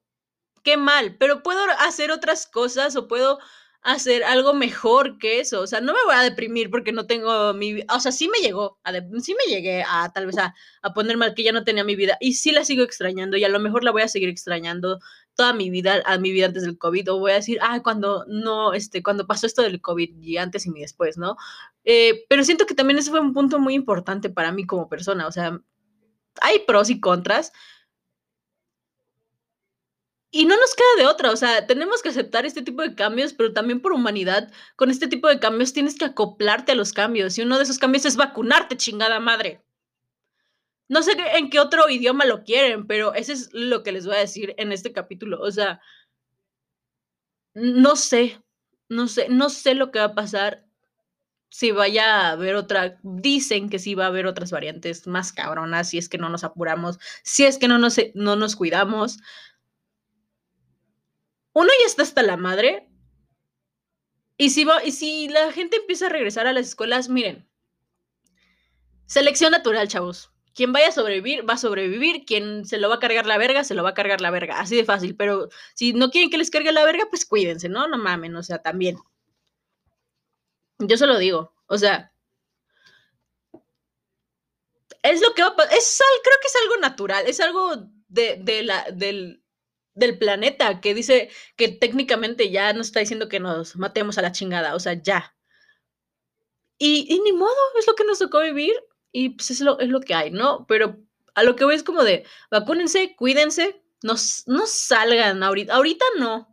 Qué 0.65 0.77
mal, 0.77 1.17
pero 1.19 1.43
puedo 1.43 1.61
hacer 1.79 2.11
otras 2.11 2.47
cosas 2.47 2.97
o 2.97 3.09
puedo 3.09 3.39
hacer 3.83 4.25
algo 4.25 4.55
mejor 4.55 5.19
que 5.19 5.41
eso. 5.41 5.61
O 5.61 5.67
sea, 5.67 5.81
no 5.81 5.93
me 5.93 6.05
voy 6.05 6.15
a 6.15 6.23
deprimir 6.23 6.71
porque 6.71 6.93
no 6.93 7.07
tengo 7.07 7.55
mi 7.55 7.75
vida. 7.75 7.87
O 7.95 8.01
sea, 8.01 8.13
sí 8.13 8.29
me 8.29 8.39
llegó, 8.41 8.79
a 8.85 8.93
sí 9.21 9.35
me 9.35 9.53
llegué 9.53 9.85
a 9.87 10.13
tal 10.13 10.27
vez 10.27 10.39
a, 10.39 10.55
a 10.83 10.93
poner 10.95 11.17
mal 11.17 11.35
que 11.35 11.45
ya 11.45 11.53
no 11.53 11.65
tenía 11.65 11.85
mi 11.85 11.97
vida 11.97 12.17
y 12.21 12.35
sí 12.35 12.53
la 12.53 12.65
sigo 12.65 12.83
extrañando 12.83 13.37
y 13.37 13.45
a 13.45 13.49
lo 13.49 13.61
mejor 13.61 13.85
la 13.85 13.93
voy 13.93 14.03
a 14.03 14.09
seguir 14.09 14.29
extrañando 14.29 14.99
toda 15.37 15.53
mi 15.53 15.71
vida, 15.71 16.03
a 16.05 16.19
mi 16.19 16.33
vida 16.33 16.47
antes 16.47 16.65
del 16.65 16.79
COVID, 16.79 17.13
o 17.13 17.19
voy 17.21 17.31
a 17.31 17.37
decir, 17.37 17.59
ah, 17.63 17.81
cuando 17.83 18.25
no, 18.27 18.73
este, 18.75 19.05
cuando 19.05 19.27
pasó 19.27 19.47
esto 19.47 19.63
del 19.63 19.81
COVID 19.81 20.21
y 20.21 20.37
antes 20.37 20.67
y 20.67 20.71
después, 20.73 21.17
¿no? 21.17 21.37
Eh, 21.85 22.25
pero 22.29 22.43
siento 22.43 22.67
que 22.67 22.75
también 22.75 22.99
ese 22.99 23.11
fue 23.11 23.21
un 23.21 23.33
punto 23.33 23.61
muy 23.61 23.75
importante 23.75 24.31
para 24.31 24.51
mí 24.51 24.67
como 24.67 24.89
persona, 24.89 25.29
o 25.29 25.33
sea, 25.33 25.61
hay 26.43 26.61
pros 26.61 26.91
y 26.91 27.01
contras. 27.01 27.53
Y 30.31 30.45
no 30.45 30.57
nos 30.57 30.75
queda 30.75 30.87
de 30.99 31.07
otra, 31.07 31.31
o 31.31 31.37
sea, 31.37 31.67
tenemos 31.67 32.03
que 32.03 32.11
aceptar 32.11 32.45
este 32.45 32.61
tipo 32.63 32.83
de 32.83 32.95
cambios, 32.95 33.33
pero 33.33 33.55
también 33.55 33.81
por 33.81 33.93
humanidad, 33.93 34.53
con 34.77 34.91
este 34.91 35.09
tipo 35.09 35.27
de 35.27 35.41
cambios 35.41 35.73
tienes 35.73 35.97
que 35.97 36.05
acoplarte 36.05 36.73
a 36.73 36.75
los 36.75 36.93
cambios 36.93 37.39
y 37.39 37.43
uno 37.43 37.57
de 37.57 37.65
esos 37.65 37.79
cambios 37.79 38.05
es 38.05 38.17
vacunarte, 38.17 38.77
chingada 38.77 39.21
madre. 39.21 39.63
No 40.89 41.03
sé 41.03 41.13
en 41.35 41.51
qué 41.51 41.61
otro 41.61 41.89
idioma 41.89 42.25
lo 42.27 42.45
quieren, 42.45 42.87
pero 42.87 43.15
eso 43.15 43.33
es 43.33 43.51
lo 43.53 43.83
que 43.83 43.93
les 43.93 44.07
voy 44.07 44.17
a 44.17 44.21
decir 44.21 44.55
en 44.59 44.73
este 44.73 44.93
capítulo. 44.93 45.41
O 45.41 45.51
sea, 45.51 45.81
no 47.55 47.97
sé, 47.97 48.41
no 48.89 49.09
sé, 49.09 49.29
no 49.29 49.51
sé 49.51 49.75
lo 49.75 49.91
que 49.91 49.99
va 49.99 50.07
a 50.07 50.15
pasar 50.15 50.68
si 51.51 51.71
vaya 51.73 52.29
a 52.29 52.31
haber 52.33 52.55
otra, 52.57 52.99
dicen 53.03 53.71
que 53.71 53.79
sí 53.79 53.95
va 53.95 54.05
a 54.05 54.09
haber 54.09 54.27
otras 54.27 54.51
variantes 54.51 55.07
más 55.07 55.33
cabronas 55.33 55.89
si 55.89 55.99
es 55.99 56.09
que 56.09 56.19
no 56.19 56.29
nos 56.29 56.45
apuramos, 56.45 56.99
si 57.23 57.45
es 57.45 57.59
que 57.59 57.69
no 57.69 57.79
nos, 57.79 57.97
no 58.15 58.37
nos 58.37 58.57
cuidamos. 58.57 59.19
Uno 61.53 61.71
ya 61.81 61.87
está 61.87 62.03
hasta 62.03 62.23
la 62.23 62.37
madre. 62.37 62.89
Y 64.37 64.51
si, 64.51 64.65
va, 64.65 64.85
y 64.85 64.93
si 64.93 65.29
la 65.29 65.51
gente 65.53 65.79
empieza 65.79 66.07
a 66.07 66.11
regresar 66.11 66.47
a 66.47 66.53
las 66.53 66.69
escuelas, 66.69 67.09
miren, 67.09 67.49
selección 69.07 69.51
natural, 69.51 69.89
chavos. 69.89 70.31
Quien 70.55 70.73
vaya 70.73 70.89
a 70.89 70.93
sobrevivir, 70.93 71.49
va 71.49 71.55
a 71.55 71.59
sobrevivir. 71.59 72.25
Quien 72.25 72.65
se 72.65 72.79
lo 72.79 72.89
va 72.89 72.97
a 72.97 73.01
cargar 73.01 73.27
la 73.27 73.39
verga, 73.39 73.65
se 73.65 73.75
lo 73.75 73.83
va 73.83 73.91
a 73.91 73.95
cargar 73.95 74.21
la 74.21 74.31
verga. 74.31 74.61
Así 74.61 74.77
de 74.77 74.85
fácil. 74.85 75.17
Pero 75.17 75.49
si 75.75 75.93
no 75.93 76.11
quieren 76.11 76.31
que 76.31 76.39
les 76.39 76.51
cargue 76.51 76.73
la 76.73 76.85
verga, 76.85 77.07
pues 77.11 77.25
cuídense, 77.27 77.69
¿no? 77.69 77.89
No 77.89 77.99
mamen, 77.99 78.37
o 78.37 78.43
sea, 78.43 78.59
también. 78.59 78.99
Yo 80.79 80.97
se 80.97 81.07
lo 81.07 81.19
digo. 81.19 81.55
O 81.67 81.79
sea, 81.79 82.13
es 85.03 85.21
lo 85.21 85.35
que 85.35 85.43
va 85.43 85.49
a 85.49 85.57
pasar. 85.57 86.07
Creo 86.23 86.37
que 86.41 86.49
es 86.49 86.57
algo 86.63 86.77
natural, 86.79 87.25
es 87.27 87.41
algo 87.41 87.89
de, 88.09 88.63
la, 88.63 88.87
del, 88.93 89.43
del, 89.95 90.19
planeta 90.19 90.81
que 90.81 90.95
dice 90.95 91.31
que 91.57 91.69
técnicamente 91.69 92.51
ya 92.51 92.73
nos 92.73 92.89
está 92.89 93.01
diciendo 93.01 93.29
que 93.29 93.41
nos 93.41 93.77
matemos 93.77 94.19
a 94.19 94.23
la 94.23 94.33
chingada, 94.33 94.75
o 94.75 94.81
sea, 94.81 94.95
ya. 94.95 95.35
Y, 96.79 97.07
y 97.13 97.21
ni 97.21 97.33
modo, 97.33 97.55
es 97.79 97.87
lo 97.87 97.95
que 97.95 98.05
nos 98.05 98.19
tocó 98.19 98.41
vivir 98.41 98.75
y 99.13 99.31
pues 99.31 99.51
es 99.51 99.61
lo, 99.61 99.79
es 99.81 99.89
lo 99.89 100.01
que 100.01 100.15
hay, 100.15 100.31
¿no? 100.31 100.67
Pero 100.67 100.97
a 101.35 101.43
lo 101.43 101.57
que 101.57 101.65
voy 101.65 101.75
es 101.75 101.83
como 101.83 102.05
de, 102.05 102.25
vacúnense, 102.51 103.15
cuídense, 103.17 103.83
no, 104.03 104.15
no 104.47 104.67
salgan 104.67 105.43
ahorita, 105.43 105.75
ahorita 105.75 106.05
no, 106.19 106.48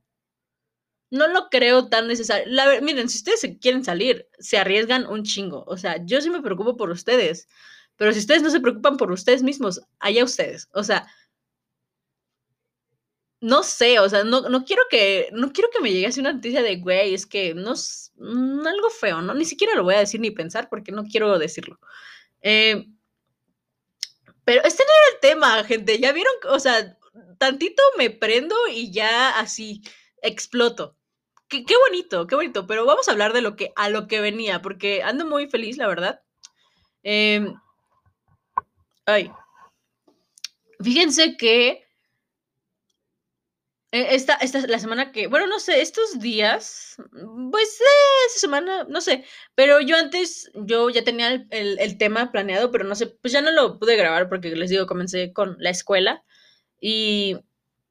no 1.11 1.27
lo 1.27 1.49
creo 1.49 1.87
tan 1.87 2.07
necesario. 2.07 2.45
La, 2.47 2.81
miren, 2.81 3.09
si 3.09 3.17
ustedes 3.17 3.57
quieren 3.61 3.83
salir, 3.83 4.27
se 4.39 4.57
arriesgan 4.57 5.07
un 5.07 5.23
chingo. 5.23 5.63
O 5.67 5.77
sea, 5.77 6.03
yo 6.05 6.21
sí 6.21 6.29
me 6.29 6.41
preocupo 6.41 6.77
por 6.77 6.89
ustedes. 6.89 7.47
Pero 7.95 8.11
si 8.11 8.19
ustedes 8.19 8.41
no 8.43 8.49
se 8.49 8.59
preocupan 8.59 8.97
por 8.97 9.11
ustedes 9.11 9.43
mismos, 9.43 9.81
allá 9.99 10.23
ustedes. 10.23 10.67
O 10.73 10.83
sea, 10.83 11.07
no 13.41 13.63
sé, 13.63 13.99
o 13.99 14.09
sea, 14.09 14.23
no, 14.23 14.41
quiero 14.65 14.83
que, 14.89 15.29
no 15.31 15.53
quiero 15.53 15.69
que 15.69 15.79
me 15.79 15.91
llegue 15.91 16.07
así 16.07 16.19
una 16.19 16.33
noticia 16.33 16.63
de, 16.63 16.77
güey, 16.77 17.13
es 17.13 17.25
que 17.25 17.53
no 17.53 17.73
es 17.73 18.11
mm, 18.15 18.65
algo 18.65 18.89
feo, 18.89 19.21
¿no? 19.21 19.33
Ni 19.35 19.45
siquiera 19.45 19.75
lo 19.75 19.83
voy 19.83 19.95
a 19.95 19.99
decir 19.99 20.19
ni 20.19 20.31
pensar 20.31 20.67
porque 20.69 20.91
no 20.91 21.03
quiero 21.03 21.37
decirlo. 21.37 21.79
Eh, 22.41 22.87
pero 24.43 24.63
este 24.63 24.83
no 24.83 24.91
era 24.91 25.15
el 25.15 25.19
tema, 25.21 25.63
gente. 25.63 25.99
Ya 25.99 26.11
vieron, 26.11 26.33
o 26.49 26.59
sea, 26.59 26.97
tantito 27.37 27.81
me 27.97 28.09
prendo 28.09 28.55
y 28.71 28.91
ya 28.91 29.39
así 29.39 29.81
exploto. 30.25 30.95
Qué, 31.47 31.63
bonito, 31.87 32.27
qué 32.27 32.35
bonito. 32.35 32.67
Pero 32.67 32.85
vamos 32.85 33.07
a 33.07 33.11
hablar 33.11 33.33
de 33.33 33.41
lo 33.41 33.55
que 33.55 33.71
a 33.75 33.89
lo 33.89 34.07
que 34.07 34.21
venía, 34.21 34.61
porque 34.61 35.03
ando 35.03 35.25
muy 35.25 35.47
feliz, 35.47 35.77
la 35.77 35.87
verdad. 35.87 36.21
Eh, 37.03 37.53
ay. 39.05 39.31
Fíjense 40.81 41.37
que 41.37 41.85
e, 43.95 44.15
esta, 44.15 44.33
esta 44.35 44.59
la 44.67 44.79
semana 44.79 45.11
que, 45.13 45.27
bueno, 45.27 45.47
no 45.47 45.59
sé, 45.59 45.81
estos 45.81 46.19
días, 46.19 46.97
pues 47.51 47.79
eh, 47.79 48.25
esta 48.27 48.39
semana, 48.39 48.85
no 48.89 48.99
sé, 48.99 49.23
pero 49.55 49.79
yo 49.79 49.95
antes, 49.95 50.51
yo 50.53 50.89
ya 50.89 51.03
tenía 51.05 51.31
el, 51.31 51.47
el, 51.51 51.79
el, 51.79 51.97
tema 51.97 52.31
planeado, 52.31 52.71
pero 52.71 52.83
no 52.83 52.95
sé, 52.95 53.07
pues 53.07 53.31
ya 53.31 53.41
no 53.41 53.51
lo 53.51 53.79
pude 53.79 53.95
grabar 53.95 54.27
porque 54.27 54.49
les 54.49 54.69
digo, 54.69 54.85
comencé 54.85 55.31
con 55.31 55.55
la 55.59 55.69
escuela 55.69 56.23
y, 56.81 57.37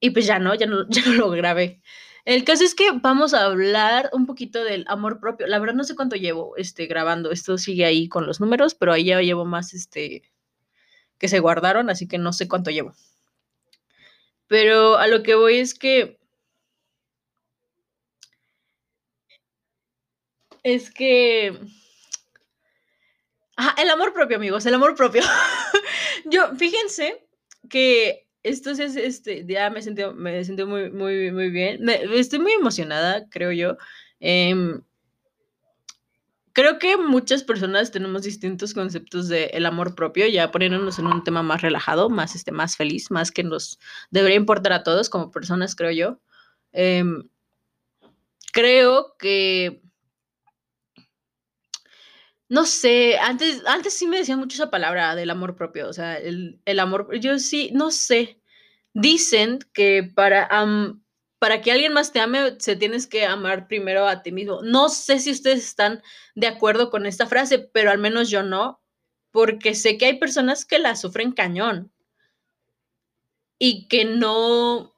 y 0.00 0.10
pues 0.10 0.26
ya 0.26 0.38
no, 0.38 0.54
ya 0.54 0.66
no, 0.66 0.86
ya 0.90 1.02
no 1.06 1.12
lo 1.14 1.30
grabé. 1.30 1.80
El 2.24 2.44
caso 2.44 2.64
es 2.64 2.74
que 2.74 2.90
vamos 2.92 3.34
a 3.34 3.44
hablar 3.44 4.08
un 4.12 4.26
poquito 4.26 4.64
del 4.64 4.84
amor 4.88 5.20
propio. 5.20 5.46
La 5.46 5.58
verdad 5.58 5.74
no 5.74 5.84
sé 5.84 5.94
cuánto 5.94 6.16
llevo 6.16 6.56
este, 6.56 6.86
grabando, 6.86 7.30
esto 7.30 7.58
sigue 7.58 7.84
ahí 7.84 8.08
con 8.08 8.26
los 8.26 8.40
números, 8.40 8.74
pero 8.74 8.92
ahí 8.92 9.04
ya 9.04 9.20
llevo 9.20 9.44
más 9.44 9.74
este, 9.74 10.22
que 11.18 11.28
se 11.28 11.40
guardaron, 11.40 11.90
así 11.90 12.08
que 12.08 12.18
no 12.18 12.32
sé 12.32 12.48
cuánto 12.48 12.70
llevo. 12.70 12.94
Pero 14.46 14.96
a 14.98 15.06
lo 15.06 15.22
que 15.22 15.34
voy 15.34 15.58
es 15.58 15.74
que 15.74 16.18
es 20.62 20.90
que 20.90 21.58
Ajá, 23.56 23.74
el 23.80 23.90
amor 23.90 24.12
propio, 24.12 24.36
amigos, 24.36 24.66
el 24.66 24.74
amor 24.74 24.94
propio. 24.94 25.22
Yo, 26.24 26.54
fíjense 26.56 27.24
que 27.68 28.23
esto 28.44 28.70
es, 28.70 28.78
este, 28.78 29.44
ya 29.46 29.70
me 29.70 29.82
sentí, 29.82 30.02
me 30.14 30.44
sentí 30.44 30.64
muy, 30.64 30.90
muy, 30.90 31.32
muy 31.32 31.50
bien. 31.50 31.88
Estoy 31.88 32.38
muy 32.38 32.52
emocionada, 32.52 33.28
creo 33.30 33.50
yo. 33.50 33.76
Eh, 34.20 34.54
creo 36.52 36.78
que 36.78 36.96
muchas 36.96 37.42
personas 37.42 37.90
tenemos 37.90 38.22
distintos 38.22 38.74
conceptos 38.74 39.28
de 39.28 39.46
el 39.46 39.66
amor 39.66 39.94
propio, 39.94 40.26
ya 40.28 40.50
poniéndonos 40.50 40.98
en 40.98 41.06
un 41.06 41.24
tema 41.24 41.42
más 41.42 41.62
relajado, 41.62 42.08
más, 42.10 42.34
este, 42.36 42.52
más 42.52 42.76
feliz, 42.76 43.10
más 43.10 43.30
que 43.32 43.42
nos 43.42 43.80
debería 44.10 44.36
importar 44.36 44.72
a 44.72 44.82
todos 44.84 45.10
como 45.10 45.30
personas, 45.30 45.74
creo 45.74 45.90
yo. 45.90 46.20
Eh, 46.72 47.02
creo 48.52 49.16
que 49.18 49.82
no 52.54 52.66
sé, 52.66 53.18
antes, 53.18 53.62
antes 53.66 53.94
sí 53.94 54.06
me 54.06 54.18
decían 54.18 54.38
mucho 54.38 54.54
esa 54.54 54.70
palabra 54.70 55.16
del 55.16 55.30
amor 55.30 55.56
propio, 55.56 55.88
o 55.88 55.92
sea, 55.92 56.16
el, 56.16 56.60
el 56.64 56.78
amor, 56.78 57.18
yo 57.18 57.40
sí, 57.40 57.70
no 57.72 57.90
sé. 57.90 58.40
Dicen 58.92 59.58
que 59.72 60.04
para, 60.14 60.48
para 61.40 61.60
que 61.60 61.72
alguien 61.72 61.92
más 61.92 62.12
te 62.12 62.20
ame, 62.20 62.54
se 62.60 62.76
tienes 62.76 63.08
que 63.08 63.26
amar 63.26 63.66
primero 63.66 64.06
a 64.06 64.22
ti 64.22 64.30
mismo. 64.30 64.62
No 64.62 64.88
sé 64.88 65.18
si 65.18 65.32
ustedes 65.32 65.64
están 65.64 66.00
de 66.36 66.46
acuerdo 66.46 66.90
con 66.90 67.06
esta 67.06 67.26
frase, 67.26 67.58
pero 67.58 67.90
al 67.90 67.98
menos 67.98 68.30
yo 68.30 68.44
no, 68.44 68.80
porque 69.32 69.74
sé 69.74 69.98
que 69.98 70.06
hay 70.06 70.20
personas 70.20 70.64
que 70.64 70.78
la 70.78 70.94
sufren 70.94 71.32
cañón 71.32 71.90
y 73.58 73.88
que 73.88 74.04
no, 74.04 74.93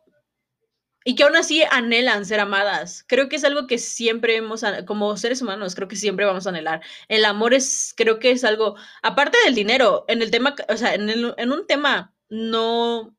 y 1.09 1.15
que 1.15 1.23
aún 1.23 1.37
así 1.37 1.63
anhelan 1.71 2.27
ser 2.27 2.41
amadas. 2.41 3.05
Creo 3.07 3.29
que 3.29 3.37
es 3.37 3.45
algo 3.45 3.69
que 3.69 3.79
siempre 3.79 4.35
hemos, 4.35 4.65
como 4.87 5.17
seres 5.17 5.41
humanos, 5.41 5.77
creo 5.77 5.87
que 5.87 5.95
siempre 5.95 6.27
vamos 6.27 6.47
a 6.47 6.51
anhelar. 6.51 6.83
El 7.07 7.25
amor 7.25 7.55
es, 7.55 7.95
creo 7.97 8.19
que 8.19 8.33
es 8.33 8.43
algo, 8.43 8.75
aparte 9.03 9.39
del 9.45 9.55
dinero, 9.55 10.05
en 10.09 10.21
el 10.21 10.33
tema, 10.33 10.57
o 10.69 10.77
sea, 10.77 10.95
en, 10.95 11.53
un 11.53 11.67
tema 11.69 12.13
no, 12.29 13.17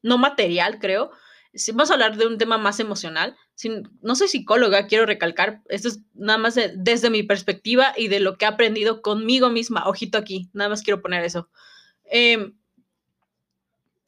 no 0.00 0.16
material, 0.16 0.78
creo. 0.78 1.10
Si 1.52 1.70
vamos 1.72 1.90
a 1.90 1.94
hablar 1.94 2.16
de 2.16 2.26
un 2.26 2.38
tema 2.38 2.56
más 2.56 2.80
emocional. 2.80 3.36
Sin, 3.54 3.90
no 4.00 4.16
soy 4.16 4.28
psicóloga, 4.28 4.86
quiero 4.86 5.04
recalcar, 5.04 5.60
esto 5.68 5.88
es 5.88 6.00
nada 6.14 6.38
más 6.38 6.54
de, 6.54 6.72
desde 6.74 7.10
mi 7.10 7.24
perspectiva 7.24 7.92
y 7.94 8.08
de 8.08 8.20
lo 8.20 8.38
que 8.38 8.46
he 8.46 8.48
aprendido 8.48 9.02
conmigo 9.02 9.50
misma. 9.50 9.86
Ojito 9.86 10.16
aquí, 10.16 10.48
nada 10.54 10.70
más 10.70 10.80
quiero 10.80 11.02
poner 11.02 11.24
eso. 11.24 11.50
Eh, 12.10 12.54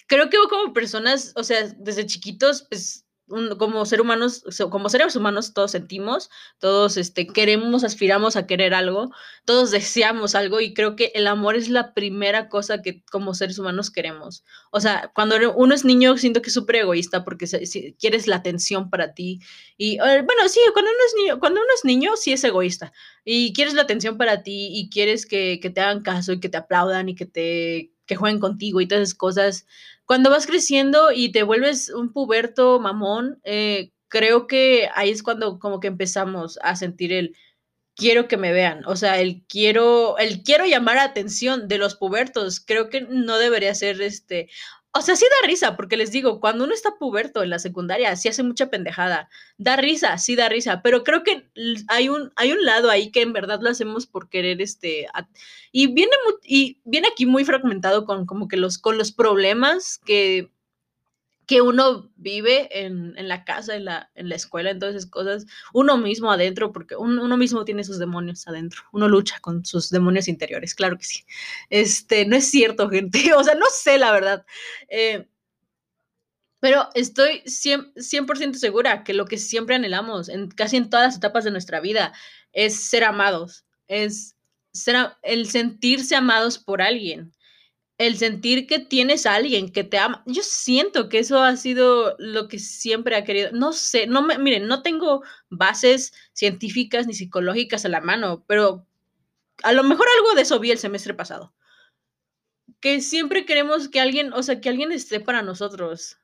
creo 0.06 0.30
que 0.30 0.38
como 0.50 0.72
personas, 0.72 1.32
o 1.36 1.44
sea, 1.44 1.68
desde 1.78 2.06
chiquitos, 2.06 2.66
pues 2.68 3.04
un, 3.26 3.56
como 3.56 3.84
ser 3.86 4.00
humanos, 4.00 4.44
como 4.70 4.88
seres 4.88 5.16
humanos, 5.16 5.54
todos 5.54 5.70
sentimos, 5.70 6.30
todos 6.58 6.96
este, 6.96 7.26
queremos, 7.26 7.84
aspiramos 7.84 8.36
a 8.36 8.46
querer 8.46 8.74
algo, 8.74 9.10
todos 9.44 9.70
deseamos 9.70 10.34
algo 10.34 10.60
y 10.60 10.74
creo 10.74 10.94
que 10.96 11.10
el 11.14 11.26
amor 11.26 11.56
es 11.56 11.68
la 11.68 11.94
primera 11.94 12.48
cosa 12.48 12.82
que 12.82 13.02
como 13.10 13.34
seres 13.34 13.58
humanos 13.58 13.90
queremos. 13.90 14.44
O 14.70 14.80
sea, 14.80 15.10
cuando 15.14 15.36
uno 15.56 15.74
es 15.74 15.84
niño 15.84 16.16
siento 16.18 16.42
que 16.42 16.48
es 16.48 16.54
súper 16.54 16.76
egoísta 16.76 17.24
porque 17.24 17.46
se, 17.46 17.64
si, 17.66 17.94
quieres 17.94 18.26
la 18.26 18.36
atención 18.36 18.90
para 18.90 19.14
ti 19.14 19.40
y 19.78 19.98
bueno, 19.98 20.48
sí, 20.48 20.60
cuando 20.72 20.90
uno 20.90 21.00
es 21.06 21.14
niño, 21.16 21.40
cuando 21.40 21.60
uno 21.60 21.70
es 21.74 21.84
niño 21.84 22.16
sí 22.16 22.32
es 22.32 22.44
egoísta 22.44 22.92
y 23.24 23.52
quieres 23.54 23.74
la 23.74 23.82
atención 23.82 24.18
para 24.18 24.42
ti 24.42 24.68
y 24.72 24.90
quieres 24.90 25.26
que, 25.26 25.60
que 25.60 25.70
te 25.70 25.80
hagan 25.80 26.02
caso 26.02 26.32
y 26.32 26.40
que 26.40 26.48
te 26.50 26.58
aplaudan 26.58 27.08
y 27.08 27.14
que 27.14 27.26
te 27.26 27.90
que 28.06 28.16
jueguen 28.16 28.40
contigo 28.40 28.80
y 28.80 28.86
todas 28.86 29.02
esas 29.02 29.14
cosas 29.14 29.66
cuando 30.06 30.30
vas 30.30 30.46
creciendo 30.46 31.12
y 31.12 31.32
te 31.32 31.42
vuelves 31.42 31.88
un 31.90 32.12
puberto 32.12 32.78
mamón, 32.80 33.40
eh, 33.44 33.92
creo 34.08 34.46
que 34.46 34.88
ahí 34.94 35.10
es 35.10 35.22
cuando 35.22 35.58
como 35.58 35.80
que 35.80 35.88
empezamos 35.88 36.58
a 36.62 36.76
sentir 36.76 37.12
el 37.12 37.36
quiero 37.96 38.28
que 38.28 38.36
me 38.36 38.52
vean, 38.52 38.84
o 38.86 38.96
sea, 38.96 39.20
el 39.20 39.44
quiero, 39.48 40.18
el 40.18 40.42
quiero 40.42 40.66
llamar 40.66 40.98
atención 40.98 41.68
de 41.68 41.78
los 41.78 41.94
pubertos, 41.96 42.60
creo 42.60 42.90
que 42.90 43.02
no 43.02 43.38
debería 43.38 43.74
ser 43.74 44.00
este, 44.02 44.48
o 44.96 45.02
sea, 45.02 45.16
sí 45.16 45.24
da 45.28 45.48
risa, 45.48 45.76
porque 45.76 45.96
les 45.96 46.12
digo, 46.12 46.38
cuando 46.38 46.64
uno 46.64 46.72
está 46.72 46.96
puberto 46.98 47.42
en 47.42 47.50
la 47.50 47.58
secundaria, 47.58 48.14
sí 48.14 48.28
hace 48.28 48.44
mucha 48.44 48.70
pendejada. 48.70 49.28
Da 49.58 49.74
risa, 49.74 50.18
sí 50.18 50.36
da 50.36 50.48
risa, 50.48 50.82
pero 50.82 51.02
creo 51.02 51.24
que 51.24 51.48
hay 51.88 52.08
un, 52.08 52.32
hay 52.36 52.52
un 52.52 52.64
lado 52.64 52.90
ahí 52.90 53.10
que 53.10 53.22
en 53.22 53.32
verdad 53.32 53.58
lo 53.60 53.70
hacemos 53.70 54.06
por 54.06 54.28
querer, 54.28 54.62
este, 54.62 55.08
y 55.72 55.88
viene, 55.88 56.12
y 56.44 56.78
viene 56.84 57.08
aquí 57.08 57.26
muy 57.26 57.44
fragmentado 57.44 58.04
con 58.04 58.24
como 58.24 58.46
que 58.46 58.56
los, 58.56 58.78
con 58.78 58.96
los 58.96 59.10
problemas 59.10 59.98
que 59.98 60.52
que 61.46 61.60
uno 61.60 62.10
vive 62.16 62.84
en, 62.84 63.14
en, 63.16 63.28
la 63.28 63.44
casa, 63.44 63.76
en 63.76 63.84
la, 63.84 64.10
en 64.14 64.28
la 64.28 64.36
escuela, 64.36 64.70
entonces 64.70 65.06
cosas, 65.06 65.46
uno 65.72 65.96
mismo 65.96 66.30
adentro, 66.30 66.72
porque 66.72 66.96
un, 66.96 67.18
uno 67.18 67.36
mismo 67.36 67.64
tiene 67.64 67.84
sus 67.84 67.98
demonios 67.98 68.46
adentro, 68.48 68.82
uno 68.92 69.08
lucha 69.08 69.38
con 69.40 69.64
sus 69.64 69.90
demonios 69.90 70.28
interiores, 70.28 70.74
claro 70.74 70.96
que 70.98 71.04
sí. 71.04 71.24
Este, 71.70 72.24
no 72.26 72.36
es 72.36 72.50
cierto, 72.50 72.88
gente, 72.90 73.34
o 73.34 73.44
sea, 73.44 73.54
no 73.54 73.66
sé 73.70 73.98
la 73.98 74.12
verdad. 74.12 74.46
Eh, 74.88 75.28
pero 76.60 76.88
estoy 76.94 77.42
100%, 77.44 77.92
100 77.96 78.54
segura 78.54 79.04
que 79.04 79.12
lo 79.12 79.26
que 79.26 79.36
siempre 79.36 79.74
anhelamos, 79.74 80.30
en, 80.30 80.48
casi 80.48 80.78
en 80.78 80.88
todas 80.88 81.08
las 81.08 81.16
etapas 81.16 81.44
de 81.44 81.50
nuestra 81.50 81.80
vida, 81.80 82.14
es 82.52 82.88
ser 82.88 83.04
amados, 83.04 83.66
es 83.86 84.36
ser, 84.72 84.96
el 85.22 85.50
sentirse 85.50 86.16
amados 86.16 86.58
por 86.58 86.80
alguien 86.80 87.32
el 87.98 88.16
sentir 88.16 88.66
que 88.66 88.80
tienes 88.80 89.24
a 89.26 89.34
alguien 89.34 89.70
que 89.70 89.84
te 89.84 89.98
ama. 89.98 90.22
Yo 90.26 90.42
siento 90.42 91.08
que 91.08 91.20
eso 91.20 91.40
ha 91.40 91.56
sido 91.56 92.16
lo 92.18 92.48
que 92.48 92.58
siempre 92.58 93.16
ha 93.16 93.24
querido. 93.24 93.50
No 93.52 93.72
sé, 93.72 94.06
no 94.06 94.22
me, 94.22 94.38
miren, 94.38 94.66
no 94.66 94.82
tengo 94.82 95.22
bases 95.48 96.12
científicas 96.32 97.06
ni 97.06 97.14
psicológicas 97.14 97.84
a 97.84 97.88
la 97.88 98.00
mano, 98.00 98.44
pero 98.46 98.86
a 99.62 99.72
lo 99.72 99.84
mejor 99.84 100.06
algo 100.16 100.34
de 100.34 100.42
eso 100.42 100.58
vi 100.58 100.72
el 100.72 100.78
semestre 100.78 101.14
pasado. 101.14 101.54
Que 102.80 103.00
siempre 103.00 103.46
queremos 103.46 103.88
que 103.88 104.00
alguien, 104.00 104.32
o 104.32 104.42
sea, 104.42 104.60
que 104.60 104.68
alguien 104.68 104.92
esté 104.92 105.20
para 105.20 105.42
nosotros. 105.42 106.18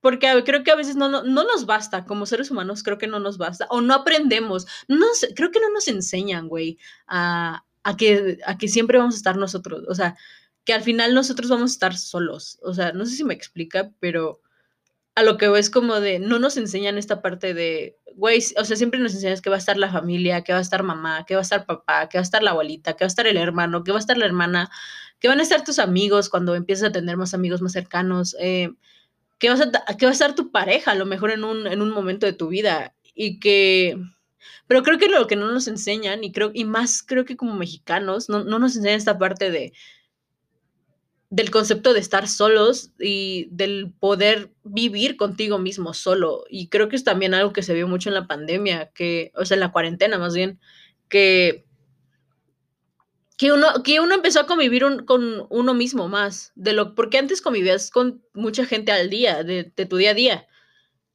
Porque 0.00 0.42
creo 0.46 0.64
que 0.64 0.70
a 0.70 0.76
veces 0.76 0.96
no, 0.96 1.10
no, 1.10 1.22
no 1.24 1.44
nos 1.44 1.66
basta, 1.66 2.06
como 2.06 2.24
seres 2.24 2.50
humanos, 2.50 2.82
creo 2.82 2.96
que 2.96 3.06
no 3.06 3.20
nos 3.20 3.36
basta, 3.36 3.66
o 3.68 3.82
no 3.82 3.92
aprendemos, 3.92 4.66
no 4.88 5.04
creo 5.36 5.50
que 5.50 5.60
no 5.60 5.68
nos 5.70 5.88
enseñan, 5.88 6.48
güey, 6.48 6.78
a, 7.06 7.66
a, 7.82 7.96
que, 7.98 8.38
a 8.46 8.56
que 8.56 8.68
siempre 8.68 8.96
vamos 8.98 9.14
a 9.14 9.18
estar 9.18 9.36
nosotros. 9.36 9.84
O 9.88 9.94
sea, 9.94 10.16
que 10.70 10.74
al 10.74 10.82
final 10.82 11.14
nosotros 11.14 11.50
vamos 11.50 11.72
a 11.72 11.74
estar 11.74 11.96
solos. 11.96 12.60
O 12.62 12.74
sea, 12.74 12.92
no 12.92 13.04
sé 13.04 13.16
si 13.16 13.24
me 13.24 13.34
explica, 13.34 13.90
pero 13.98 14.40
a 15.16 15.24
lo 15.24 15.36
que 15.36 15.46
veo 15.46 15.56
es 15.56 15.68
como 15.68 15.98
de, 15.98 16.20
no 16.20 16.38
nos 16.38 16.56
enseñan 16.56 16.96
esta 16.96 17.22
parte 17.22 17.54
de, 17.54 17.98
güey, 18.14 18.38
o 18.56 18.64
sea, 18.64 18.76
siempre 18.76 19.00
nos 19.00 19.12
enseñan 19.12 19.40
que 19.40 19.50
va 19.50 19.56
a 19.56 19.58
estar 19.58 19.76
la 19.76 19.90
familia, 19.90 20.44
que 20.44 20.52
va 20.52 20.60
a 20.60 20.62
estar 20.62 20.84
mamá, 20.84 21.24
que 21.26 21.34
va 21.34 21.40
a 21.40 21.42
estar 21.42 21.66
papá, 21.66 22.08
que 22.08 22.18
va 22.18 22.20
a 22.20 22.22
estar 22.22 22.44
la 22.44 22.52
abuelita, 22.52 22.92
que 22.92 23.02
va 23.02 23.06
a 23.06 23.08
estar 23.08 23.26
el 23.26 23.36
hermano, 23.36 23.82
que 23.82 23.90
va 23.90 23.98
a 23.98 24.00
estar 24.00 24.16
la 24.16 24.26
hermana, 24.26 24.70
que 25.18 25.26
van 25.26 25.40
a 25.40 25.42
estar 25.42 25.64
tus 25.64 25.80
amigos 25.80 26.28
cuando 26.28 26.54
empiezas 26.54 26.90
a 26.90 26.92
tener 26.92 27.16
más 27.16 27.34
amigos 27.34 27.62
más 27.62 27.72
cercanos, 27.72 28.36
eh, 28.38 28.70
que, 29.40 29.50
vas 29.50 29.60
a, 29.60 29.72
va 29.72 30.08
a 30.08 30.12
estar 30.12 30.36
tu 30.36 30.52
pareja 30.52 30.92
a 30.92 30.94
lo 30.94 31.04
mejor 31.04 31.32
en 31.32 31.42
un, 31.42 31.66
en 31.66 31.82
un 31.82 31.90
momento 31.90 32.26
de 32.26 32.32
tu 32.32 32.46
vida 32.46 32.94
y 33.12 33.40
que... 33.40 33.98
Pero 34.68 34.84
creo 34.84 34.98
que 34.98 35.08
lo 35.08 35.26
que 35.26 35.34
no 35.34 35.50
nos 35.50 35.66
enseñan, 35.66 36.22
y 36.22 36.30
creo, 36.30 36.52
y 36.54 36.64
más 36.64 37.02
creo 37.02 37.24
que 37.24 37.36
como 37.36 37.56
mexicanos, 37.56 38.28
no, 38.28 38.44
no 38.44 38.60
nos 38.60 38.76
enseñan 38.76 38.98
esta 38.98 39.18
parte 39.18 39.50
de, 39.50 39.72
del 41.30 41.52
concepto 41.52 41.94
de 41.94 42.00
estar 42.00 42.26
solos 42.26 42.90
y 42.98 43.48
del 43.52 43.92
poder 44.00 44.52
vivir 44.64 45.16
contigo 45.16 45.58
mismo 45.58 45.94
solo. 45.94 46.44
Y 46.50 46.68
creo 46.68 46.88
que 46.88 46.96
es 46.96 47.04
también 47.04 47.34
algo 47.34 47.52
que 47.52 47.62
se 47.62 47.72
vio 47.72 47.86
mucho 47.86 48.10
en 48.10 48.16
la 48.16 48.26
pandemia, 48.26 48.90
que, 48.92 49.32
o 49.36 49.44
sea, 49.44 49.54
en 49.54 49.60
la 49.60 49.70
cuarentena 49.70 50.18
más 50.18 50.34
bien, 50.34 50.58
que, 51.08 51.64
que 53.38 53.52
uno, 53.52 53.68
que 53.84 54.00
uno 54.00 54.16
empezó 54.16 54.40
a 54.40 54.46
convivir 54.46 54.84
con 55.06 55.46
uno 55.50 55.72
mismo 55.72 56.08
más, 56.08 56.50
de 56.56 56.72
lo, 56.72 56.96
porque 56.96 57.18
antes 57.18 57.40
convivías 57.40 57.92
con 57.92 58.24
mucha 58.34 58.66
gente 58.66 58.90
al 58.90 59.08
día, 59.08 59.44
de, 59.44 59.72
de, 59.74 59.86
tu 59.86 59.96
día 59.98 60.10
a 60.10 60.14
día. 60.14 60.48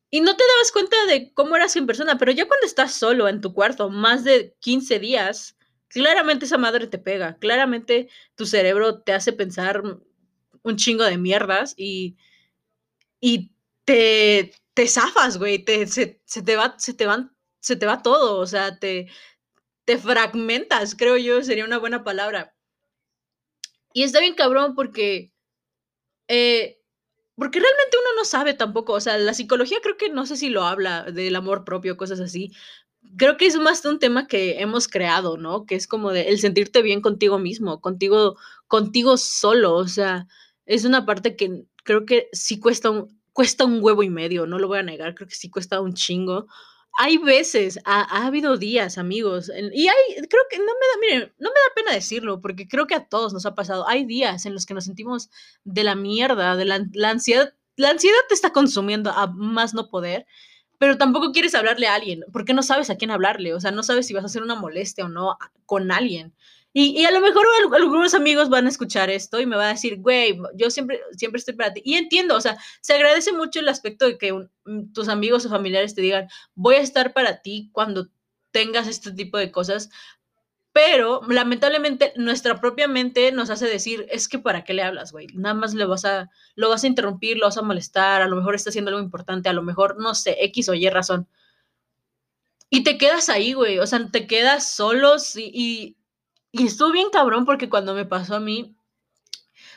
Y 0.10 0.22
no 0.22 0.38
te 0.38 0.44
dabas 0.48 0.72
cuenta 0.72 0.96
de 1.08 1.34
cómo 1.34 1.58
eras 1.58 1.76
en 1.76 1.88
persona, 1.88 2.18
pero 2.18 2.32
ya 2.32 2.48
cuando 2.48 2.66
estás 2.66 2.94
solo 2.94 3.28
en 3.28 3.42
tu 3.42 3.54
cuarto, 3.54 3.90
más 3.90 4.24
de 4.24 4.56
15 4.62 5.00
días, 5.00 5.55
claramente 5.90 6.46
esa 6.46 6.58
madre 6.58 6.88
te 6.88 6.98
pega, 7.00 7.38
claramente 7.38 8.10
tu 8.36 8.46
cerebro 8.46 9.02
te 9.02 9.14
hace 9.14 9.34
pensar 9.34 9.84
un 10.64 10.78
chingo 10.78 11.04
de 11.04 11.18
mierdas 11.18 11.74
y, 11.78 12.18
y 13.20 13.52
te, 13.86 14.54
te 14.74 14.88
zafas, 14.88 15.38
güey, 15.38 15.60
te, 15.64 15.88
se, 15.88 16.20
te 16.44 16.56
va, 16.56 16.76
se, 16.78 16.94
te 16.94 17.06
van, 17.06 17.36
se 17.60 17.76
te 17.76 17.86
va 17.86 18.02
todo, 18.02 18.38
o 18.40 18.46
sea, 18.48 18.80
te, 18.80 19.08
te 19.86 19.98
fragmentas, 19.98 20.96
creo 20.96 21.18
yo, 21.18 21.44
sería 21.44 21.66
una 21.66 21.80
buena 21.80 22.04
palabra. 22.04 22.56
Y 23.94 24.04
está 24.04 24.20
bien 24.20 24.36
cabrón 24.36 24.76
porque, 24.76 25.32
eh, 26.28 26.80
porque 27.36 27.60
realmente 27.60 27.98
uno 27.98 28.16
no 28.18 28.26
sabe 28.26 28.54
tampoco, 28.54 28.94
o 28.94 29.02
sea, 29.02 29.18
la 29.18 29.34
psicología 29.34 29.80
creo 29.84 29.98
que 29.98 30.10
no 30.10 30.26
sé 30.26 30.38
si 30.38 30.50
lo 30.50 30.64
habla 30.66 31.04
del 31.04 31.36
amor 31.36 31.66
propio, 31.66 31.98
cosas 31.98 32.20
así. 32.22 32.52
Creo 33.18 33.38
que 33.38 33.46
es 33.48 33.58
más 33.58 33.84
un 33.86 34.00
tema 34.00 34.28
que 34.28 34.62
hemos 34.62 34.88
creado, 34.88 35.38
¿no? 35.38 35.66
Que 35.66 35.76
es 35.76 35.88
como 35.88 36.12
de 36.12 36.30
el 36.30 36.40
sentirte 36.40 36.82
bien 36.82 37.02
contigo 37.02 37.40
mismo, 37.40 37.82
contigo, 37.82 38.38
contigo 38.68 39.18
solo, 39.18 39.76
o 39.76 39.88
sea, 39.88 40.28
es 40.66 40.86
una 40.86 41.06
parte 41.06 41.36
que 41.36 41.64
creo 41.84 42.06
que 42.06 42.30
sí 42.34 42.60
cuesta 42.60 42.90
un, 42.90 43.22
cuesta 43.34 43.66
un 43.66 43.80
huevo 43.82 44.04
y 44.04 44.10
medio, 44.10 44.48
no 44.48 44.60
lo 44.60 44.68
voy 44.68 44.80
a 44.80 44.84
negar, 44.84 45.16
creo 45.16 45.28
que 45.28 45.36
sí 45.36 45.50
cuesta 45.50 45.82
un 45.82 45.94
chingo, 45.94 46.48
hay 46.98 47.18
veces, 47.18 47.80
ha, 47.84 48.02
ha, 48.02 48.26
habido 48.26 48.58
días, 48.58 48.98
amigos, 48.98 49.52
y 49.74 49.88
hay, 49.88 50.28
creo 50.30 50.44
que 50.50 50.58
no 50.60 50.66
me 50.66 50.70
da, 50.72 51.00
miren, 51.02 51.34
no 51.40 51.50
me 51.50 51.56
da 51.56 51.76
pena 51.76 51.94
decirlo, 51.94 52.40
porque 52.40 52.68
creo 52.68 52.88
que 52.88 52.96
a 52.96 53.06
todos 53.06 53.34
nos 53.34 53.46
ha 53.46 53.54
pasado. 53.54 53.88
Hay 53.88 54.06
días 54.06 54.46
en 54.46 54.54
los 54.54 54.66
que 54.66 54.74
nos 54.74 54.86
sentimos 54.86 55.30
de 55.66 55.84
la 55.84 55.96
mierda, 55.96 56.56
de 56.56 56.66
la, 56.66 56.86
la 56.94 57.10
ansiedad. 57.10 57.54
La 57.76 57.90
ansiedad 57.90 58.18
te 58.30 58.34
está 58.34 58.52
consumiendo 58.54 59.12
a 59.12 59.28
más 59.28 59.74
no 59.74 59.90
poder, 59.90 60.26
pero 60.86 61.00
tampoco 61.00 61.32
quieres 61.32 61.56
hablarle 61.56 61.88
a 61.88 61.96
alguien, 61.96 62.24
porque 62.32 62.54
no 62.54 62.62
sabes 62.62 62.92
a 62.92 62.96
quién 62.96 63.10
hablarle, 63.10 63.56
o 63.56 63.60
sea, 63.60 63.72
no 63.72 63.82
sabes 63.82 64.06
si 64.06 64.14
vas 64.14 64.22
a 64.22 64.28
hacer 64.28 64.44
una 64.44 64.54
molestia 64.54 65.06
o 65.06 65.10
no 65.10 65.36
con 65.66 65.92
alguien. 65.92 66.32
Y, 66.74 67.02
y, 67.02 67.06
a 67.06 67.12
lo 67.12 67.22
mejor 67.22 67.44
algunos 67.74 68.14
amigos 68.14 68.50
van 68.50 68.68
a 68.68 68.70
escuchar 68.70 69.10
esto 69.10 69.42
y 69.42 69.48
me 69.48 69.56
van 69.56 69.66
a 69.66 69.74
decir, 69.74 70.00
güey, 70.00 70.38
yo 70.54 70.70
siempre, 70.70 71.02
siempre 71.18 71.40
estoy 71.40 71.56
para 71.56 71.74
ti. 71.74 71.82
Y 71.84 71.96
entiendo, 71.96 72.36
o 72.36 72.42
sea, 72.42 72.60
se 72.82 72.94
agradece 72.94 73.34
mucho 73.34 73.62
el 73.62 73.68
aspecto 73.68 74.06
de 74.06 74.20
que 74.20 74.32
mm, 74.32 74.94
tus 74.94 75.08
amigos 75.10 75.44
o 75.48 75.50
familiares 75.50 75.96
te 75.96 76.04
digan, 76.04 76.28
voy 76.54 76.76
a 76.76 76.82
estar 76.82 77.12
para 77.12 77.42
ti 77.42 77.72
cuando 77.72 78.10
tengas 78.52 78.88
este 78.88 79.12
tipo 79.12 79.40
de 79.40 79.52
cosas. 79.52 79.90
Pero 80.76 81.22
lamentablemente 81.30 82.12
nuestra 82.18 82.60
propia 82.60 82.88
mente 82.88 83.32
nos 83.32 83.50
hace 83.50 83.66
decir, 83.66 84.06
es 84.12 84.28
que 84.28 84.40
para 84.40 84.66
qué 84.66 84.74
le 84.74 84.84
hablas, 84.84 85.12
güey. 85.14 85.28
Nada 85.34 85.56
más 85.56 85.74
le 85.74 85.86
vas 85.86 86.04
a, 86.06 86.30
lo 86.56 86.70
vas 86.70 86.84
a 86.84 86.88
interrumpir, 86.88 87.38
lo 87.38 87.46
vas 87.46 87.58
a 87.58 87.62
molestar, 87.62 88.22
a 88.22 88.28
lo 88.28 88.36
mejor 88.36 88.56
está 88.56 88.70
haciendo 88.72 88.90
algo 88.90 89.02
importante, 89.02 89.48
a 89.50 89.54
lo 89.54 89.64
mejor, 89.64 89.98
no 90.00 90.14
sé, 90.14 90.36
X 90.42 90.68
o 90.70 90.74
Y 90.74 90.90
razón. 90.90 91.28
Y 92.70 92.84
te 92.84 92.98
quedas 92.98 93.30
ahí, 93.30 93.54
güey. 93.54 93.80
O 93.80 93.88
sea, 93.88 94.06
te 94.12 94.28
quedas 94.28 94.72
solos 94.72 95.36
y, 95.38 95.50
y 95.54 95.98
y 96.58 96.68
estuvo 96.68 96.94
bien 96.94 97.10
cabrón 97.10 97.44
porque 97.44 97.70
cuando 97.70 97.94
me 97.94 98.06
pasó 98.06 98.36
a 98.38 98.40
mí, 98.40 98.78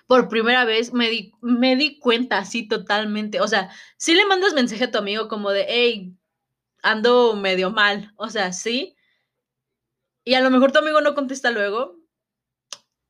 por 0.07 0.29
primera 0.29 0.65
vez 0.65 0.93
me 0.93 1.11
di, 1.11 1.33
me 1.41 1.75
di 1.75 1.99
cuenta 1.99 2.39
así 2.39 2.69
totalmente. 2.69 3.41
O 3.41 3.49
sea, 3.49 3.71
sí 3.97 4.15
le 4.15 4.27
mandas 4.27 4.55
mensaje 4.55 4.85
a 4.85 4.91
tu 4.93 4.99
amigo 4.99 5.27
como 5.27 5.51
de, 5.51 5.67
hey, 5.69 6.15
ando 6.83 7.37
medio 7.37 7.71
mal. 7.71 8.13
O 8.17 8.29
sea, 8.31 8.53
sí. 8.53 8.95
Y 10.29 10.35
a 10.35 10.43
lo 10.43 10.51
mejor 10.51 10.73
tu 10.73 10.81
amigo 10.81 11.01
no 11.01 11.15
contesta 11.15 11.51
luego. 11.51 11.97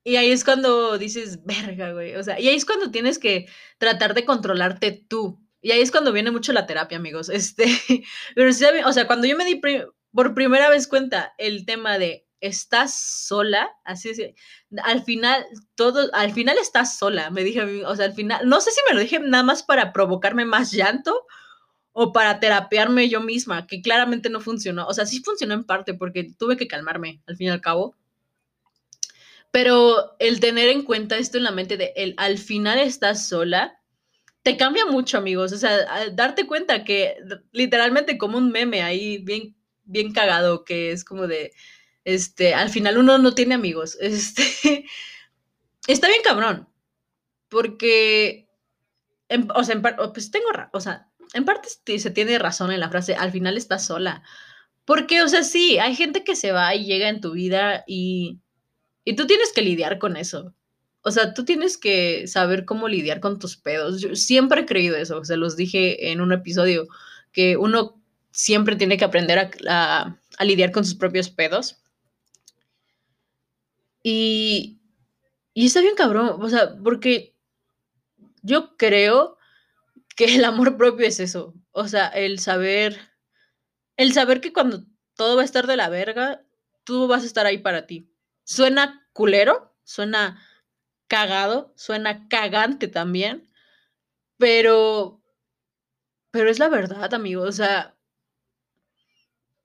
Y 0.04 0.14
ahí 0.14 0.30
es 0.30 0.44
cuando 0.44 0.98
dices, 0.98 1.44
verga, 1.44 1.92
güey. 1.92 2.14
O 2.14 2.22
sea, 2.22 2.38
y 2.38 2.46
ahí 2.46 2.54
es 2.54 2.64
cuando 2.64 2.92
tienes 2.92 3.18
que 3.18 3.48
tratar 3.78 4.14
de 4.14 4.24
controlarte 4.24 4.92
tú. 4.92 5.44
Y 5.60 5.72
ahí 5.72 5.80
es 5.80 5.90
cuando 5.90 6.12
viene 6.12 6.30
mucho 6.30 6.52
la 6.52 6.64
terapia, 6.68 6.96
amigos. 6.96 7.28
Este, 7.34 7.66
pero 8.36 8.50
o 8.86 8.92
sea, 8.92 9.08
cuando 9.08 9.26
yo 9.26 9.36
me 9.36 9.44
di 9.44 9.60
por 10.12 10.32
primera 10.32 10.70
vez 10.70 10.86
cuenta 10.86 11.34
el 11.38 11.66
tema 11.66 11.98
de 11.98 12.24
estás 12.40 12.94
sola, 13.26 13.68
así 13.84 14.10
es, 14.10 14.20
al 14.84 15.02
final, 15.02 15.44
todo, 15.74 16.08
al 16.12 16.32
final 16.32 16.56
estás 16.56 16.98
sola, 16.98 17.30
me 17.30 17.42
dije, 17.42 17.84
o 17.84 17.96
sea, 17.96 18.04
al 18.04 18.14
final, 18.14 18.48
no 18.48 18.60
sé 18.60 18.70
si 18.70 18.78
me 18.88 18.94
lo 18.94 19.00
dije 19.00 19.18
nada 19.18 19.42
más 19.42 19.64
para 19.64 19.92
provocarme 19.92 20.44
más 20.44 20.70
llanto 20.70 21.26
o 22.00 22.12
para 22.12 22.38
terapiarme 22.38 23.08
yo 23.08 23.20
misma, 23.20 23.66
que 23.66 23.82
claramente 23.82 24.30
no 24.30 24.40
funcionó, 24.40 24.86
o 24.86 24.94
sea, 24.94 25.04
sí 25.04 25.20
funcionó 25.24 25.54
en 25.54 25.64
parte 25.64 25.94
porque 25.94 26.32
tuve 26.38 26.56
que 26.56 26.68
calmarme, 26.68 27.20
al 27.26 27.36
fin 27.36 27.48
y 27.48 27.50
al 27.50 27.60
cabo, 27.60 27.96
pero 29.50 30.14
el 30.20 30.38
tener 30.38 30.68
en 30.68 30.82
cuenta 30.84 31.18
esto 31.18 31.38
en 31.38 31.42
la 31.42 31.50
mente 31.50 31.76
de 31.76 31.92
el 31.96 32.14
al 32.16 32.38
final 32.38 32.78
estás 32.78 33.26
sola, 33.26 33.80
te 34.44 34.56
cambia 34.56 34.86
mucho, 34.86 35.18
amigos, 35.18 35.52
o 35.52 35.58
sea, 35.58 36.08
darte 36.12 36.46
cuenta 36.46 36.84
que 36.84 37.16
literalmente 37.50 38.16
como 38.16 38.38
un 38.38 38.52
meme 38.52 38.82
ahí 38.82 39.18
bien, 39.18 39.56
bien 39.82 40.12
cagado, 40.12 40.64
que 40.64 40.92
es 40.92 41.02
como 41.04 41.26
de 41.26 41.52
este, 42.04 42.54
al 42.54 42.70
final 42.70 42.98
uno 42.98 43.18
no 43.18 43.34
tiene 43.34 43.56
amigos. 43.56 43.98
Este, 44.00 44.86
está 45.88 46.06
bien 46.06 46.20
cabrón, 46.22 46.68
porque, 47.48 48.48
o 49.52 49.64
sea, 49.64 49.82
pues 50.14 50.30
tengo, 50.30 50.46
o 50.72 50.80
sea, 50.80 51.07
en 51.34 51.44
parte 51.44 51.68
se 51.98 52.10
tiene 52.10 52.38
razón 52.38 52.72
en 52.72 52.80
la 52.80 52.90
frase, 52.90 53.14
al 53.14 53.32
final 53.32 53.56
estás 53.56 53.86
sola. 53.86 54.22
Porque, 54.84 55.22
o 55.22 55.28
sea, 55.28 55.42
sí, 55.44 55.78
hay 55.78 55.94
gente 55.94 56.24
que 56.24 56.36
se 56.36 56.52
va 56.52 56.74
y 56.74 56.84
llega 56.86 57.08
en 57.08 57.20
tu 57.20 57.32
vida 57.32 57.84
y, 57.86 58.40
y 59.04 59.16
tú 59.16 59.26
tienes 59.26 59.52
que 59.52 59.62
lidiar 59.62 59.98
con 59.98 60.16
eso. 60.16 60.54
O 61.02 61.10
sea, 61.10 61.34
tú 61.34 61.44
tienes 61.44 61.78
que 61.78 62.26
saber 62.26 62.64
cómo 62.64 62.88
lidiar 62.88 63.20
con 63.20 63.38
tus 63.38 63.56
pedos. 63.56 64.00
Yo 64.00 64.14
siempre 64.16 64.62
he 64.62 64.66
creído 64.66 64.96
eso, 64.96 65.24
se 65.24 65.36
los 65.36 65.56
dije 65.56 66.10
en 66.10 66.20
un 66.20 66.32
episodio, 66.32 66.88
que 67.32 67.56
uno 67.56 68.02
siempre 68.30 68.76
tiene 68.76 68.96
que 68.96 69.04
aprender 69.04 69.38
a, 69.38 69.50
a, 69.68 70.20
a 70.38 70.44
lidiar 70.44 70.72
con 70.72 70.84
sus 70.84 70.94
propios 70.94 71.30
pedos. 71.30 71.78
Y, 74.02 74.78
y 75.54 75.66
está 75.66 75.80
bien 75.80 75.96
cabrón, 75.96 76.40
o 76.40 76.48
sea, 76.48 76.76
porque 76.82 77.34
yo 78.42 78.76
creo 78.76 79.37
que 80.18 80.24
el 80.34 80.44
amor 80.44 80.76
propio 80.76 81.06
es 81.06 81.20
eso, 81.20 81.54
o 81.70 81.86
sea, 81.86 82.08
el 82.08 82.40
saber, 82.40 82.98
el 83.96 84.12
saber 84.12 84.40
que 84.40 84.52
cuando 84.52 84.84
todo 85.14 85.36
va 85.36 85.42
a 85.42 85.44
estar 85.44 85.68
de 85.68 85.76
la 85.76 85.88
verga, 85.88 86.44
tú 86.82 87.06
vas 87.06 87.22
a 87.22 87.26
estar 87.26 87.46
ahí 87.46 87.58
para 87.58 87.86
ti. 87.86 88.12
Suena 88.42 89.08
culero, 89.12 89.78
suena 89.84 90.44
cagado, 91.06 91.72
suena 91.76 92.26
cagante 92.28 92.88
también, 92.88 93.48
pero, 94.38 95.22
pero 96.32 96.50
es 96.50 96.58
la 96.58 96.68
verdad, 96.68 97.14
amigo, 97.14 97.44
o 97.44 97.52
sea, 97.52 97.96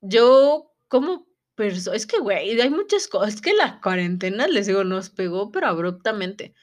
yo, 0.01 0.71
¿cómo 0.87 1.27
pero 1.55 1.75
es 1.75 2.05
que, 2.07 2.19
güey, 2.19 2.61
hay 2.61 2.69
muchas 2.69 3.07
cosas. 3.07 3.35
Es 3.35 3.41
que 3.41 3.53
la 3.53 3.79
cuarentena, 3.81 4.47
les 4.47 4.67
digo, 4.67 4.83
nos 4.83 5.09
pegó, 5.09 5.51
pero 5.51 5.67
abruptamente. 5.67 6.53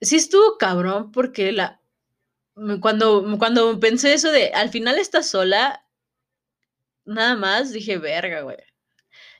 Sí 0.00 0.16
estuvo 0.16 0.58
cabrón 0.58 1.12
porque 1.12 1.52
la... 1.52 1.81
Cuando, 2.80 3.38
cuando 3.38 3.80
pensé 3.80 4.12
eso 4.14 4.30
de 4.30 4.52
al 4.52 4.70
final 4.70 4.98
estás 4.98 5.28
sola, 5.28 5.84
nada 7.04 7.36
más 7.36 7.72
dije, 7.72 7.98
verga, 7.98 8.42
güey. 8.42 8.58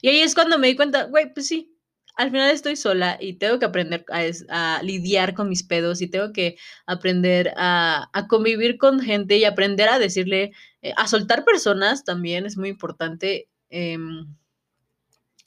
Y 0.00 0.08
ahí 0.08 0.20
es 0.20 0.34
cuando 0.34 0.58
me 0.58 0.68
di 0.68 0.76
cuenta, 0.76 1.04
güey, 1.04 1.32
pues 1.32 1.46
sí, 1.46 1.76
al 2.16 2.30
final 2.30 2.50
estoy 2.50 2.76
sola 2.76 3.16
y 3.20 3.34
tengo 3.34 3.58
que 3.58 3.66
aprender 3.66 4.04
a, 4.10 4.76
a 4.78 4.82
lidiar 4.82 5.34
con 5.34 5.48
mis 5.48 5.62
pedos 5.62 6.02
y 6.02 6.08
tengo 6.08 6.32
que 6.32 6.56
aprender 6.86 7.52
a, 7.56 8.10
a 8.12 8.26
convivir 8.28 8.78
con 8.78 9.00
gente 9.00 9.36
y 9.36 9.44
aprender 9.44 9.88
a 9.88 9.98
decirle, 9.98 10.52
eh, 10.82 10.92
a 10.96 11.06
soltar 11.06 11.44
personas 11.44 12.04
también 12.04 12.46
es 12.46 12.56
muy 12.56 12.68
importante. 12.68 13.48
Eh, 13.70 13.98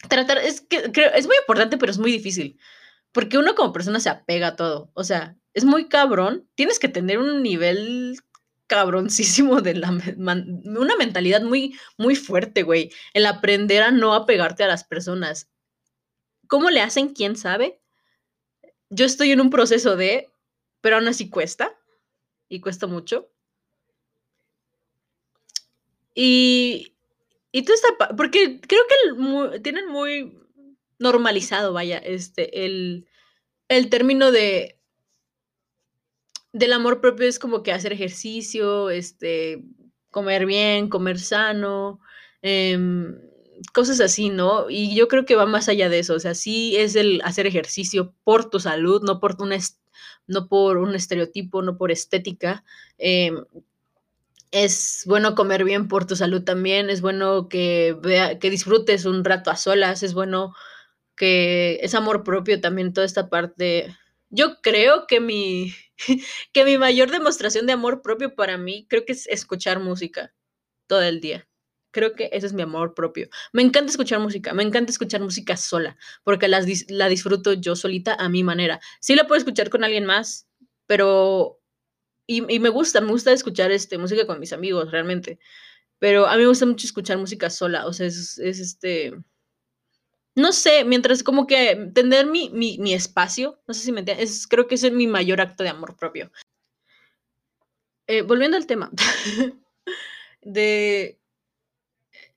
tratar, 0.09 0.37
es 0.39 0.61
que 0.61 0.91
creo, 0.91 1.11
es 1.13 1.27
muy 1.27 1.35
importante, 1.37 1.77
pero 1.77 1.91
es 1.91 1.97
muy 1.99 2.11
difícil. 2.11 2.59
Porque 3.11 3.37
uno 3.37 3.55
como 3.55 3.73
persona 3.73 3.99
se 3.99 4.09
apega 4.09 4.47
a 4.47 4.55
todo. 4.55 4.91
O 4.93 5.03
sea, 5.03 5.37
es 5.55 5.65
muy 5.65 5.87
cabrón. 5.87 6.47
Tienes 6.53 6.77
que 6.77 6.89
tener 6.89 7.17
un 7.17 7.41
nivel 7.41 8.19
cabroncísimo 8.67 9.61
de 9.61 9.75
la 9.75 9.89
una 9.89 10.95
mentalidad 10.97 11.41
muy 11.41 11.77
muy 11.97 12.15
fuerte, 12.15 12.63
güey, 12.63 12.91
el 13.13 13.25
aprender 13.25 13.81
a 13.81 13.91
no 13.91 14.13
apegarte 14.13 14.63
a 14.63 14.67
las 14.67 14.83
personas. 14.83 15.49
¿Cómo 16.47 16.69
le 16.69 16.81
hacen? 16.81 17.09
¿Quién 17.09 17.35
sabe? 17.35 17.79
Yo 18.89 19.05
estoy 19.05 19.31
en 19.31 19.41
un 19.41 19.49
proceso 19.49 19.95
de, 19.95 20.29
pero 20.81 20.97
aún 20.97 21.07
así 21.07 21.29
cuesta 21.29 21.75
y 22.49 22.59
cuesta 22.59 22.85
mucho. 22.85 23.29
Y 26.13 26.95
y 27.55 27.63
tú 27.63 27.71
está, 27.71 28.09
porque 28.17 28.59
creo 28.59 28.81
que 28.89 29.59
tienen 29.61 29.87
muy 29.87 30.37
normalizado, 30.99 31.71
vaya, 31.71 31.99
este, 31.99 32.65
el, 32.65 33.07
el 33.69 33.89
término 33.89 34.29
de 34.29 34.77
del 36.55 36.71
amor 36.71 37.01
propio 37.01 37.27
es 37.27 37.37
como 37.37 37.63
que 37.63 37.73
hacer 37.73 37.91
ejercicio, 37.91 38.89
este, 38.89 39.61
comer 40.09 40.45
bien, 40.45 40.87
comer 40.87 41.19
sano, 41.19 41.99
eh, 42.41 42.79
cosas 43.73 43.99
así, 43.99 44.29
¿no? 44.29 44.69
Y 44.69 44.95
yo 44.95 45.09
creo 45.09 45.25
que 45.25 45.35
va 45.35 45.45
más 45.45 45.67
allá 45.67 45.89
de 45.89 45.99
eso, 45.99 46.13
o 46.15 46.19
sea, 46.19 46.33
sí 46.33 46.77
es 46.77 46.95
el 46.95 47.21
hacer 47.25 47.45
ejercicio 47.45 48.13
por 48.23 48.49
tu 48.49 48.61
salud, 48.61 49.03
no 49.03 49.19
por 49.19 49.35
un, 49.41 49.53
no 50.27 50.47
por 50.47 50.77
un 50.77 50.95
estereotipo, 50.95 51.61
no 51.61 51.77
por 51.77 51.91
estética. 51.91 52.63
Eh, 52.97 53.33
es 54.51 55.03
bueno 55.05 55.35
comer 55.35 55.65
bien 55.65 55.89
por 55.89 56.05
tu 56.07 56.15
salud 56.15 56.43
también, 56.43 56.89
es 56.89 57.01
bueno 57.01 57.49
que, 57.49 57.97
vea, 58.01 58.39
que 58.39 58.49
disfrutes 58.49 59.03
un 59.03 59.25
rato 59.25 59.51
a 59.51 59.57
solas, 59.57 60.03
es 60.03 60.13
bueno 60.13 60.55
que 61.17 61.79
es 61.81 61.95
amor 61.95 62.23
propio 62.23 62.61
también 62.61 62.93
toda 62.93 63.05
esta 63.05 63.29
parte. 63.29 63.93
Yo 64.35 64.61
creo 64.61 65.07
que 65.07 65.19
mi, 65.19 65.73
que 66.53 66.65
mi 66.65 66.77
mayor 66.77 67.11
demostración 67.11 67.65
de 67.65 67.73
amor 67.73 68.01
propio 68.01 68.35
para 68.35 68.57
mí 68.57 68.85
creo 68.89 69.05
que 69.05 69.13
es 69.13 69.27
escuchar 69.27 69.79
música 69.79 70.33
todo 70.87 71.01
el 71.01 71.21
día. 71.21 71.47
Creo 71.91 72.13
que 72.13 72.29
ese 72.33 72.47
es 72.47 72.53
mi 72.53 72.61
amor 72.61 72.93
propio. 72.93 73.29
Me 73.53 73.61
encanta 73.61 73.91
escuchar 73.91 74.19
música, 74.19 74.53
me 74.53 74.63
encanta 74.63 74.91
escuchar 74.91 75.21
música 75.21 75.55
sola, 75.55 75.97
porque 76.25 76.49
la 76.49 77.07
disfruto 77.07 77.53
yo 77.53 77.77
solita 77.77 78.15
a 78.15 78.27
mi 78.27 78.43
manera. 78.43 78.81
Sí 78.99 79.15
la 79.15 79.27
puedo 79.27 79.39
escuchar 79.39 79.69
con 79.69 79.83
alguien 79.83 80.05
más, 80.05 80.47
pero... 80.87 81.61
Y, 82.27 82.41
me 82.41 82.69
gusta, 82.69 83.01
me 83.01 83.11
gusta 83.11 83.31
escuchar 83.31 83.71
este, 83.71 83.99
música 83.99 84.25
con 84.27 84.39
mis 84.39 84.51
amigos, 84.51 84.91
realmente. 84.91 85.39
Pero 85.99 86.27
a 86.27 86.35
mí 86.35 86.41
me 86.41 86.47
gusta 86.49 86.65
mucho 86.65 86.87
escuchar 86.87 87.17
música 87.17 87.49
sola, 87.49 87.85
o 87.87 87.93
sea, 87.93 88.07
es, 88.07 88.37
este... 88.39 89.13
No 90.35 90.51
sé, 90.51 90.83
mientras 90.83 91.23
como 91.23 91.47
que 91.47 91.91
tener 91.93 92.25
mi, 92.25 92.49
mi, 92.49 92.93
espacio, 92.93 93.57
no 93.67 93.73
sé 93.73 93.85
si 93.85 93.91
me 93.91 94.01
entiendes, 94.01 94.47
creo 94.47 94.67
que 94.67 94.75
ese 94.75 94.87
es 94.87 94.93
mi 94.93 95.07
mayor 95.07 95.39
acto 95.39 95.63
de 95.63 95.69
amor 95.69 95.95
propio. 95.95 96.29
Eh, 98.07 98.21
volviendo 98.21 98.57
al 98.57 98.67
tema 98.67 98.91
de 100.41 101.17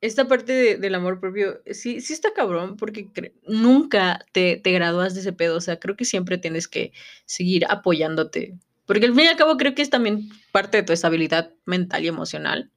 esta 0.00 0.28
parte 0.28 0.76
del 0.76 0.94
amor 0.94 1.18
propio, 1.18 1.60
sí, 1.66 2.00
sí 2.00 2.12
está 2.12 2.32
cabrón, 2.32 2.76
porque 2.76 3.08
nunca 3.46 4.24
te, 4.32 4.56
te 4.56 4.70
gradúas 4.70 5.14
de 5.14 5.20
ese 5.20 5.32
pedo. 5.32 5.56
O 5.56 5.60
sea, 5.60 5.80
creo 5.80 5.96
que 5.96 6.04
siempre 6.04 6.38
tienes 6.38 6.68
que 6.68 6.92
seguir 7.24 7.66
apoyándote. 7.68 8.56
Porque 8.86 9.06
al 9.06 9.14
fin 9.14 9.24
y 9.24 9.28
al 9.28 9.36
cabo 9.36 9.56
creo 9.56 9.74
que 9.74 9.82
es 9.82 9.90
también 9.90 10.28
parte 10.52 10.78
de 10.78 10.82
tu 10.84 10.92
estabilidad 10.92 11.52
mental 11.66 12.04
y 12.04 12.08
emocional, 12.08 12.70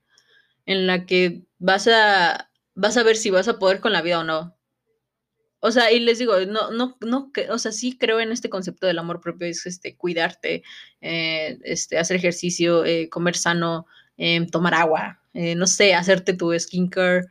en 0.66 0.88
la 0.88 1.06
que 1.06 1.44
vas 1.60 1.88
a, 1.88 2.50
vas 2.74 2.98
a 2.98 3.04
ver 3.04 3.16
si 3.16 3.30
vas 3.30 3.48
a 3.48 3.60
poder 3.60 3.80
con 3.80 3.94
la 3.94 4.02
vida 4.02 4.20
o 4.20 4.24
no. 4.24 4.58
O 5.64 5.72
sea, 5.72 5.92
y 5.92 6.00
les 6.00 6.18
digo, 6.18 6.34
no, 6.48 6.72
no, 6.72 6.98
no, 7.02 7.32
o 7.52 7.58
sea, 7.60 7.72
sí 7.72 7.96
creo 7.96 8.20
en 8.20 8.32
este 8.32 8.50
concepto 8.50 8.88
del 8.88 8.98
amor 8.98 9.22
propio, 9.22 9.48
es 9.48 9.68
este, 9.68 9.96
cuidarte, 9.96 10.64
eh, 11.02 11.60
este, 11.64 12.00
hacer 12.00 12.18
ejercicio, 12.18 12.84
eh, 12.84 13.10
comer 13.10 13.38
sano, 13.38 13.86
eh, 14.18 14.48
tomar 14.52 14.74
agua, 14.74 15.22
eh, 15.36 15.54
no 15.54 15.68
sé, 15.68 15.94
hacerte 15.94 16.34
tu 16.34 16.58
skincare 16.60 17.28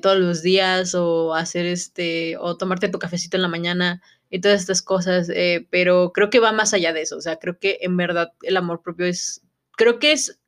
todos 0.00 0.18
los 0.18 0.42
días 0.42 0.94
o 0.94 1.34
hacer 1.34 1.66
este, 1.66 2.38
o 2.38 2.56
tomarte 2.56 2.88
tu 2.88 2.98
cafecito 2.98 3.36
en 3.36 3.42
la 3.42 3.48
mañana 3.48 4.00
y 4.30 4.40
todas 4.40 4.62
estas 4.62 4.80
cosas, 4.80 5.28
pero 5.68 6.10
creo 6.14 6.30
que 6.30 6.40
va 6.40 6.52
más 6.52 6.72
allá 6.72 6.94
de 6.94 7.02
eso, 7.02 7.18
o 7.18 7.20
sea, 7.20 7.36
creo 7.36 7.58
que 7.58 7.80
en 7.82 7.94
verdad 7.98 8.32
el 8.40 8.56
amor 8.56 8.80
propio 8.80 9.04
es, 9.04 9.42
creo 9.76 9.98
que 9.98 10.12
es 10.12 10.40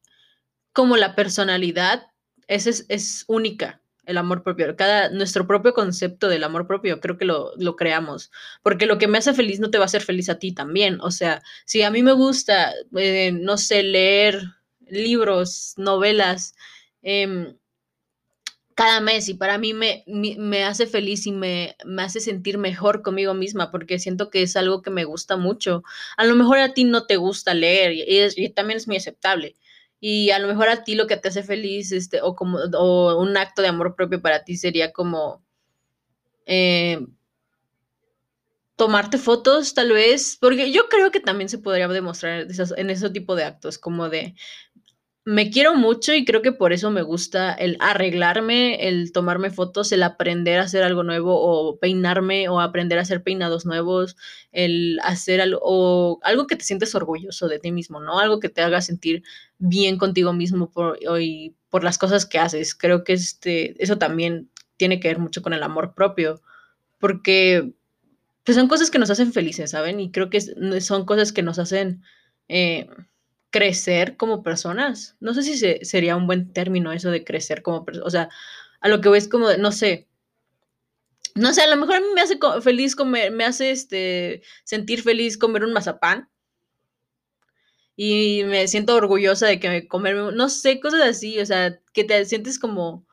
como 0.73 0.97
la 0.97 1.15
personalidad, 1.15 2.07
es, 2.49 2.87
es 2.89 3.25
única, 3.29 3.83
el 4.07 4.19
amor 4.19 4.43
propio, 4.43 4.75
cada, 4.77 5.11
nuestro 5.11 5.47
propio 5.47 5.75
concepto 5.75 6.29
del 6.29 6.45
amor 6.45 6.67
propio, 6.67 7.01
creo 7.01 7.19
que 7.19 7.25
lo, 7.25 7.53
lo, 7.59 7.77
creamos, 7.77 8.31
porque 8.63 8.87
lo 8.87 8.99
que 8.99 9.09
me 9.09 9.19
hace 9.19 9.35
feliz 9.35 9.61
no 9.61 9.71
te 9.71 9.79
va 9.79 9.85
a 9.85 9.87
hacer 9.87 10.03
feliz 10.03 10.29
a 10.31 10.39
ti 10.39 10.53
también, 10.53 11.01
o 11.01 11.11
sea, 11.11 11.43
si 11.65 11.83
a 11.83 11.91
mí 11.91 12.03
me 12.03 12.13
gusta, 12.13 12.73
no 12.91 13.59
sé, 13.59 13.83
leer 13.83 14.43
libros, 14.89 15.75
novelas, 15.77 16.55
Em, 17.09 17.57
cada 18.75 19.01
mes 19.01 19.29
y 19.29 19.35
para 19.35 19.59
mí 19.59 19.73
me, 19.75 20.03
me, 20.09 20.65
hace 20.65 20.89
feliz 20.89 21.25
y 21.27 21.33
me, 21.33 21.77
me, 21.85 22.03
hace 22.03 22.19
sentir 22.19 22.59
mejor 22.59 23.03
conmigo 23.03 23.33
misma 23.33 23.71
porque 23.71 24.01
siento 24.01 24.29
que 24.29 24.43
es 24.43 24.57
algo 24.57 24.83
que 24.83 24.91
me 24.91 25.05
gusta 25.05 25.37
mucho. 25.37 25.85
A 26.17 26.25
lo 26.25 26.35
mejor 26.35 26.59
a 26.59 26.75
ti 26.75 26.83
no 26.83 27.07
te 27.07 27.17
gusta 27.17 27.55
leer 27.55 27.93
y, 27.93 28.49
también 28.51 28.79
es 28.79 28.89
muy 28.89 28.97
aceptable. 28.97 29.55
Y 30.01 30.31
a 30.31 30.39
lo 30.39 30.49
mejor 30.49 30.69
a 30.69 30.85
ti 30.85 30.95
lo 30.95 31.07
que 31.07 31.17
te 31.17 31.29
hace 31.29 31.43
feliz 31.43 31.93
este, 31.93 32.21
o, 32.23 32.35
como, 32.35 32.59
o 32.59 33.21
un 33.21 33.37
acto 33.37 33.63
de 33.63 33.69
amor 33.69 33.95
propio 33.95 34.21
para 34.21 34.45
ti 34.45 34.57
sería 34.57 34.93
como 34.93 35.43
em, 36.45 37.07
tomarte 38.77 39.19
fotos 39.19 39.75
tal 39.75 39.93
vez, 39.93 40.37
porque 40.41 40.71
yo 40.71 40.89
creo 40.89 41.11
que 41.11 41.21
también 41.21 41.49
se 41.49 41.59
podría 41.59 41.89
demostrar 41.89 42.47
en 42.77 42.91
ese 42.91 43.11
tipo 43.11 43.35
de 43.35 43.45
actos, 43.45 43.79
como 43.79 44.09
de 44.11 44.35
me 45.27 45.51
quiero 45.51 45.75
mucho 45.75 46.15
y 46.15 46.25
creo 46.25 46.41
que 46.41 46.53
por 46.53 46.73
eso 46.73 46.93
me 46.93 47.03
gusta 47.03 47.53
el 47.53 47.77
arreglarme, 47.81 48.87
el 48.87 49.11
tomarme 49.11 49.51
fotos, 49.51 49.91
el 49.91 50.05
aprender 50.05 50.61
a 50.61 50.63
hacer 50.63 50.85
algo 50.85 51.03
nuevo 51.03 51.35
o 51.35 51.81
peinarme 51.81 52.49
o 52.49 52.61
aprender 52.61 52.97
a 52.97 53.03
hacer 53.03 53.25
peinados 53.25 53.67
nuevos, 53.67 54.17
el 54.53 55.01
hacer 55.03 55.41
algo, 55.41 55.59
o 55.65 56.21
algo 56.23 56.47
que 56.47 56.55
te 56.55 56.65
sientes 56.65 56.95
orgulloso 56.95 57.49
de 57.49 57.59
ti 57.59 57.73
mismo, 57.73 57.99
¿no? 57.99 58.21
Algo 58.21 58.39
que 58.39 58.51
te 58.51 58.63
haga 58.63 58.81
sentir 58.81 59.25
bien 59.59 59.99
contigo 59.99 60.33
mismo 60.33 60.71
por, 60.71 60.97
y 61.21 61.57
por 61.71 61.83
las 61.83 61.99
cosas 61.99 62.25
que 62.25 62.39
haces. 62.39 62.77
Creo 62.77 63.03
que 63.03 63.15
este, 63.15 63.83
eso 63.83 63.99
también 63.99 64.49
tiene 64.77 65.01
que 65.01 65.09
ver 65.09 65.19
mucho 65.19 65.43
con 65.43 65.53
el 65.53 65.65
amor 65.65 65.93
propio, 65.95 66.41
porque 66.99 67.75
pues, 68.45 68.57
son 68.57 68.69
cosas 68.69 68.93
que 68.93 69.01
nos 69.01 69.11
hacen 69.11 69.33
felices, 69.33 69.73
¿saben? 69.73 69.99
Y 69.99 70.13
creo 70.13 70.31
que 70.31 70.41
son 70.81 71.05
cosas 71.05 71.33
que 71.33 71.43
nos 71.43 71.59
hacen... 71.59 72.05
Eh, 72.47 72.87
crecer 73.51 74.17
como 74.17 74.43
personas. 74.43 75.17
No 75.21 75.35
sé 75.35 75.43
si 75.43 75.85
sería 75.85 76.17
un 76.17 76.27
buen 76.27 76.53
término 76.53 76.93
eso 76.93 77.11
de 77.11 77.25
crecer 77.25 77.63
como 77.63 77.85
personas. 77.85 78.07
O 78.07 78.11
sea, 78.11 78.29
a 78.81 78.89
lo 78.89 79.01
que 79.01 79.09
ves 79.09 79.29
como, 79.29 79.53
no 79.55 79.73
sé. 79.73 80.07
No 81.35 81.53
sé, 81.53 81.63
a 81.63 81.69
lo 81.69 81.77
mejor 81.77 81.97
a 81.97 82.01
mí 82.01 82.07
me 82.15 82.23
hace 82.23 82.39
feliz 82.63 82.97
comer, 82.97 83.31
me 83.31 83.45
hace 83.45 83.71
este, 83.71 84.43
sentir 84.65 85.03
feliz 85.03 85.37
comer 85.37 85.65
un 85.65 85.73
mazapán. 85.73 86.31
Y 87.97 88.43
me 88.45 88.69
siento 88.69 88.95
orgullosa 88.95 89.47
de 89.47 89.59
que 89.59 89.89
comer, 89.89 90.17
no 90.17 90.49
sé, 90.51 90.81
cosas 90.81 91.03
así, 91.03 91.39
o 91.41 91.47
sea, 91.47 91.81
que 91.95 92.05
te 92.05 92.25
sientes 92.27 92.59
como 92.59 93.06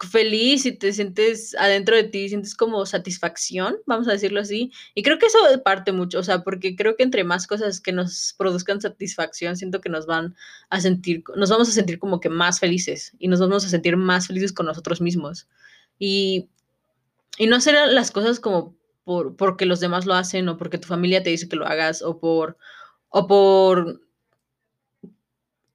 feliz 0.00 0.64
y 0.64 0.72
te 0.72 0.92
sientes 0.92 1.56
adentro 1.58 1.96
de 1.96 2.04
ti, 2.04 2.28
sientes 2.28 2.54
como 2.54 2.86
satisfacción, 2.86 3.78
vamos 3.86 4.06
a 4.08 4.12
decirlo 4.12 4.40
así. 4.40 4.72
Y 4.94 5.02
creo 5.02 5.18
que 5.18 5.26
eso 5.26 5.38
parte 5.64 5.92
mucho, 5.92 6.20
o 6.20 6.22
sea, 6.22 6.44
porque 6.44 6.76
creo 6.76 6.96
que 6.96 7.02
entre 7.02 7.24
más 7.24 7.46
cosas 7.46 7.80
que 7.80 7.92
nos 7.92 8.34
produzcan 8.38 8.80
satisfacción, 8.80 9.56
siento 9.56 9.80
que 9.80 9.88
nos 9.88 10.06
van 10.06 10.36
a 10.70 10.80
sentir, 10.80 11.24
nos 11.36 11.50
vamos 11.50 11.68
a 11.68 11.72
sentir 11.72 11.98
como 11.98 12.20
que 12.20 12.28
más 12.28 12.60
felices 12.60 13.12
y 13.18 13.28
nos 13.28 13.40
vamos 13.40 13.64
a 13.64 13.68
sentir 13.68 13.96
más 13.96 14.28
felices 14.28 14.52
con 14.52 14.66
nosotros 14.66 15.00
mismos. 15.00 15.48
Y, 15.98 16.48
y 17.38 17.46
no 17.46 17.56
hacer 17.56 17.74
las 17.88 18.10
cosas 18.12 18.38
como 18.38 18.76
por, 19.04 19.36
porque 19.36 19.66
los 19.66 19.80
demás 19.80 20.06
lo 20.06 20.14
hacen 20.14 20.48
o 20.48 20.56
porque 20.56 20.78
tu 20.78 20.86
familia 20.86 21.22
te 21.22 21.30
dice 21.30 21.48
que 21.48 21.56
lo 21.56 21.66
hagas 21.66 22.02
o 22.02 22.18
por, 22.20 22.56
o 23.08 23.26
por 23.26 24.00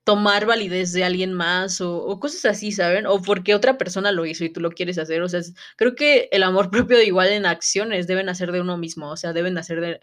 tomar 0.03 0.45
validez 0.45 0.91
de 0.93 1.03
alguien 1.03 1.33
más 1.33 1.79
o, 1.81 2.19
cosas 2.19 2.45
así, 2.45 2.71
¿saben? 2.71 3.05
O 3.07 3.21
porque 3.21 3.55
otra 3.55 3.77
persona 3.77 4.11
lo 4.11 4.25
hizo 4.25 4.43
y 4.43 4.51
tú 4.51 4.59
lo 4.59 4.71
quieres 4.71 4.97
hacer. 4.97 5.21
O 5.21 5.29
sea, 5.29 5.41
creo 5.77 5.95
que 5.95 6.29
el 6.31 6.43
amor 6.43 6.69
propio 6.71 7.01
igual 7.01 7.29
en 7.29 7.45
acciones 7.45 8.07
deben 8.07 8.29
hacer 8.29 8.51
de 8.51 8.61
uno 8.61 8.77
mismo, 8.77 9.11
o 9.11 9.17
sea, 9.17 9.33
deben 9.33 9.57
hacer 9.57 9.81
de, 9.81 10.01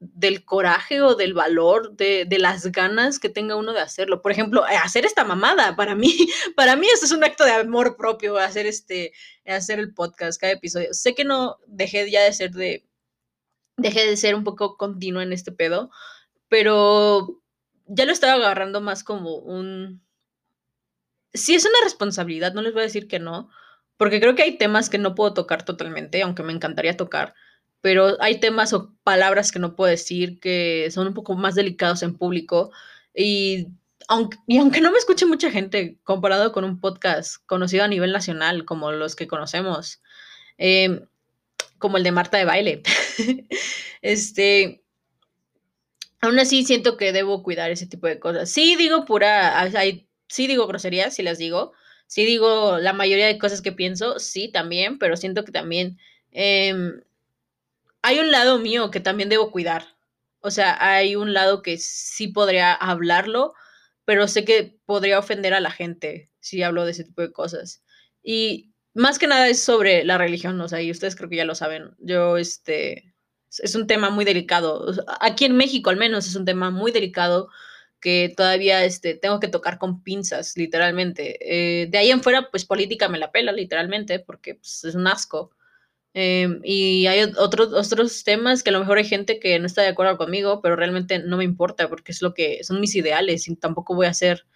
del 0.00 0.44
coraje 0.44 1.00
o 1.00 1.14
del 1.14 1.34
valor, 1.34 1.96
de, 1.96 2.26
de, 2.26 2.38
las 2.38 2.70
ganas 2.72 3.18
que 3.18 3.28
tenga 3.30 3.56
uno 3.56 3.72
de 3.72 3.80
hacerlo. 3.80 4.22
Por 4.22 4.32
ejemplo, 4.32 4.66
eh, 4.68 4.76
hacer 4.76 5.06
esta 5.06 5.24
mamada, 5.24 5.76
para 5.76 5.94
mí, 5.94 6.12
para 6.56 6.76
mí 6.76 6.86
eso 6.92 7.06
es 7.06 7.12
un 7.12 7.24
acto 7.24 7.44
de 7.44 7.52
amor 7.52 7.96
propio, 7.96 8.36
hacer 8.36 8.66
este, 8.66 9.12
hacer 9.46 9.78
el 9.78 9.94
podcast, 9.94 10.40
cada 10.40 10.52
episodio. 10.52 10.92
Sé 10.92 11.14
que 11.14 11.24
no 11.24 11.58
dejé 11.66 12.10
ya 12.10 12.22
de 12.22 12.32
ser 12.32 12.50
de, 12.52 12.86
dejé 13.78 14.06
de 14.06 14.16
ser 14.16 14.34
un 14.34 14.44
poco 14.44 14.76
continua 14.76 15.22
en 15.22 15.32
este 15.32 15.52
pedo, 15.52 15.90
pero 16.48 17.40
ya 17.86 18.04
lo 18.04 18.12
estaba 18.12 18.34
agarrando 18.34 18.80
más 18.80 19.04
como 19.04 19.36
un... 19.36 20.02
Sí, 21.32 21.54
es 21.54 21.64
una 21.64 21.78
responsabilidad, 21.82 22.54
no 22.54 22.62
les 22.62 22.72
voy 22.72 22.82
a 22.82 22.84
decir 22.84 23.08
que 23.08 23.18
no, 23.18 23.50
porque 23.96 24.20
creo 24.20 24.34
que 24.34 24.42
hay 24.42 24.58
temas 24.58 24.88
que 24.88 24.98
no 24.98 25.14
puedo 25.14 25.34
tocar 25.34 25.64
totalmente, 25.64 26.22
aunque 26.22 26.42
me 26.42 26.52
encantaría 26.52 26.96
tocar, 26.96 27.34
pero 27.80 28.16
hay 28.20 28.38
temas 28.40 28.72
o 28.72 28.94
palabras 29.02 29.50
que 29.52 29.58
no 29.58 29.74
puedo 29.76 29.90
decir 29.90 30.38
que 30.40 30.88
son 30.92 31.08
un 31.08 31.14
poco 31.14 31.34
más 31.34 31.54
delicados 31.54 32.02
en 32.02 32.16
público 32.16 32.70
y 33.14 33.68
aunque, 34.08 34.38
y 34.46 34.58
aunque 34.58 34.80
no 34.80 34.92
me 34.92 34.98
escuche 34.98 35.26
mucha 35.26 35.50
gente 35.50 35.98
comparado 36.04 36.52
con 36.52 36.64
un 36.64 36.80
podcast 36.80 37.36
conocido 37.46 37.84
a 37.84 37.88
nivel 37.88 38.12
nacional 38.12 38.64
como 38.64 38.92
los 38.92 39.16
que 39.16 39.26
conocemos, 39.26 40.02
em, 40.58 41.06
como 41.78 41.96
el 41.96 42.04
de 42.04 42.12
Marta 42.12 42.38
de 42.38 42.44
Baile, 42.44 42.82
este, 44.02 44.83
Aún 46.24 46.38
así 46.38 46.64
siento 46.64 46.96
que 46.96 47.12
debo 47.12 47.42
cuidar 47.42 47.70
ese 47.70 47.86
tipo 47.86 48.06
de 48.06 48.18
cosas. 48.18 48.48
Sí 48.48 48.76
digo 48.76 49.04
pura, 49.04 49.60
hay, 49.60 50.08
sí 50.26 50.46
digo 50.46 50.66
groserías, 50.66 51.14
sí 51.14 51.22
las 51.22 51.36
digo. 51.36 51.72
Sí 52.06 52.24
digo 52.24 52.78
la 52.78 52.94
mayoría 52.94 53.26
de 53.26 53.38
cosas 53.38 53.60
que 53.60 53.72
pienso, 53.72 54.18
sí 54.18 54.50
también, 54.50 54.98
pero 54.98 55.16
siento 55.18 55.44
que 55.44 55.52
también 55.52 55.98
em, 56.30 57.02
hay 58.02 58.20
un 58.20 58.30
lado 58.30 58.58
mío 58.58 58.90
que 58.90 59.00
también 59.00 59.28
debo 59.28 59.50
cuidar. 59.50 59.96
O 60.40 60.50
sea, 60.50 60.76
hay 60.80 61.14
un 61.16 61.34
lado 61.34 61.62
que 61.62 61.76
sí 61.78 62.28
podría 62.28 62.72
hablarlo, 62.72 63.52
pero 64.06 64.26
sé 64.26 64.44
que 64.46 64.78
podría 64.86 65.18
ofender 65.18 65.52
a 65.54 65.60
la 65.60 65.70
gente 65.70 66.30
si 66.40 66.62
hablo 66.62 66.86
de 66.86 66.92
ese 66.92 67.04
tipo 67.04 67.20
de 67.22 67.32
cosas. 67.32 67.82
Y 68.22 68.72
más 68.94 69.18
que 69.18 69.26
nada 69.26 69.48
es 69.48 69.60
sobre 69.62 70.04
la 70.04 70.16
religión, 70.18 70.58
o 70.60 70.68
sea, 70.68 70.80
y 70.80 70.90
ustedes 70.90 71.16
creo 71.16 71.28
que 71.28 71.36
ya 71.36 71.44
lo 71.44 71.54
saben. 71.54 71.94
Yo, 71.98 72.38
este, 72.38 73.13
es 73.62 73.74
un 73.74 73.86
tema 73.86 74.10
muy 74.10 74.24
delicado. 74.24 74.86
Aquí 75.20 75.44
en 75.44 75.56
México, 75.56 75.90
al 75.90 75.96
menos, 75.96 76.26
es 76.26 76.36
un 76.36 76.44
tema 76.44 76.70
muy 76.70 76.92
delicado 76.92 77.48
que 78.00 78.32
todavía 78.36 78.84
este, 78.84 79.14
tengo 79.14 79.40
que 79.40 79.48
tocar 79.48 79.78
con 79.78 80.02
pinzas, 80.02 80.56
literalmente. 80.56 81.38
Eh, 81.40 81.86
de 81.86 81.98
ahí 81.98 82.10
en 82.10 82.22
fuera, 82.22 82.50
pues 82.50 82.64
política 82.64 83.08
me 83.08 83.18
la 83.18 83.32
pela, 83.32 83.52
literalmente, 83.52 84.18
porque 84.20 84.56
pues, 84.56 84.84
es 84.84 84.94
un 84.94 85.06
asco. 85.06 85.50
Eh, 86.12 86.60
y 86.62 87.06
hay 87.06 87.22
otros, 87.38 87.72
otros 87.72 88.22
temas 88.22 88.62
que 88.62 88.70
a 88.70 88.72
lo 88.72 88.80
mejor 88.80 88.98
hay 88.98 89.04
gente 89.04 89.40
que 89.40 89.58
no 89.58 89.66
está 89.66 89.82
de 89.82 89.88
acuerdo 89.88 90.16
conmigo, 90.16 90.60
pero 90.62 90.76
realmente 90.76 91.18
no 91.18 91.36
me 91.36 91.44
importa 91.44 91.88
porque 91.88 92.12
es 92.12 92.22
lo 92.22 92.34
que 92.34 92.62
son 92.62 92.80
mis 92.80 92.94
ideales 92.94 93.48
y 93.48 93.56
tampoco 93.56 93.94
voy 93.94 94.06
a 94.06 94.10
hacer 94.10 94.46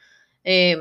eh, 0.44 0.76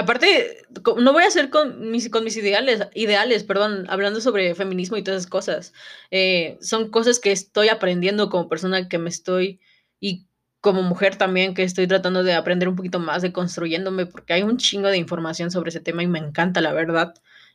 Aparte, 0.00 0.62
no 0.96 1.12
voy 1.12 1.24
a 1.24 1.26
hacer 1.26 1.50
con 1.50 1.90
mis, 1.90 2.08
con 2.08 2.24
mis 2.24 2.34
ideales, 2.38 2.80
ideales, 2.94 3.44
perdón, 3.44 3.84
hablando 3.90 4.22
sobre 4.22 4.54
feminismo 4.54 4.96
y 4.96 5.02
todas 5.02 5.18
esas 5.20 5.30
cosas. 5.30 5.74
Eh, 6.10 6.56
son 6.62 6.90
cosas 6.90 7.18
que 7.18 7.32
estoy 7.32 7.68
aprendiendo 7.68 8.30
como 8.30 8.48
persona 8.48 8.88
que 8.88 8.96
me 8.96 9.10
estoy, 9.10 9.60
y 10.00 10.26
como 10.62 10.82
mujer 10.82 11.16
también, 11.16 11.52
que 11.52 11.64
estoy 11.64 11.86
tratando 11.86 12.22
de 12.22 12.32
aprender 12.32 12.70
un 12.70 12.76
poquito 12.76 12.98
más, 12.98 13.20
de 13.20 13.30
construyéndome, 13.34 14.06
porque 14.06 14.32
hay 14.32 14.42
un 14.42 14.56
chingo 14.56 14.88
de 14.88 14.96
información 14.96 15.50
sobre 15.50 15.68
ese 15.68 15.80
tema 15.80 16.02
y 16.02 16.06
me 16.06 16.18
encanta, 16.18 16.62
la 16.62 16.72
verdad. 16.72 17.12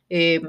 Eh, 0.08 0.40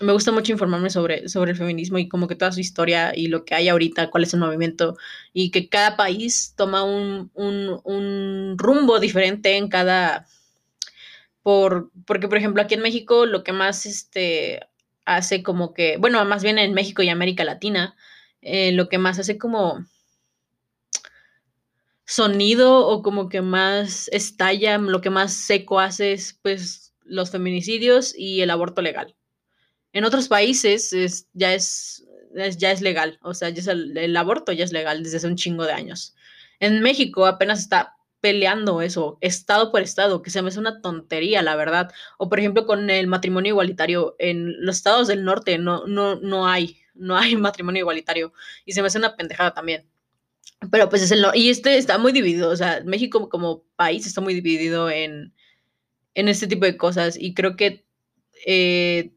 me 0.00 0.12
gusta 0.12 0.32
mucho 0.32 0.50
informarme 0.50 0.90
sobre, 0.90 1.28
sobre 1.28 1.52
el 1.52 1.56
feminismo 1.56 1.98
y 1.98 2.08
como 2.08 2.26
que 2.26 2.34
toda 2.34 2.50
su 2.50 2.58
historia 2.58 3.12
y 3.14 3.28
lo 3.28 3.44
que 3.44 3.54
hay 3.54 3.68
ahorita, 3.68 4.10
cuál 4.10 4.24
es 4.24 4.34
el 4.34 4.40
movimiento 4.40 4.96
y 5.32 5.52
que 5.52 5.68
cada 5.68 5.96
país 5.96 6.54
toma 6.56 6.82
un, 6.82 7.30
un, 7.34 7.80
un 7.84 8.56
rumbo 8.58 8.98
diferente 8.98 9.56
en 9.56 9.68
cada 9.68 10.26
por, 11.44 11.90
porque, 12.06 12.26
por 12.26 12.38
ejemplo, 12.38 12.62
aquí 12.62 12.74
en 12.74 12.80
México 12.80 13.26
lo 13.26 13.44
que 13.44 13.52
más 13.52 13.84
este, 13.84 14.60
hace 15.04 15.42
como 15.42 15.74
que, 15.74 15.98
bueno, 15.98 16.24
más 16.24 16.42
bien 16.42 16.58
en 16.58 16.72
México 16.72 17.02
y 17.02 17.10
América 17.10 17.44
Latina, 17.44 17.94
eh, 18.40 18.72
lo 18.72 18.88
que 18.88 18.96
más 18.96 19.18
hace 19.18 19.36
como 19.36 19.84
sonido 22.06 22.86
o 22.86 23.02
como 23.02 23.28
que 23.28 23.42
más 23.42 24.08
estalla, 24.08 24.78
lo 24.78 25.02
que 25.02 25.10
más 25.10 25.34
seco 25.34 25.80
hace 25.80 26.14
es 26.14 26.38
pues 26.40 26.94
los 27.04 27.30
feminicidios 27.30 28.14
y 28.16 28.40
el 28.40 28.48
aborto 28.48 28.80
legal. 28.80 29.14
En 29.92 30.04
otros 30.04 30.28
países 30.28 30.94
es, 30.94 31.28
ya, 31.34 31.52
es, 31.52 32.06
ya 32.56 32.72
es 32.72 32.80
legal, 32.80 33.18
o 33.20 33.34
sea, 33.34 33.50
ya 33.50 33.60
es 33.60 33.66
el, 33.66 33.98
el, 33.98 34.16
aborto 34.16 34.50
ya 34.52 34.64
es 34.64 34.72
legal 34.72 35.02
desde 35.02 35.18
hace 35.18 35.26
un 35.26 35.36
chingo 35.36 35.64
de 35.64 35.72
años. 35.72 36.14
En 36.58 36.80
México 36.80 37.26
apenas 37.26 37.60
está 37.60 37.93
peleando 38.24 38.80
eso, 38.80 39.18
estado 39.20 39.70
por 39.70 39.82
estado, 39.82 40.22
que 40.22 40.30
se 40.30 40.40
me 40.40 40.48
hace 40.48 40.58
una 40.58 40.80
tontería, 40.80 41.42
la 41.42 41.56
verdad. 41.56 41.92
O 42.16 42.30
por 42.30 42.40
ejemplo, 42.40 42.64
con 42.64 42.88
el 42.88 43.06
matrimonio 43.06 43.50
igualitario, 43.50 44.16
en 44.18 44.64
los 44.64 44.76
estados 44.76 45.08
del 45.08 45.26
norte 45.26 45.58
no, 45.58 45.86
no, 45.86 46.18
no 46.20 46.48
hay, 46.48 46.78
no 46.94 47.18
hay 47.18 47.36
matrimonio 47.36 47.80
igualitario. 47.80 48.32
Y 48.64 48.72
se 48.72 48.80
me 48.80 48.86
hace 48.86 48.96
una 48.96 49.14
pendejada 49.14 49.52
también. 49.52 49.86
Pero 50.70 50.88
pues 50.88 51.02
es 51.02 51.10
el... 51.10 51.22
Y 51.34 51.50
este 51.50 51.76
está 51.76 51.98
muy 51.98 52.12
dividido, 52.12 52.48
o 52.48 52.56
sea, 52.56 52.80
México 52.86 53.28
como 53.28 53.64
país 53.76 54.06
está 54.06 54.22
muy 54.22 54.32
dividido 54.32 54.88
en, 54.88 55.34
en 56.14 56.28
este 56.28 56.46
tipo 56.46 56.64
de 56.64 56.78
cosas. 56.78 57.18
Y 57.20 57.34
creo 57.34 57.56
que 57.56 57.84
eh, 58.46 59.12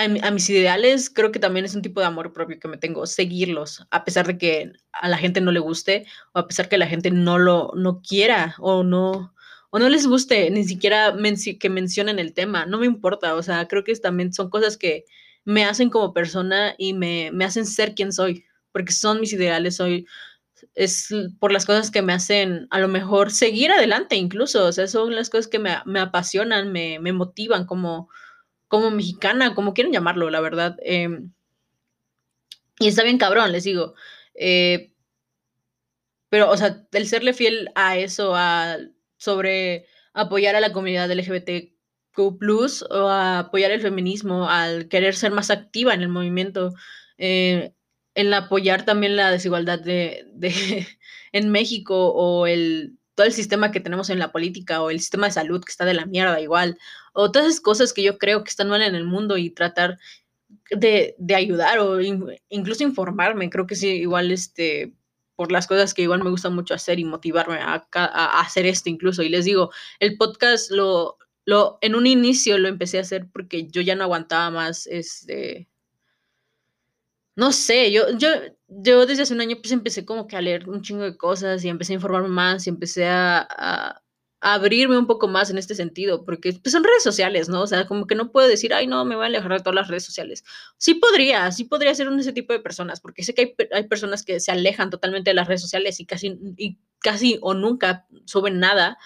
a, 0.00 0.30
mis 0.30 0.50
ideales 0.50 1.10
creo 1.10 1.32
que 1.32 1.38
también 1.38 1.64
es 1.64 1.74
un 1.74 1.82
tipo 1.82 2.00
de 2.00 2.06
amor 2.06 2.32
propio 2.32 2.58
que 2.58 2.68
me 2.68 2.76
tengo, 2.76 3.06
seguirlos, 3.06 3.86
a 3.90 4.04
pesar 4.04 4.26
de 4.26 4.38
que 4.38 4.72
a 4.92 5.08
la 5.08 5.18
gente 5.18 5.40
no 5.40 5.52
le 5.52 5.60
guste 5.60 6.06
o 6.32 6.38
a 6.40 6.48
pesar 6.48 6.68
que 6.68 6.78
la 6.78 6.86
gente 6.86 7.10
no 7.10 7.38
lo 7.38 7.72
no 7.76 8.00
quiera 8.02 8.54
o 8.58 8.82
no 8.82 9.34
o 9.70 9.78
no 9.78 9.88
les 9.88 10.06
guste 10.06 10.50
ni 10.50 10.64
siquiera 10.64 11.14
que 11.60 11.70
mencionen 11.70 12.18
el 12.18 12.34
tema, 12.34 12.66
no 12.66 12.78
me 12.78 12.86
importa, 12.86 13.34
o 13.34 13.42
sea, 13.42 13.68
creo 13.68 13.84
que 13.84 13.94
también 13.96 14.32
son 14.32 14.50
cosas 14.50 14.76
que 14.76 15.04
me 15.44 15.64
hacen 15.64 15.90
como 15.90 16.12
persona 16.12 16.74
y 16.76 16.92
me, 16.92 17.30
me 17.32 17.44
hacen 17.44 17.66
ser 17.66 17.94
quien 17.94 18.12
soy, 18.12 18.44
porque 18.72 18.92
son 18.92 19.20
mis 19.20 19.32
ideales, 19.32 19.76
soy 19.76 20.06
es 20.74 21.08
por 21.38 21.52
las 21.52 21.66
cosas 21.66 21.90
que 21.90 22.02
me 22.02 22.12
hacen 22.12 22.66
a 22.70 22.80
lo 22.80 22.88
mejor 22.88 23.30
seguir 23.30 23.70
adelante 23.72 24.16
incluso, 24.16 24.66
o 24.66 24.72
sea, 24.72 24.86
son 24.86 25.14
las 25.14 25.30
cosas 25.30 25.48
que 25.48 25.58
me, 25.58 25.76
me 25.86 26.00
apasionan, 26.00 26.72
me, 26.72 26.98
me 26.98 27.12
motivan 27.12 27.66
como 27.66 28.08
como 28.70 28.92
mexicana, 28.92 29.54
como 29.54 29.74
quieren 29.74 29.92
llamarlo, 29.92 30.30
la 30.30 30.40
verdad. 30.40 30.76
Em, 30.82 31.32
y 32.78 32.88
está 32.88 33.02
bien 33.02 33.18
cabrón, 33.18 33.52
les 33.52 33.64
digo. 33.64 33.94
Eh, 34.34 34.92
pero, 36.30 36.50
o 36.50 36.56
sea, 36.56 36.86
el 36.92 37.06
serle 37.08 37.34
fiel 37.34 37.70
a 37.74 37.96
eso, 37.98 38.34
a 38.36 38.78
sobre 39.18 39.86
apoyar 40.14 40.56
a 40.56 40.60
la 40.60 40.72
comunidad 40.72 41.10
LGBTQ, 41.10 42.18
o 42.90 43.08
a 43.08 43.40
apoyar 43.40 43.72
el 43.72 43.80
feminismo, 43.82 44.48
al 44.48 44.88
querer 44.88 45.16
ser 45.16 45.32
más 45.32 45.50
activa 45.50 45.92
en 45.94 46.02
el 46.02 46.08
movimiento, 46.08 46.72
eh, 47.18 47.74
en 48.14 48.34
apoyar 48.34 48.84
también 48.84 49.16
la 49.16 49.30
desigualdad 49.32 49.80
de, 49.80 50.26
de 50.34 50.86
en 51.32 51.50
México 51.50 52.12
o 52.14 52.46
el 52.46 52.98
todo 53.20 53.26
el 53.26 53.32
sistema 53.34 53.70
que 53.70 53.80
tenemos 53.80 54.08
en 54.10 54.18
la 54.18 54.32
política 54.32 54.82
o 54.82 54.90
el 54.90 55.00
sistema 55.00 55.26
de 55.26 55.32
salud 55.32 55.62
que 55.62 55.70
está 55.70 55.84
de 55.84 55.94
la 55.94 56.06
mierda 56.06 56.40
igual, 56.40 56.78
o 57.12 57.30
todas 57.30 57.48
esas 57.48 57.60
cosas 57.60 57.92
que 57.92 58.02
yo 58.02 58.18
creo 58.18 58.44
que 58.44 58.50
están 58.50 58.68
mal 58.68 58.82
en 58.82 58.94
el 58.94 59.04
mundo 59.04 59.36
y 59.36 59.50
tratar 59.50 59.98
de, 60.70 61.14
de 61.18 61.34
ayudar 61.34 61.78
o 61.78 62.00
incluso 62.48 62.82
informarme, 62.82 63.50
creo 63.50 63.66
que 63.66 63.76
sí, 63.76 63.88
igual 63.88 64.30
este, 64.30 64.94
por 65.36 65.52
las 65.52 65.66
cosas 65.66 65.94
que 65.94 66.02
igual 66.02 66.22
me 66.22 66.30
gusta 66.30 66.50
mucho 66.50 66.74
hacer 66.74 66.98
y 66.98 67.04
motivarme 67.04 67.56
a, 67.56 67.86
a, 67.92 68.40
hacer 68.40 68.66
esto 68.66 68.88
incluso. 68.90 69.22
Y 69.22 69.28
les 69.28 69.44
digo, 69.44 69.70
el 69.98 70.16
podcast 70.16 70.70
lo, 70.70 71.16
lo, 71.44 71.78
en 71.80 71.94
un 71.94 72.06
inicio 72.06 72.58
lo 72.58 72.68
empecé 72.68 72.98
a 72.98 73.02
hacer 73.02 73.26
porque 73.32 73.66
yo 73.68 73.80
ya 73.80 73.96
no 73.96 74.04
aguantaba 74.04 74.50
más, 74.50 74.86
este, 74.86 75.68
no 77.36 77.52
sé, 77.52 77.90
yo, 77.90 78.10
yo, 78.18 78.28
yo 78.68 79.06
desde 79.06 79.22
hace 79.22 79.32
un 79.32 79.40
año 79.40 79.56
pues 79.60 79.72
empecé 79.72 80.04
como 80.04 80.26
que 80.26 80.36
a 80.36 80.42
leer 80.42 80.68
un 80.68 80.82
chingo 80.82 81.04
de 81.04 81.16
cosas 81.16 81.64
y 81.64 81.70
empecé 81.70 81.94
a 81.94 81.96
informarme 81.96 82.28
más 82.28 82.66
y 82.66 82.70
empecé 82.70 83.06
a, 83.06 83.46
a, 83.50 83.99
abrirme 84.40 84.96
un 84.96 85.06
poco 85.06 85.28
más 85.28 85.50
en 85.50 85.58
este 85.58 85.74
sentido, 85.74 86.24
porque 86.24 86.52
pues, 86.54 86.72
son 86.72 86.82
redes 86.82 87.02
sociales, 87.02 87.48
¿no? 87.48 87.62
O 87.62 87.66
sea, 87.66 87.86
como 87.86 88.06
que 88.06 88.14
no 88.14 88.32
puedo 88.32 88.48
decir, 88.48 88.72
ay, 88.72 88.86
no, 88.86 89.04
me 89.04 89.14
voy 89.14 89.24
a 89.24 89.26
alejar 89.26 89.52
de 89.52 89.58
todas 89.60 89.74
las 89.74 89.88
redes 89.88 90.04
sociales. 90.04 90.44
Sí 90.78 90.94
podría, 90.94 91.50
sí 91.52 91.64
podría 91.64 91.94
ser 91.94 92.08
un 92.08 92.18
ese 92.18 92.32
tipo 92.32 92.52
de 92.52 92.60
personas, 92.60 93.00
porque 93.00 93.22
sé 93.22 93.34
que 93.34 93.42
hay, 93.42 93.68
hay 93.72 93.88
personas 93.88 94.24
que 94.24 94.40
se 94.40 94.50
alejan 94.50 94.90
totalmente 94.90 95.30
de 95.30 95.34
las 95.34 95.46
redes 95.46 95.60
sociales 95.60 96.00
y 96.00 96.06
casi, 96.06 96.38
y 96.56 96.78
casi 97.00 97.38
o 97.42 97.52
nunca 97.54 98.06
suben 98.24 98.60
nada, 98.60 98.98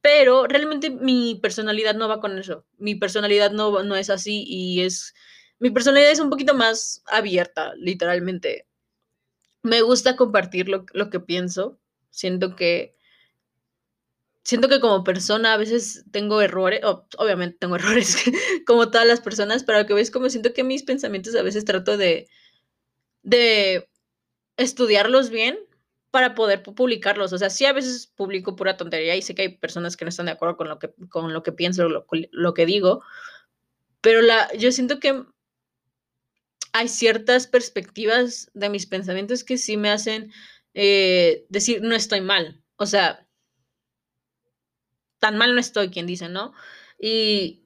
pero 0.00 0.46
realmente 0.46 0.90
mi 0.90 1.34
personalidad 1.42 1.96
no 1.96 2.08
va 2.08 2.20
con 2.20 2.38
eso. 2.38 2.64
Mi 2.78 2.94
personalidad 2.94 3.50
no, 3.50 3.82
no 3.82 3.96
es 3.96 4.08
así 4.08 4.44
y 4.46 4.82
es 4.82 5.14
mi 5.58 5.70
personalidad 5.70 6.10
es 6.12 6.20
un 6.20 6.30
poquito 6.30 6.54
más 6.54 7.02
abierta, 7.06 7.74
literalmente. 7.76 8.66
Me 9.62 9.82
gusta 9.82 10.14
compartir 10.14 10.68
lo, 10.68 10.84
lo 10.92 11.10
que 11.10 11.18
pienso. 11.18 11.80
Siento 12.10 12.54
que 12.54 12.96
siento 14.46 14.68
que 14.68 14.78
como 14.78 15.02
persona 15.02 15.54
a 15.54 15.56
veces 15.56 16.04
tengo 16.12 16.40
errores, 16.40 16.80
obviamente 17.18 17.58
tengo 17.58 17.74
errores 17.76 18.16
como 18.66 18.90
todas 18.90 19.06
las 19.06 19.20
personas, 19.20 19.64
pero 19.64 19.86
que 19.86 19.94
ves 19.94 20.12
como 20.12 20.30
siento 20.30 20.54
que 20.54 20.62
mis 20.62 20.84
pensamientos 20.84 21.34
a 21.34 21.42
veces 21.42 21.64
trato 21.64 21.96
de, 21.96 22.28
de 23.22 23.88
estudiarlos 24.56 25.30
bien 25.30 25.58
para 26.12 26.36
poder 26.36 26.62
publicarlos. 26.62 27.32
O 27.32 27.38
sea, 27.38 27.50
sí 27.50 27.64
a 27.66 27.72
veces 27.72 28.06
publico 28.06 28.54
pura 28.54 28.76
tontería 28.76 29.16
y 29.16 29.22
sé 29.22 29.34
que 29.34 29.42
hay 29.42 29.58
personas 29.58 29.96
que 29.96 30.04
no 30.04 30.10
están 30.10 30.26
de 30.26 30.32
acuerdo 30.32 30.56
con 30.56 30.68
lo 30.68 30.78
que, 30.78 30.94
con 31.10 31.32
lo 31.32 31.42
que 31.42 31.52
pienso, 31.52 31.88
lo, 31.88 32.06
lo 32.30 32.54
que 32.54 32.66
digo, 32.66 33.02
pero 34.00 34.22
la, 34.22 34.48
yo 34.56 34.70
siento 34.70 35.00
que 35.00 35.24
hay 36.72 36.88
ciertas 36.88 37.48
perspectivas 37.48 38.48
de 38.54 38.68
mis 38.68 38.86
pensamientos 38.86 39.42
que 39.42 39.58
sí 39.58 39.76
me 39.76 39.90
hacen 39.90 40.32
eh, 40.74 41.44
decir, 41.48 41.82
no 41.82 41.96
estoy 41.96 42.20
mal. 42.20 42.62
O 42.76 42.86
sea, 42.86 43.25
tan 45.26 45.38
mal 45.38 45.54
no 45.54 45.60
estoy, 45.60 45.90
quien 45.90 46.06
dice, 46.06 46.28
¿no? 46.28 46.54
Y, 47.00 47.64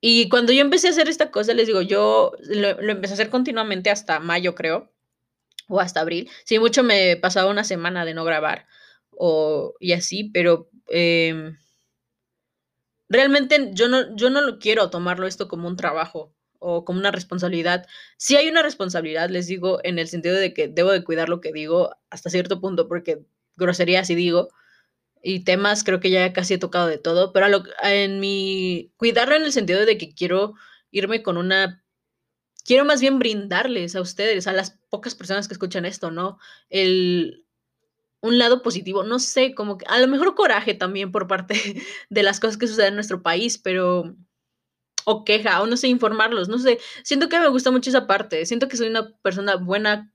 y 0.00 0.28
cuando 0.28 0.52
yo 0.52 0.60
empecé 0.60 0.88
a 0.88 0.90
hacer 0.90 1.08
esta 1.08 1.30
cosa, 1.30 1.54
les 1.54 1.68
digo, 1.68 1.82
yo 1.82 2.32
lo, 2.48 2.68
empecé 2.90 3.12
a 3.12 3.14
hacer 3.14 3.30
continuamente 3.30 3.90
hasta 3.90 4.18
mayo, 4.18 4.56
creo, 4.56 4.92
o 5.68 5.78
hasta 5.80 6.00
abril. 6.00 6.28
Sí, 6.44 6.58
mucho 6.58 6.82
me 6.82 7.16
pasaba 7.16 7.48
una 7.48 7.62
semana 7.62 8.04
de 8.04 8.14
no 8.14 8.24
grabar 8.24 8.66
o, 9.12 9.74
y 9.78 9.92
así, 9.92 10.24
pero 10.34 10.68
em, 10.88 11.56
realmente 13.08 13.70
yo 13.74 13.86
no, 13.86 14.16
yo 14.16 14.30
no 14.30 14.58
quiero 14.58 14.90
tomarlo 14.90 15.28
esto 15.28 15.46
como 15.46 15.68
un 15.68 15.76
trabajo 15.76 16.34
o 16.58 16.84
como 16.84 16.98
una 16.98 17.12
responsabilidad. 17.12 17.86
Sí 18.16 18.34
hay 18.34 18.48
una 18.48 18.62
responsabilidad, 18.64 19.30
les 19.30 19.46
digo, 19.46 19.78
en 19.84 20.00
el 20.00 20.08
sentido 20.08 20.34
de 20.34 20.52
que 20.52 20.66
debo 20.66 20.90
de 20.90 21.04
cuidar 21.04 21.28
lo 21.28 21.40
que 21.40 21.52
digo 21.52 21.94
hasta 22.10 22.30
cierto 22.30 22.60
punto, 22.60 22.88
porque 22.88 23.24
groserías 23.54 24.08
sí 24.08 24.16
digo, 24.16 24.48
y 25.24 25.40
temas 25.42 25.84
creo 25.84 26.00
que 26.00 26.10
ya 26.10 26.32
casi 26.32 26.54
he 26.54 26.58
tocado 26.58 26.86
de 26.86 26.98
todo, 26.98 27.32
pero 27.32 27.48
lo, 27.48 27.64
en 27.82 28.20
mi 28.20 28.92
cuidarlo 28.96 29.34
en 29.34 29.44
el 29.44 29.52
sentido 29.52 29.84
de 29.86 29.96
que 29.98 30.14
quiero 30.14 30.54
irme 30.90 31.22
con 31.22 31.38
una 31.38 31.82
quiero 32.64 32.84
más 32.84 33.00
bien 33.00 33.18
brindarles 33.18 33.96
a 33.96 34.00
ustedes, 34.00 34.46
a 34.46 34.52
las 34.52 34.78
pocas 34.90 35.14
personas 35.14 35.48
que 35.48 35.54
escuchan 35.54 35.86
esto, 35.86 36.10
¿no? 36.10 36.38
El 36.68 37.44
un 38.20 38.38
lado 38.38 38.62
positivo, 38.62 39.02
no 39.04 39.18
sé, 39.18 39.54
como 39.54 39.76
que 39.76 39.86
a 39.86 39.98
lo 39.98 40.08
mejor 40.08 40.34
coraje 40.34 40.74
también 40.74 41.12
por 41.12 41.26
parte 41.26 41.54
de 42.10 42.22
las 42.22 42.40
cosas 42.40 42.56
que 42.56 42.66
suceden 42.66 42.90
en 42.90 42.94
nuestro 42.94 43.22
país, 43.22 43.58
pero 43.58 44.16
o 45.06 45.24
queja, 45.24 45.60
o 45.62 45.66
no 45.66 45.76
sé, 45.76 45.88
informarlos, 45.88 46.48
no 46.48 46.58
sé, 46.58 46.78
siento 47.02 47.28
que 47.28 47.38
me 47.40 47.48
gusta 47.48 47.70
mucho 47.70 47.90
esa 47.90 48.06
parte, 48.06 48.46
siento 48.46 48.68
que 48.68 48.76
soy 48.78 48.88
una 48.88 49.14
persona 49.22 49.56
buena 49.56 50.10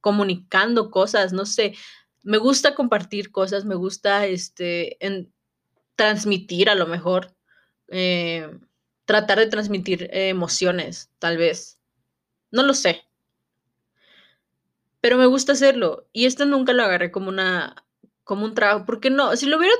comunicando 0.00 0.90
cosas, 0.90 1.32
no 1.32 1.46
sé, 1.46 1.74
me 2.22 2.38
gusta 2.38 2.74
compartir 2.74 3.32
cosas, 3.32 3.64
me 3.64 3.74
gusta 3.74 4.26
este, 4.26 4.98
transmitir 5.96 6.70
a 6.70 6.74
lo 6.74 6.86
mejor, 6.86 7.34
eh, 7.88 8.50
tratar 9.04 9.38
de 9.38 9.46
transmitir 9.46 10.08
emociones, 10.12 11.10
tal 11.18 11.36
vez, 11.36 11.78
no 12.50 12.62
lo 12.62 12.74
sé, 12.74 13.02
pero 15.00 15.18
me 15.18 15.26
gusta 15.26 15.52
hacerlo 15.52 16.08
y 16.12 16.26
esto 16.26 16.46
nunca 16.46 16.72
lo 16.72 16.84
agarré 16.84 17.10
como 17.10 17.28
una 17.28 17.84
como 18.24 18.44
un 18.44 18.54
trabajo, 18.54 18.86
porque 18.86 19.10
no, 19.10 19.36
si 19.36 19.46
lo 19.46 19.58
hubiera 19.58 19.74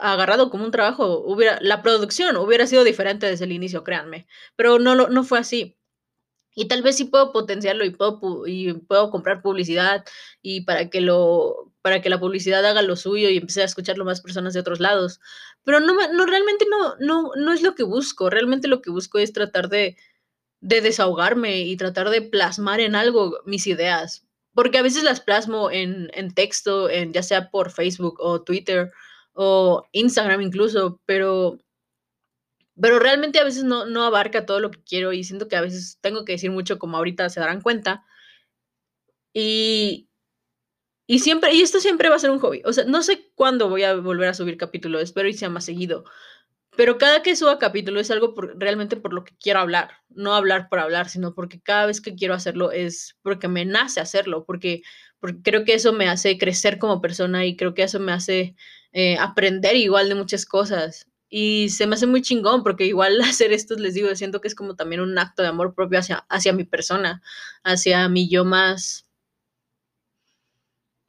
agarrado 0.00 0.48
como 0.48 0.64
un 0.64 0.70
trabajo, 0.70 1.18
hubiera 1.26 1.58
la 1.60 1.82
producción 1.82 2.36
hubiera 2.36 2.66
sido 2.68 2.84
diferente 2.84 3.26
desde 3.26 3.44
el 3.46 3.52
inicio, 3.52 3.82
créanme, 3.84 4.26
pero 4.56 4.78
no 4.78 4.94
lo 4.94 5.08
no 5.08 5.24
fue 5.24 5.40
así. 5.40 5.76
Y 6.54 6.68
tal 6.68 6.82
vez 6.82 6.96
sí 6.96 7.04
puedo 7.06 7.32
potenciarlo 7.32 7.84
y 7.84 7.90
puedo 7.90 8.46
y 8.46 8.72
puedo 8.74 9.10
comprar 9.10 9.42
publicidad 9.42 10.04
y 10.42 10.62
para 10.62 10.90
que 10.90 11.00
lo 11.00 11.69
para 11.82 12.02
que 12.02 12.10
la 12.10 12.20
publicidad 12.20 12.64
haga 12.66 12.82
lo 12.82 12.96
suyo 12.96 13.30
y 13.30 13.38
empiece 13.38 13.62
a 13.62 13.66
escucharlo 13.66 14.04
más 14.04 14.20
personas 14.20 14.54
de 14.54 14.60
otros 14.60 14.80
lados. 14.80 15.20
Pero 15.64 15.80
no 15.80 15.94
no 16.12 16.26
realmente 16.26 16.66
no 16.70 16.96
no 16.98 17.32
no 17.36 17.52
es 17.52 17.62
lo 17.62 17.74
que 17.74 17.84
busco, 17.84 18.30
realmente 18.30 18.68
lo 18.68 18.82
que 18.82 18.90
busco 18.90 19.18
es 19.18 19.32
tratar 19.32 19.68
de 19.68 19.96
de 20.60 20.80
desahogarme 20.82 21.62
y 21.62 21.76
tratar 21.76 22.10
de 22.10 22.22
plasmar 22.22 22.80
en 22.80 22.94
algo 22.94 23.40
mis 23.46 23.66
ideas 23.66 24.26
porque 24.54 24.78
a 24.78 24.82
veces 24.82 25.04
las 25.04 25.20
plasmo 25.20 25.70
en, 25.70 26.10
en 26.14 26.34
texto, 26.34 26.90
en, 26.90 27.12
ya 27.12 27.22
sea 27.22 27.50
por 27.50 27.70
Facebook 27.70 28.16
o 28.20 28.42
Twitter 28.42 28.92
o 29.32 29.86
Instagram 29.92 30.42
incluso, 30.42 31.00
pero, 31.06 31.58
pero 32.80 32.98
realmente 32.98 33.38
a 33.38 33.44
veces 33.44 33.64
no, 33.64 33.86
no 33.86 34.04
abarca 34.04 34.46
todo 34.46 34.60
lo 34.60 34.70
que 34.70 34.82
quiero 34.82 35.12
y 35.12 35.24
siento 35.24 35.48
que 35.48 35.56
a 35.56 35.60
veces 35.62 35.98
tengo 36.02 36.24
que 36.24 36.32
decir 36.32 36.50
mucho 36.50 36.78
como 36.78 36.96
ahorita 36.96 37.30
se 37.30 37.40
darán 37.40 37.62
cuenta. 37.62 38.04
Y, 39.32 40.09
y 41.10 41.18
siempre, 41.18 41.52
y 41.52 41.62
esto 41.62 41.80
siempre 41.80 42.08
va 42.08 42.14
a 42.14 42.20
ser 42.20 42.30
un 42.30 42.38
hobby. 42.38 42.62
O 42.64 42.72
sea, 42.72 42.84
no 42.84 43.02
sé 43.02 43.32
cuándo 43.34 43.68
voy 43.68 43.82
a 43.82 43.96
volver 43.96 44.28
a 44.28 44.34
subir 44.34 44.56
capítulos, 44.56 45.02
espero 45.02 45.28
y 45.28 45.32
sea 45.32 45.48
más 45.48 45.64
seguido. 45.64 46.04
Pero 46.76 46.98
cada 46.98 47.20
que 47.20 47.34
suba 47.34 47.58
capítulo 47.58 47.98
es 47.98 48.12
algo 48.12 48.32
realmente 48.54 48.96
por 48.96 49.12
lo 49.12 49.24
que 49.24 49.34
quiero 49.42 49.58
hablar, 49.58 49.90
no 50.08 50.34
hablar 50.34 50.68
por 50.68 50.78
hablar, 50.78 51.08
sino 51.08 51.34
porque 51.34 51.60
cada 51.60 51.86
vez 51.86 52.00
que 52.00 52.14
quiero 52.14 52.34
hacerlo 52.34 52.70
es 52.70 53.16
porque 53.22 53.48
me 53.48 53.64
nace 53.64 53.98
hacerlo, 53.98 54.44
porque, 54.44 54.82
creo 55.42 55.64
que 55.64 55.74
eso 55.74 55.92
me 55.92 56.08
hace 56.08 56.38
crecer 56.38 56.78
como 56.78 57.00
persona 57.00 57.44
y 57.44 57.56
creo 57.56 57.74
que 57.74 57.82
eso 57.82 57.98
me 57.98 58.12
hace 58.12 58.54
eh, 58.92 59.16
aprender 59.18 59.74
igual 59.74 60.08
de 60.08 60.14
muchas 60.14 60.46
cosas. 60.46 61.08
Y 61.28 61.70
se 61.70 61.88
me 61.88 61.96
hace 61.96 62.06
muy 62.06 62.22
chingón 62.22 62.62
porque 62.62 62.86
igual 62.86 63.20
hacer 63.22 63.52
esto, 63.52 63.74
les 63.74 63.94
digo, 63.94 64.14
siento 64.14 64.40
que 64.40 64.46
es 64.46 64.54
como 64.54 64.76
también 64.76 65.00
un 65.00 65.18
acto 65.18 65.42
de 65.42 65.48
amor 65.48 65.74
propio 65.74 65.98
hacia, 65.98 66.18
hacia 66.28 66.52
mi 66.52 66.62
persona, 66.62 67.20
hacia 67.64 68.08
mi 68.08 68.28
yo 68.28 68.44
más, 68.44 69.09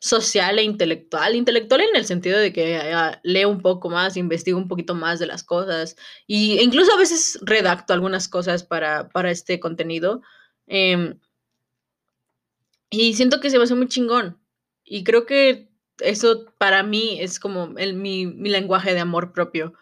social 0.02 0.58
e 0.58 0.64
intelectual. 0.64 1.36
Intelectual 1.36 1.82
en 1.82 1.96
el 1.96 2.06
sentido 2.06 2.40
de 2.40 2.52
que 2.52 2.82
uh, 2.94 3.18
leo 3.24 3.50
un 3.50 3.62
poco 3.62 3.90
más, 3.90 4.18
investigo 4.18 4.58
un 4.58 4.68
poquito 4.68 4.96
más 4.96 5.20
de 5.20 5.28
las 5.28 5.44
cosas 5.44 5.96
y 6.28 6.58
e 6.58 6.64
incluso 6.64 6.92
a 6.94 6.98
veces 6.98 7.40
redacto 7.44 7.94
algunas 7.94 8.28
cosas 8.28 8.64
para, 8.64 9.10
para 9.10 9.30
este 9.32 9.60
contenido. 9.60 10.22
Eh, 10.68 11.16
y 12.90 13.14
siento 13.14 13.40
que 13.40 13.50
se 13.50 13.58
va 13.58 13.64
a 13.64 13.66
hacer 13.66 13.78
muy 13.78 13.88
chingón. 13.88 14.40
Y 14.84 15.04
creo 15.04 15.26
que 15.26 15.70
eso 16.00 16.46
para 16.58 16.82
mí 16.84 17.18
es 17.22 17.40
como 17.40 17.78
el, 17.78 17.94
mi, 17.94 18.26
mi 18.26 18.50
lenguaje 18.50 18.94
de 18.94 19.00
amor 19.00 19.32
propio. 19.34 19.74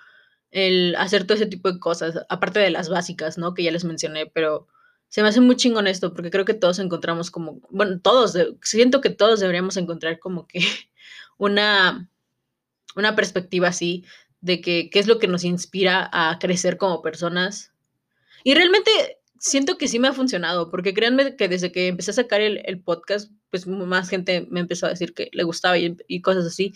El 0.52 0.96
hacer 0.98 1.26
todo 1.26 1.36
ese 1.36 1.46
tipo 1.46 1.72
de 1.72 1.80
cosas, 1.80 2.26
aparte 2.28 2.60
de 2.60 2.72
las 2.72 2.90
básicas, 2.90 3.38
¿no? 3.38 3.54
Que 3.54 3.64
ya 3.64 3.72
les 3.72 3.86
mencioné, 3.86 4.26
pero 4.26 4.68
se 5.10 5.24
me 5.24 5.28
hace 5.28 5.42
muy 5.42 5.56
chingón 5.56 5.88
esto, 5.88 6.14
porque 6.14 6.30
creo 6.30 6.46
que 6.46 6.54
todos 6.54 6.80
encontramos 6.80 7.32
como, 7.32 7.60
bueno, 7.70 8.00
todos, 8.00 8.38
siento 8.62 9.02
que 9.02 9.10
todos 9.10 9.40
deberíamos 9.40 9.76
encontrar 9.78 10.20
como 10.20 10.48
que 10.48 10.60
una, 11.38 12.10
una 12.96 13.16
perspectiva 13.16 13.68
así 13.68 14.06
de 14.42 14.62
que 14.62 14.90
qué 14.90 15.00
es 15.00 15.08
lo 15.08 15.20
que 15.20 15.28
nos 15.28 15.44
inspira 15.44 16.10
a 16.14 16.38
crecer 16.40 16.78
como 16.78 17.02
personas. 17.02 17.74
Y 18.44 18.54
realmente 18.54 18.92
siento 19.40 19.78
que 19.78 19.88
sí 19.88 20.00
me 20.00 20.08
ha 20.08 20.14
funcionado, 20.14 20.70
porque 20.70 20.94
créanme 20.94 21.36
que 21.36 21.48
desde 21.48 21.72
que 21.72 21.88
empecé 21.88 22.12
a 22.12 22.16
sacar 22.16 22.42
el, 22.42 22.62
el 22.66 22.80
podcast, 22.80 23.32
pues 23.50 23.66
más 23.66 24.10
gente 24.10 24.48
me 24.52 24.60
empezó 24.60 24.86
a 24.86 24.90
decir 24.90 25.14
que 25.14 25.30
le 25.34 25.44
gustaba 25.44 25.78
y, 25.78 25.98
y 26.08 26.22
cosas 26.22 26.46
así, 26.46 26.74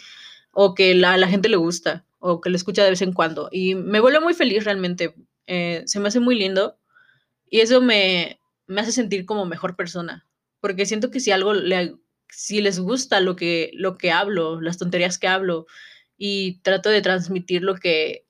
o 0.52 0.74
que 0.74 0.96
la, 0.96 1.18
la, 1.18 1.28
gente 1.28 1.50
le 1.50 1.58
gusta, 1.58 2.06
o 2.20 2.42
que 2.42 2.50
le 2.50 2.58
escucha 2.58 2.84
de 2.84 2.90
vez 2.90 3.02
en 3.02 3.14
cuando. 3.14 3.50
Y 3.52 3.76
me 3.76 4.00
vuelve 4.00 4.20
muy 4.20 4.34
feliz 4.34 4.64
realmente. 4.64 5.14
Eh, 5.46 5.84
se 5.86 6.00
me 6.00 6.08
hace 6.08 6.20
muy 6.20 6.36
lindo 6.36 6.78
y 7.54 7.62
eso 7.62 7.82
me, 7.82 8.40
me 8.66 8.82
hace 8.82 8.92
sentir 8.92 9.28
como 9.28 9.46
mejor 9.46 9.76
persona, 9.76 10.26
porque 10.60 10.88
siento 10.88 11.12
que 11.12 11.20
si 11.20 11.30
algo 11.30 11.54
le, 11.54 11.94
si 12.28 12.62
les 12.62 12.80
gusta 12.80 13.20
lo 13.20 13.36
que, 13.36 13.70
lo 13.76 13.96
que 13.96 14.10
hablo, 14.10 14.60
las 14.60 14.80
tonterías 14.80 15.20
que 15.20 15.28
hablo, 15.28 15.68
y 16.18 16.62
trato 16.64 16.90
de 16.90 17.04
transmitir 17.04 17.62
lo 17.62 17.76
que 17.76 18.26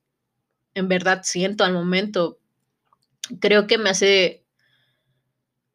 en 0.74 0.90
verdad 0.90 1.22
siento 1.24 1.64
al 1.64 1.72
momento, 1.72 2.38
creo 3.40 3.66
que 3.66 3.78
me 3.78 3.92
hace 3.92 4.44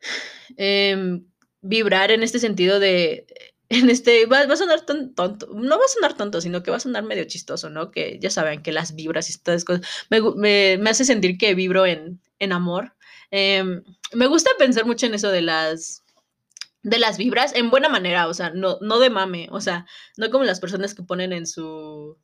eh, 0.59 1.22
vibrar 1.62 2.11
en 2.11 2.22
este 2.22 2.40
sentido 2.40 2.78
de, 2.78 3.26
en 3.70 3.88
este, 3.88 4.26
va, 4.26 4.44
va, 4.44 4.53
a 4.53 4.59
sonar 4.59 4.84
tan 4.84 5.14
tonto, 5.14 5.49
no 5.55 5.78
va 5.78 5.86
a 5.86 5.94
sonar 5.94 6.14
tonto, 6.18 6.42
sino 6.42 6.62
que 6.62 6.70
va 6.70 6.76
a 6.76 6.80
sonar 6.80 7.05
medio 7.05 7.24
chistoso, 7.24 7.70
¿no? 7.70 7.92
Que 7.92 8.18
ya 8.20 8.28
saben 8.28 8.61
que 8.61 8.72
las 8.72 8.94
vibras 8.94 9.30
y 9.30 9.32
estas 9.32 9.64
cosas, 9.64 9.88
me, 10.11 10.20
me, 10.36 10.76
me 10.78 10.90
hace 10.90 11.07
sentir 11.07 11.38
que 11.38 11.55
vibro 11.55 11.86
en, 11.86 12.20
en 12.40 12.53
amor, 12.53 12.92
eh, 13.30 13.64
me 14.12 14.26
gusta 14.26 14.50
pensar 14.58 14.86
mucho 14.86 15.06
en 15.06 15.14
eso 15.14 15.30
de 15.30 15.42
las 15.42 16.04
de 16.82 16.98
las 16.98 17.18
vibras 17.18 17.54
en 17.54 17.70
buena 17.70 17.88
manera, 17.88 18.28
o 18.28 18.34
sea, 18.34 18.50
no, 18.50 18.78
no 18.80 18.98
de 18.98 19.10
mame, 19.10 19.48
o 19.50 19.60
sea, 19.60 19.86
no 20.16 20.30
como 20.30 20.44
las 20.44 20.60
personas 20.60 20.94
que 20.94 21.02
ponen 21.02 21.32
en 21.32 21.46
su 21.46 22.16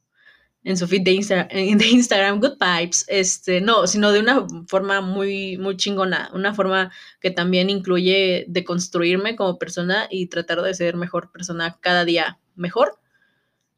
en 0.62 0.78
su 0.78 0.88
feed 0.88 1.02
de, 1.02 1.10
Insta, 1.12 1.44
de 1.44 1.86
Instagram 1.86 2.40
good 2.40 2.56
vibes, 2.58 3.04
este, 3.08 3.60
no, 3.60 3.86
sino 3.86 4.12
de 4.12 4.20
una 4.20 4.46
forma 4.66 5.02
muy 5.02 5.58
muy 5.58 5.76
chingona, 5.76 6.30
una 6.32 6.54
forma 6.54 6.90
que 7.20 7.30
también 7.30 7.68
incluye 7.68 8.46
de 8.48 8.64
construirme 8.64 9.36
como 9.36 9.58
persona 9.58 10.06
y 10.10 10.28
tratar 10.28 10.62
de 10.62 10.72
ser 10.74 10.96
mejor 10.96 11.30
persona 11.32 11.78
cada 11.80 12.04
día 12.04 12.38
mejor 12.54 12.98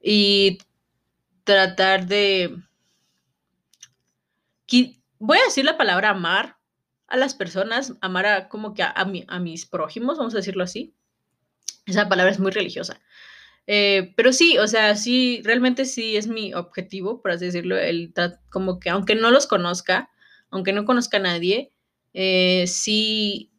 y 0.00 0.58
tratar 1.44 2.06
de 2.06 2.56
voy 5.18 5.38
a 5.38 5.44
decir 5.44 5.64
la 5.64 5.76
palabra 5.76 6.10
amar 6.10 6.55
a 7.08 7.16
las 7.16 7.34
personas, 7.34 7.94
amar 8.00 8.26
a 8.26 8.48
como 8.48 8.74
que 8.74 8.82
a, 8.82 8.88
a, 8.88 9.06
a 9.28 9.38
mis 9.38 9.66
prójimos, 9.66 10.18
vamos 10.18 10.34
a 10.34 10.38
decirlo 10.38 10.64
así. 10.64 10.94
Esa 11.86 12.08
palabra 12.08 12.32
es 12.32 12.40
muy 12.40 12.50
religiosa. 12.50 13.00
Eh, 13.68 14.12
pero 14.16 14.32
sí, 14.32 14.58
o 14.58 14.66
sea, 14.68 14.94
sí, 14.96 15.40
realmente 15.44 15.84
sí 15.84 16.16
es 16.16 16.28
mi 16.28 16.54
objetivo, 16.54 17.20
por 17.20 17.32
así 17.32 17.46
decirlo, 17.46 17.76
el 17.76 18.12
como 18.50 18.78
que 18.78 18.90
aunque 18.90 19.14
no 19.14 19.30
los 19.30 19.46
conozca, 19.46 20.10
aunque 20.50 20.72
no 20.72 20.84
conozca 20.84 21.16
a 21.16 21.20
nadie, 21.20 21.72
eh, 22.14 22.64
sí, 22.66 23.52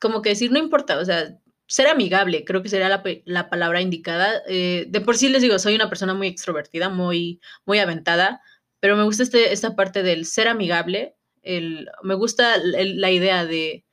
como 0.00 0.22
que 0.22 0.30
decir, 0.30 0.50
no 0.50 0.58
importa, 0.58 0.98
o 0.98 1.04
sea, 1.04 1.38
ser 1.66 1.86
amigable, 1.86 2.44
creo 2.44 2.62
que 2.62 2.68
sería 2.68 2.88
la, 2.88 3.02
la 3.24 3.50
palabra 3.50 3.80
indicada. 3.80 4.42
Eh, 4.48 4.86
de 4.88 5.00
por 5.00 5.16
sí 5.16 5.28
les 5.28 5.42
digo, 5.42 5.58
soy 5.58 5.74
una 5.74 5.88
persona 5.88 6.14
muy 6.14 6.28
extrovertida, 6.28 6.88
muy, 6.88 7.40
muy 7.64 7.78
aventada, 7.78 8.40
pero 8.80 8.96
me 8.96 9.04
gusta 9.04 9.22
este, 9.22 9.52
esta 9.52 9.76
parte 9.76 10.02
del 10.02 10.24
ser 10.24 10.48
amigable, 10.48 11.14
el, 11.48 11.88
me 12.02 12.14
gusta 12.14 12.56
el, 12.56 13.00
la 13.00 13.10
idea 13.10 13.46
de, 13.46 13.84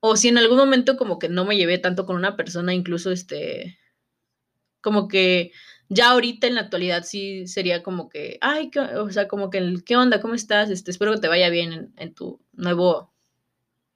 o 0.00 0.16
si 0.16 0.28
en 0.28 0.38
algún 0.38 0.58
momento 0.58 0.96
como 0.96 1.18
que 1.18 1.28
no 1.28 1.44
me 1.44 1.56
llevé 1.56 1.78
tanto 1.78 2.04
con 2.04 2.16
una 2.16 2.36
persona, 2.36 2.74
incluso 2.74 3.12
este, 3.12 3.78
como 4.80 5.08
que 5.08 5.52
ya 5.88 6.10
ahorita 6.10 6.46
en 6.48 6.56
la 6.56 6.62
actualidad 6.62 7.04
sí 7.04 7.46
sería 7.46 7.82
como 7.82 8.08
que, 8.08 8.38
ay, 8.40 8.70
¿qué, 8.70 8.80
o 8.80 9.10
sea, 9.10 9.28
como 9.28 9.50
que, 9.50 9.76
¿qué 9.86 9.96
onda? 9.96 10.20
¿Cómo 10.20 10.34
estás? 10.34 10.70
Este, 10.70 10.90
espero 10.90 11.14
que 11.14 11.20
te 11.20 11.28
vaya 11.28 11.48
bien 11.48 11.72
en, 11.72 11.92
en, 11.96 12.14
tu 12.14 12.40
nuevo, 12.52 13.12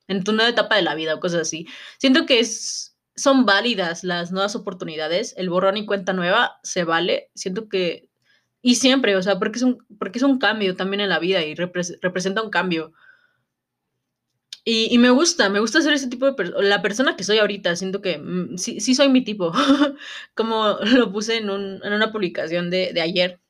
en 0.08 0.24
tu 0.24 0.32
nueva 0.32 0.50
etapa 0.50 0.76
de 0.76 0.82
la 0.82 0.94
vida 0.94 1.14
o 1.14 1.20
cosas 1.20 1.42
así. 1.42 1.66
Siento 1.98 2.26
que 2.26 2.40
es, 2.40 2.96
son 3.16 3.44
válidas 3.44 4.04
las 4.04 4.32
nuevas 4.32 4.54
oportunidades, 4.54 5.34
el 5.36 5.50
borrón 5.50 5.76
y 5.76 5.86
cuenta 5.86 6.12
nueva 6.12 6.60
se 6.62 6.84
vale. 6.84 7.30
Siento 7.34 7.68
que 7.68 8.08
y 8.62 8.76
siempre, 8.76 9.16
o 9.16 9.22
sea, 9.22 9.38
porque 9.38 9.58
es 9.58 9.62
un, 9.64 9.84
porque 9.98 10.18
es 10.18 10.22
un 10.22 10.38
cambio 10.38 10.76
también 10.76 11.00
en 11.00 11.08
la 11.08 11.18
vida 11.18 11.44
y 11.44 11.54
repre 11.54 11.82
representa 12.00 12.42
un 12.42 12.50
cambio. 12.50 12.92
Y, 14.64 14.94
y, 14.94 14.98
me 14.98 15.10
gusta, 15.10 15.48
me 15.48 15.58
gusta 15.58 15.80
ser 15.82 15.92
ese 15.92 16.08
tipo 16.08 16.24
de 16.26 16.34
persona. 16.34 16.62
La 16.62 16.82
persona 16.82 17.16
que 17.16 17.24
soy 17.24 17.38
ahorita, 17.38 17.74
siento 17.74 18.00
que 18.00 18.18
mm, 18.18 18.56
sí, 18.58 18.80
sí, 18.80 18.94
soy 18.94 19.08
mi 19.08 19.24
tipo. 19.24 19.52
Como 20.34 20.76
lo 20.82 21.12
puse 21.12 21.38
en, 21.38 21.50
un, 21.50 21.80
en 21.84 21.92
una 21.92 22.12
publicación 22.12 22.70
de, 22.70 22.92
de 22.92 23.00
ayer. 23.00 23.40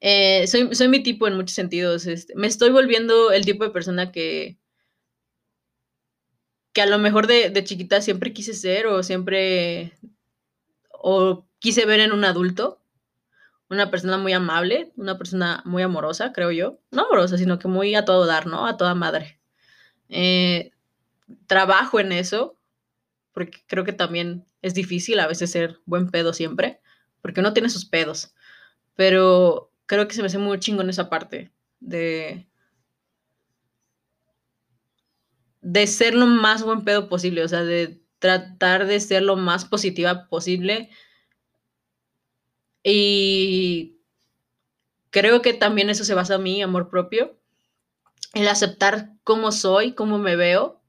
Eh, 0.00 0.46
soy, 0.46 0.74
soy 0.74 0.88
mi 0.88 1.02
tipo 1.02 1.26
en 1.26 1.34
muchos 1.34 1.54
sentidos. 1.54 2.06
Este, 2.06 2.34
me 2.36 2.46
estoy 2.46 2.70
volviendo 2.70 3.32
el 3.32 3.44
tipo 3.44 3.64
de 3.64 3.70
persona 3.70 4.12
que, 4.12 4.58
que 6.72 6.82
a 6.82 6.86
lo 6.86 6.98
mejor 6.98 7.26
de, 7.26 7.50
de 7.50 7.64
chiquita 7.64 8.00
siempre 8.00 8.32
quise 8.32 8.54
ser 8.54 8.86
o 8.86 9.02
siempre 9.02 9.92
o 10.90 11.46
quise 11.58 11.86
ver 11.86 12.00
en 12.00 12.12
un 12.12 12.24
adulto, 12.24 12.80
una 13.70 13.90
persona 13.90 14.18
muy 14.18 14.32
amable, 14.32 14.92
una 14.96 15.18
persona 15.18 15.62
muy 15.64 15.82
amorosa, 15.82 16.32
creo 16.32 16.50
yo. 16.50 16.78
No 16.90 17.04
amorosa, 17.06 17.36
sino 17.38 17.58
que 17.58 17.68
muy 17.68 17.94
a 17.94 18.04
todo 18.04 18.26
dar, 18.26 18.46
¿no? 18.46 18.66
A 18.66 18.76
toda 18.76 18.94
madre. 18.94 19.40
Eh, 20.08 20.72
trabajo 21.46 22.00
en 22.00 22.12
eso, 22.12 22.56
porque 23.32 23.58
creo 23.66 23.84
que 23.84 23.92
también 23.92 24.46
es 24.62 24.74
difícil 24.74 25.20
a 25.20 25.26
veces 25.26 25.50
ser 25.50 25.80
buen 25.86 26.10
pedo 26.10 26.32
siempre, 26.32 26.80
porque 27.22 27.40
uno 27.40 27.52
tiene 27.52 27.68
sus 27.70 27.84
pedos. 27.84 28.34
Pero 28.96 29.70
creo 29.86 30.08
que 30.08 30.14
se 30.14 30.22
me 30.22 30.26
hace 30.26 30.38
muy 30.38 30.58
chingo 30.58 30.82
en 30.82 30.90
esa 30.90 31.10
parte 31.10 31.52
de 31.80 32.48
de 35.60 35.86
ser 35.86 36.14
lo 36.14 36.26
más 36.26 36.62
buen 36.62 36.84
pedo 36.84 37.08
posible, 37.08 37.42
o 37.44 37.48
sea, 37.48 37.62
de 37.62 38.00
tratar 38.18 38.86
de 38.86 39.00
ser 39.00 39.22
lo 39.22 39.36
más 39.36 39.64
positiva 39.64 40.28
posible. 40.28 40.90
Y 42.82 43.98
creo 45.10 45.42
que 45.42 45.54
también 45.54 45.90
eso 45.90 46.04
se 46.04 46.14
basa 46.14 46.36
en 46.36 46.42
mi 46.42 46.62
amor 46.62 46.88
propio, 46.88 47.36
el 48.34 48.48
aceptar 48.48 49.12
cómo 49.24 49.52
soy, 49.52 49.92
cómo 49.92 50.18
me 50.18 50.36
veo, 50.36 50.80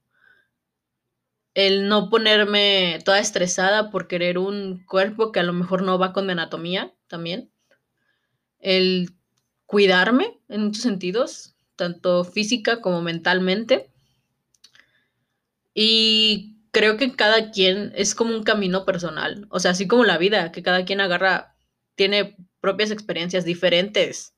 el 1.54 1.88
no 1.88 2.10
ponerme 2.10 3.00
toda 3.04 3.18
estresada 3.18 3.90
por 3.90 4.06
querer 4.06 4.38
un 4.38 4.84
cuerpo 4.84 5.32
que 5.32 5.40
a 5.40 5.44
lo 5.44 5.52
mejor 5.52 5.82
no 5.82 5.98
va 5.98 6.12
con 6.12 6.26
mi 6.26 6.32
anatomía 6.32 6.92
también, 7.08 7.50
el 8.60 9.10
cuidarme 9.66 10.38
en 10.48 10.64
muchos 10.64 10.82
sentidos, 10.82 11.54
tanto 11.76 12.24
física 12.24 12.80
como 12.80 13.02
mentalmente. 13.02 13.90
Y 15.74 16.56
creo 16.72 16.96
que 16.96 17.14
cada 17.14 17.50
quien 17.50 17.92
es 17.94 18.14
como 18.14 18.34
un 18.34 18.42
camino 18.42 18.84
personal, 18.84 19.46
o 19.50 19.60
sea, 19.60 19.70
así 19.72 19.86
como 19.88 20.04
la 20.04 20.18
vida, 20.18 20.52
que 20.52 20.62
cada 20.62 20.84
quien 20.84 21.00
agarra, 21.00 21.49
tiene 22.00 22.34
propias 22.62 22.90
experiencias 22.90 23.44
diferentes 23.44 24.34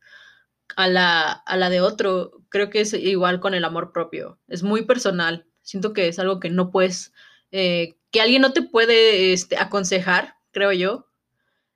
a 0.74 0.88
la, 0.88 1.30
a 1.30 1.56
la 1.56 1.70
de 1.70 1.80
otro. 1.80 2.42
Creo 2.48 2.70
que 2.70 2.80
es 2.80 2.92
igual 2.92 3.38
con 3.38 3.54
el 3.54 3.64
amor 3.64 3.92
propio, 3.92 4.40
es 4.48 4.64
muy 4.64 4.84
personal. 4.84 5.46
Siento 5.62 5.92
que 5.92 6.08
es 6.08 6.18
algo 6.18 6.40
que 6.40 6.50
no 6.50 6.72
puedes, 6.72 7.12
eh, 7.52 7.94
que 8.10 8.20
alguien 8.20 8.42
no 8.42 8.52
te 8.52 8.62
puede 8.62 9.32
este, 9.32 9.58
aconsejar, 9.58 10.34
creo 10.50 10.72
yo. 10.72 11.06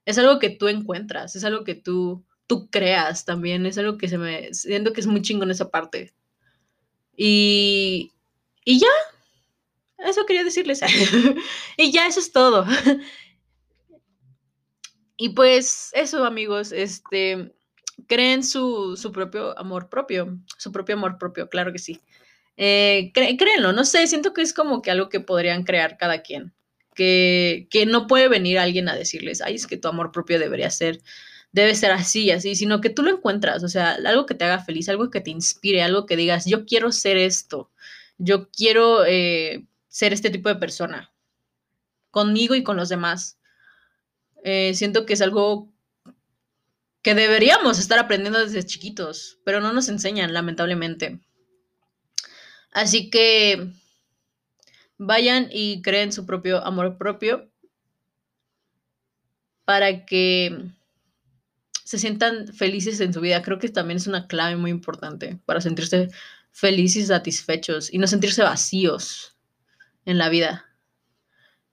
Es 0.07 0.19
algo 0.19 0.41
que 0.41 0.51
tú 0.51 0.67
encuentras, 0.67 1.37
es 1.37 1.45
algo 1.45 1.63
que 1.63 1.77
tú, 1.77 2.25
tú 2.49 2.69
creas 2.69 3.25
también, 3.25 3.65
es 3.65 3.79
algo 3.79 3.97
que 3.97 4.09
se 4.09 4.19
me, 4.19 4.53
siento 4.55 4.93
que 4.93 5.03
es 5.03 5.07
muy 5.07 5.23
chingo 5.23 5.45
en 5.45 5.53
esa 5.53 5.71
parte. 5.71 6.17
Y, 7.17 8.11
y 8.65 8.81
ya, 8.81 8.89
eso 9.99 10.27
quería 10.27 10.43
decirles. 10.43 10.81
y 11.77 11.93
ya 11.93 12.09
eso 12.09 12.19
es 12.19 12.33
todo. 12.33 12.67
y 15.17 15.31
pues 15.31 15.91
eso, 15.93 16.25
amigos, 16.25 16.73
este, 16.73 17.55
creen 18.07 18.45
su, 18.45 18.97
su, 18.97 19.13
propio 19.13 19.59
amor 19.59 19.89
propio, 19.89 20.39
su 20.59 20.73
propio 20.73 20.97
amor 20.97 21.19
propio, 21.19 21.49
claro 21.49 21.73
que 21.73 21.79
sí. 21.79 22.01
Eh, 22.57 23.13
créenlo, 23.15 23.73
no 23.73 23.85
sé, 23.85 24.07
siento 24.07 24.33
que 24.33 24.43
es 24.43 24.53
como 24.53 24.83
que 24.83 24.91
algo 24.91 25.09
que 25.09 25.21
podrían 25.21 25.65
crear 25.65 25.97
cada 25.99 26.23
quien. 26.23 26.53
Que, 26.95 27.69
que 27.71 27.85
no 27.85 28.07
puede 28.07 28.29
venir 28.29 28.59
alguien 28.59 28.89
a 28.89 28.97
decirles, 28.97 29.43
ay, 29.43 29.57
es 29.57 29.67
que 29.67 29.77
tu 29.77 29.89
amor 29.89 30.13
propio 30.13 30.39
debería 30.39 30.71
ser, 30.71 31.01
debe 31.53 31.75
ser 31.75 31.93
así, 31.93 32.31
así, 32.31 32.55
sino 32.55 32.81
que 32.81 32.91
tú 32.91 33.03
lo 33.03 33.11
encuentras, 33.11 33.63
o 33.65 33.69
sea, 33.69 33.99
algo 34.05 34.25
que 34.25 34.35
te 34.35 34.45
haga 34.45 34.65
feliz, 34.65 34.89
algo 34.89 35.11
que 35.11 35.21
te 35.21 35.31
inspire, 35.31 35.83
algo 35.83 36.07
que 36.07 36.17
digas, 36.17 36.47
yo 36.47 36.65
quiero 36.65 36.93
ser 36.93 37.19
esto, 37.19 37.71
yo 38.19 38.49
quiero 38.51 39.05
eh, 39.05 39.67
ser 39.89 40.15
este 40.15 40.31
tipo 40.31 40.49
de 40.49 40.57
persona, 40.57 41.13
conmigo 42.11 42.55
y 42.55 42.63
con 42.63 42.79
los 42.79 42.89
demás. 42.89 43.39
Eh, 44.49 44.75
siento 44.75 45.07
que 45.07 45.15
es 45.15 45.23
algo 45.23 45.75
que 47.03 47.17
deberíamos 47.17 47.81
estar 47.81 47.99
aprendiendo 47.99 48.39
desde 48.39 48.65
chiquitos, 48.65 49.41
pero 49.45 49.61
no 49.61 49.73
nos 49.73 49.89
enseñan, 49.89 50.33
lamentablemente. 50.33 51.19
Así 52.71 53.11
que 53.11 53.73
vayan 54.99 55.49
y 55.51 55.83
creen 55.83 56.13
su 56.13 56.27
propio 56.27 56.65
amor 56.65 56.97
propio 56.97 57.51
para 59.65 60.07
que 60.07 60.57
se 61.83 61.99
sientan 61.99 62.47
felices 62.55 63.01
en 63.01 63.13
su 63.13 63.21
vida. 63.21 63.43
Creo 63.43 63.59
que 63.59 63.69
también 63.69 63.97
es 63.97 64.07
una 64.07 64.29
clave 64.29 64.55
muy 64.55 64.71
importante 64.71 65.41
para 65.45 65.61
sentirse 65.61 66.09
felices 66.53 67.03
y 67.03 67.07
satisfechos 67.07 67.93
y 67.93 67.99
no 67.99 68.07
sentirse 68.07 68.45
vacíos 68.45 69.37
en 70.05 70.19
la 70.19 70.29
vida. 70.29 70.67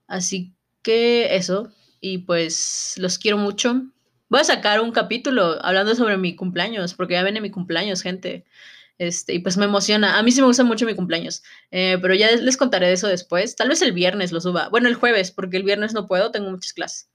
Así 0.08 0.56
que 0.82 1.36
eso, 1.36 1.72
y 2.04 2.18
pues 2.18 2.96
los 2.98 3.18
quiero 3.18 3.38
mucho. 3.38 3.82
Voy 4.28 4.40
a 4.40 4.44
sacar 4.44 4.82
un 4.82 4.92
capítulo 4.92 5.56
hablando 5.64 5.94
sobre 5.94 6.18
mi 6.18 6.36
cumpleaños, 6.36 6.92
porque 6.92 7.14
ya 7.14 7.22
viene 7.22 7.40
mi 7.40 7.50
cumpleaños, 7.50 8.02
gente. 8.02 8.44
Este, 8.98 9.32
y 9.32 9.38
pues 9.38 9.56
me 9.56 9.64
emociona. 9.64 10.18
A 10.18 10.22
mí 10.22 10.30
sí 10.30 10.42
me 10.42 10.46
gusta 10.46 10.64
mucho 10.64 10.84
mi 10.84 10.94
cumpleaños, 10.94 11.42
eh, 11.70 11.96
pero 12.02 12.12
ya 12.12 12.30
les 12.30 12.58
contaré 12.58 12.88
de 12.88 12.92
eso 12.92 13.08
después. 13.08 13.56
Tal 13.56 13.70
vez 13.70 13.80
el 13.80 13.92
viernes 13.92 14.32
lo 14.32 14.42
suba. 14.42 14.68
Bueno, 14.68 14.88
el 14.88 14.96
jueves, 14.96 15.30
porque 15.30 15.56
el 15.56 15.62
viernes 15.62 15.94
no 15.94 16.06
puedo, 16.06 16.30
tengo 16.30 16.50
muchas 16.50 16.74
clases. 16.74 17.08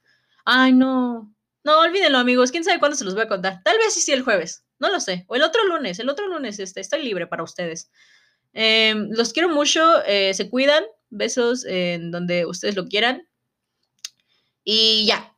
Ay, 0.44 0.74
no. 0.74 1.32
No, 1.64 1.82
olvídenlo, 1.82 2.18
amigos. 2.18 2.50
¿Quién 2.50 2.64
sabe 2.64 2.80
cuándo 2.80 2.98
se 2.98 3.06
los 3.06 3.14
voy 3.14 3.26
a 3.26 3.28
contar? 3.28 3.62
Tal 3.64 3.78
vez 3.78 3.94
sí, 3.94 4.00
sí, 4.00 4.12
el 4.12 4.24
jueves. 4.24 4.66
No 4.80 4.90
lo 4.90 5.00
sé. 5.00 5.24
O 5.28 5.36
el 5.36 5.44
otro 5.44 5.68
lunes. 5.68 6.00
El 6.00 6.10
otro 6.10 6.28
lunes 6.28 6.58
este, 6.58 6.82
estoy 6.82 7.04
libre 7.04 7.28
para 7.28 7.44
ustedes. 7.44 7.92
Em, 8.54 9.10
los 9.12 9.34
quiero 9.34 9.50
mucho. 9.50 10.04
Eh, 10.08 10.34
se 10.34 10.50
cuidan. 10.50 10.84
Besos 11.12 11.64
en 11.66 12.10
donde 12.10 12.48
ustedes 12.48 12.76
lo 12.76 12.88
quieran. 12.88 13.29
Y 14.72 15.08
ya. 15.08 15.36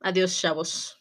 Adiós, 0.00 0.34
chavos. 0.40 0.99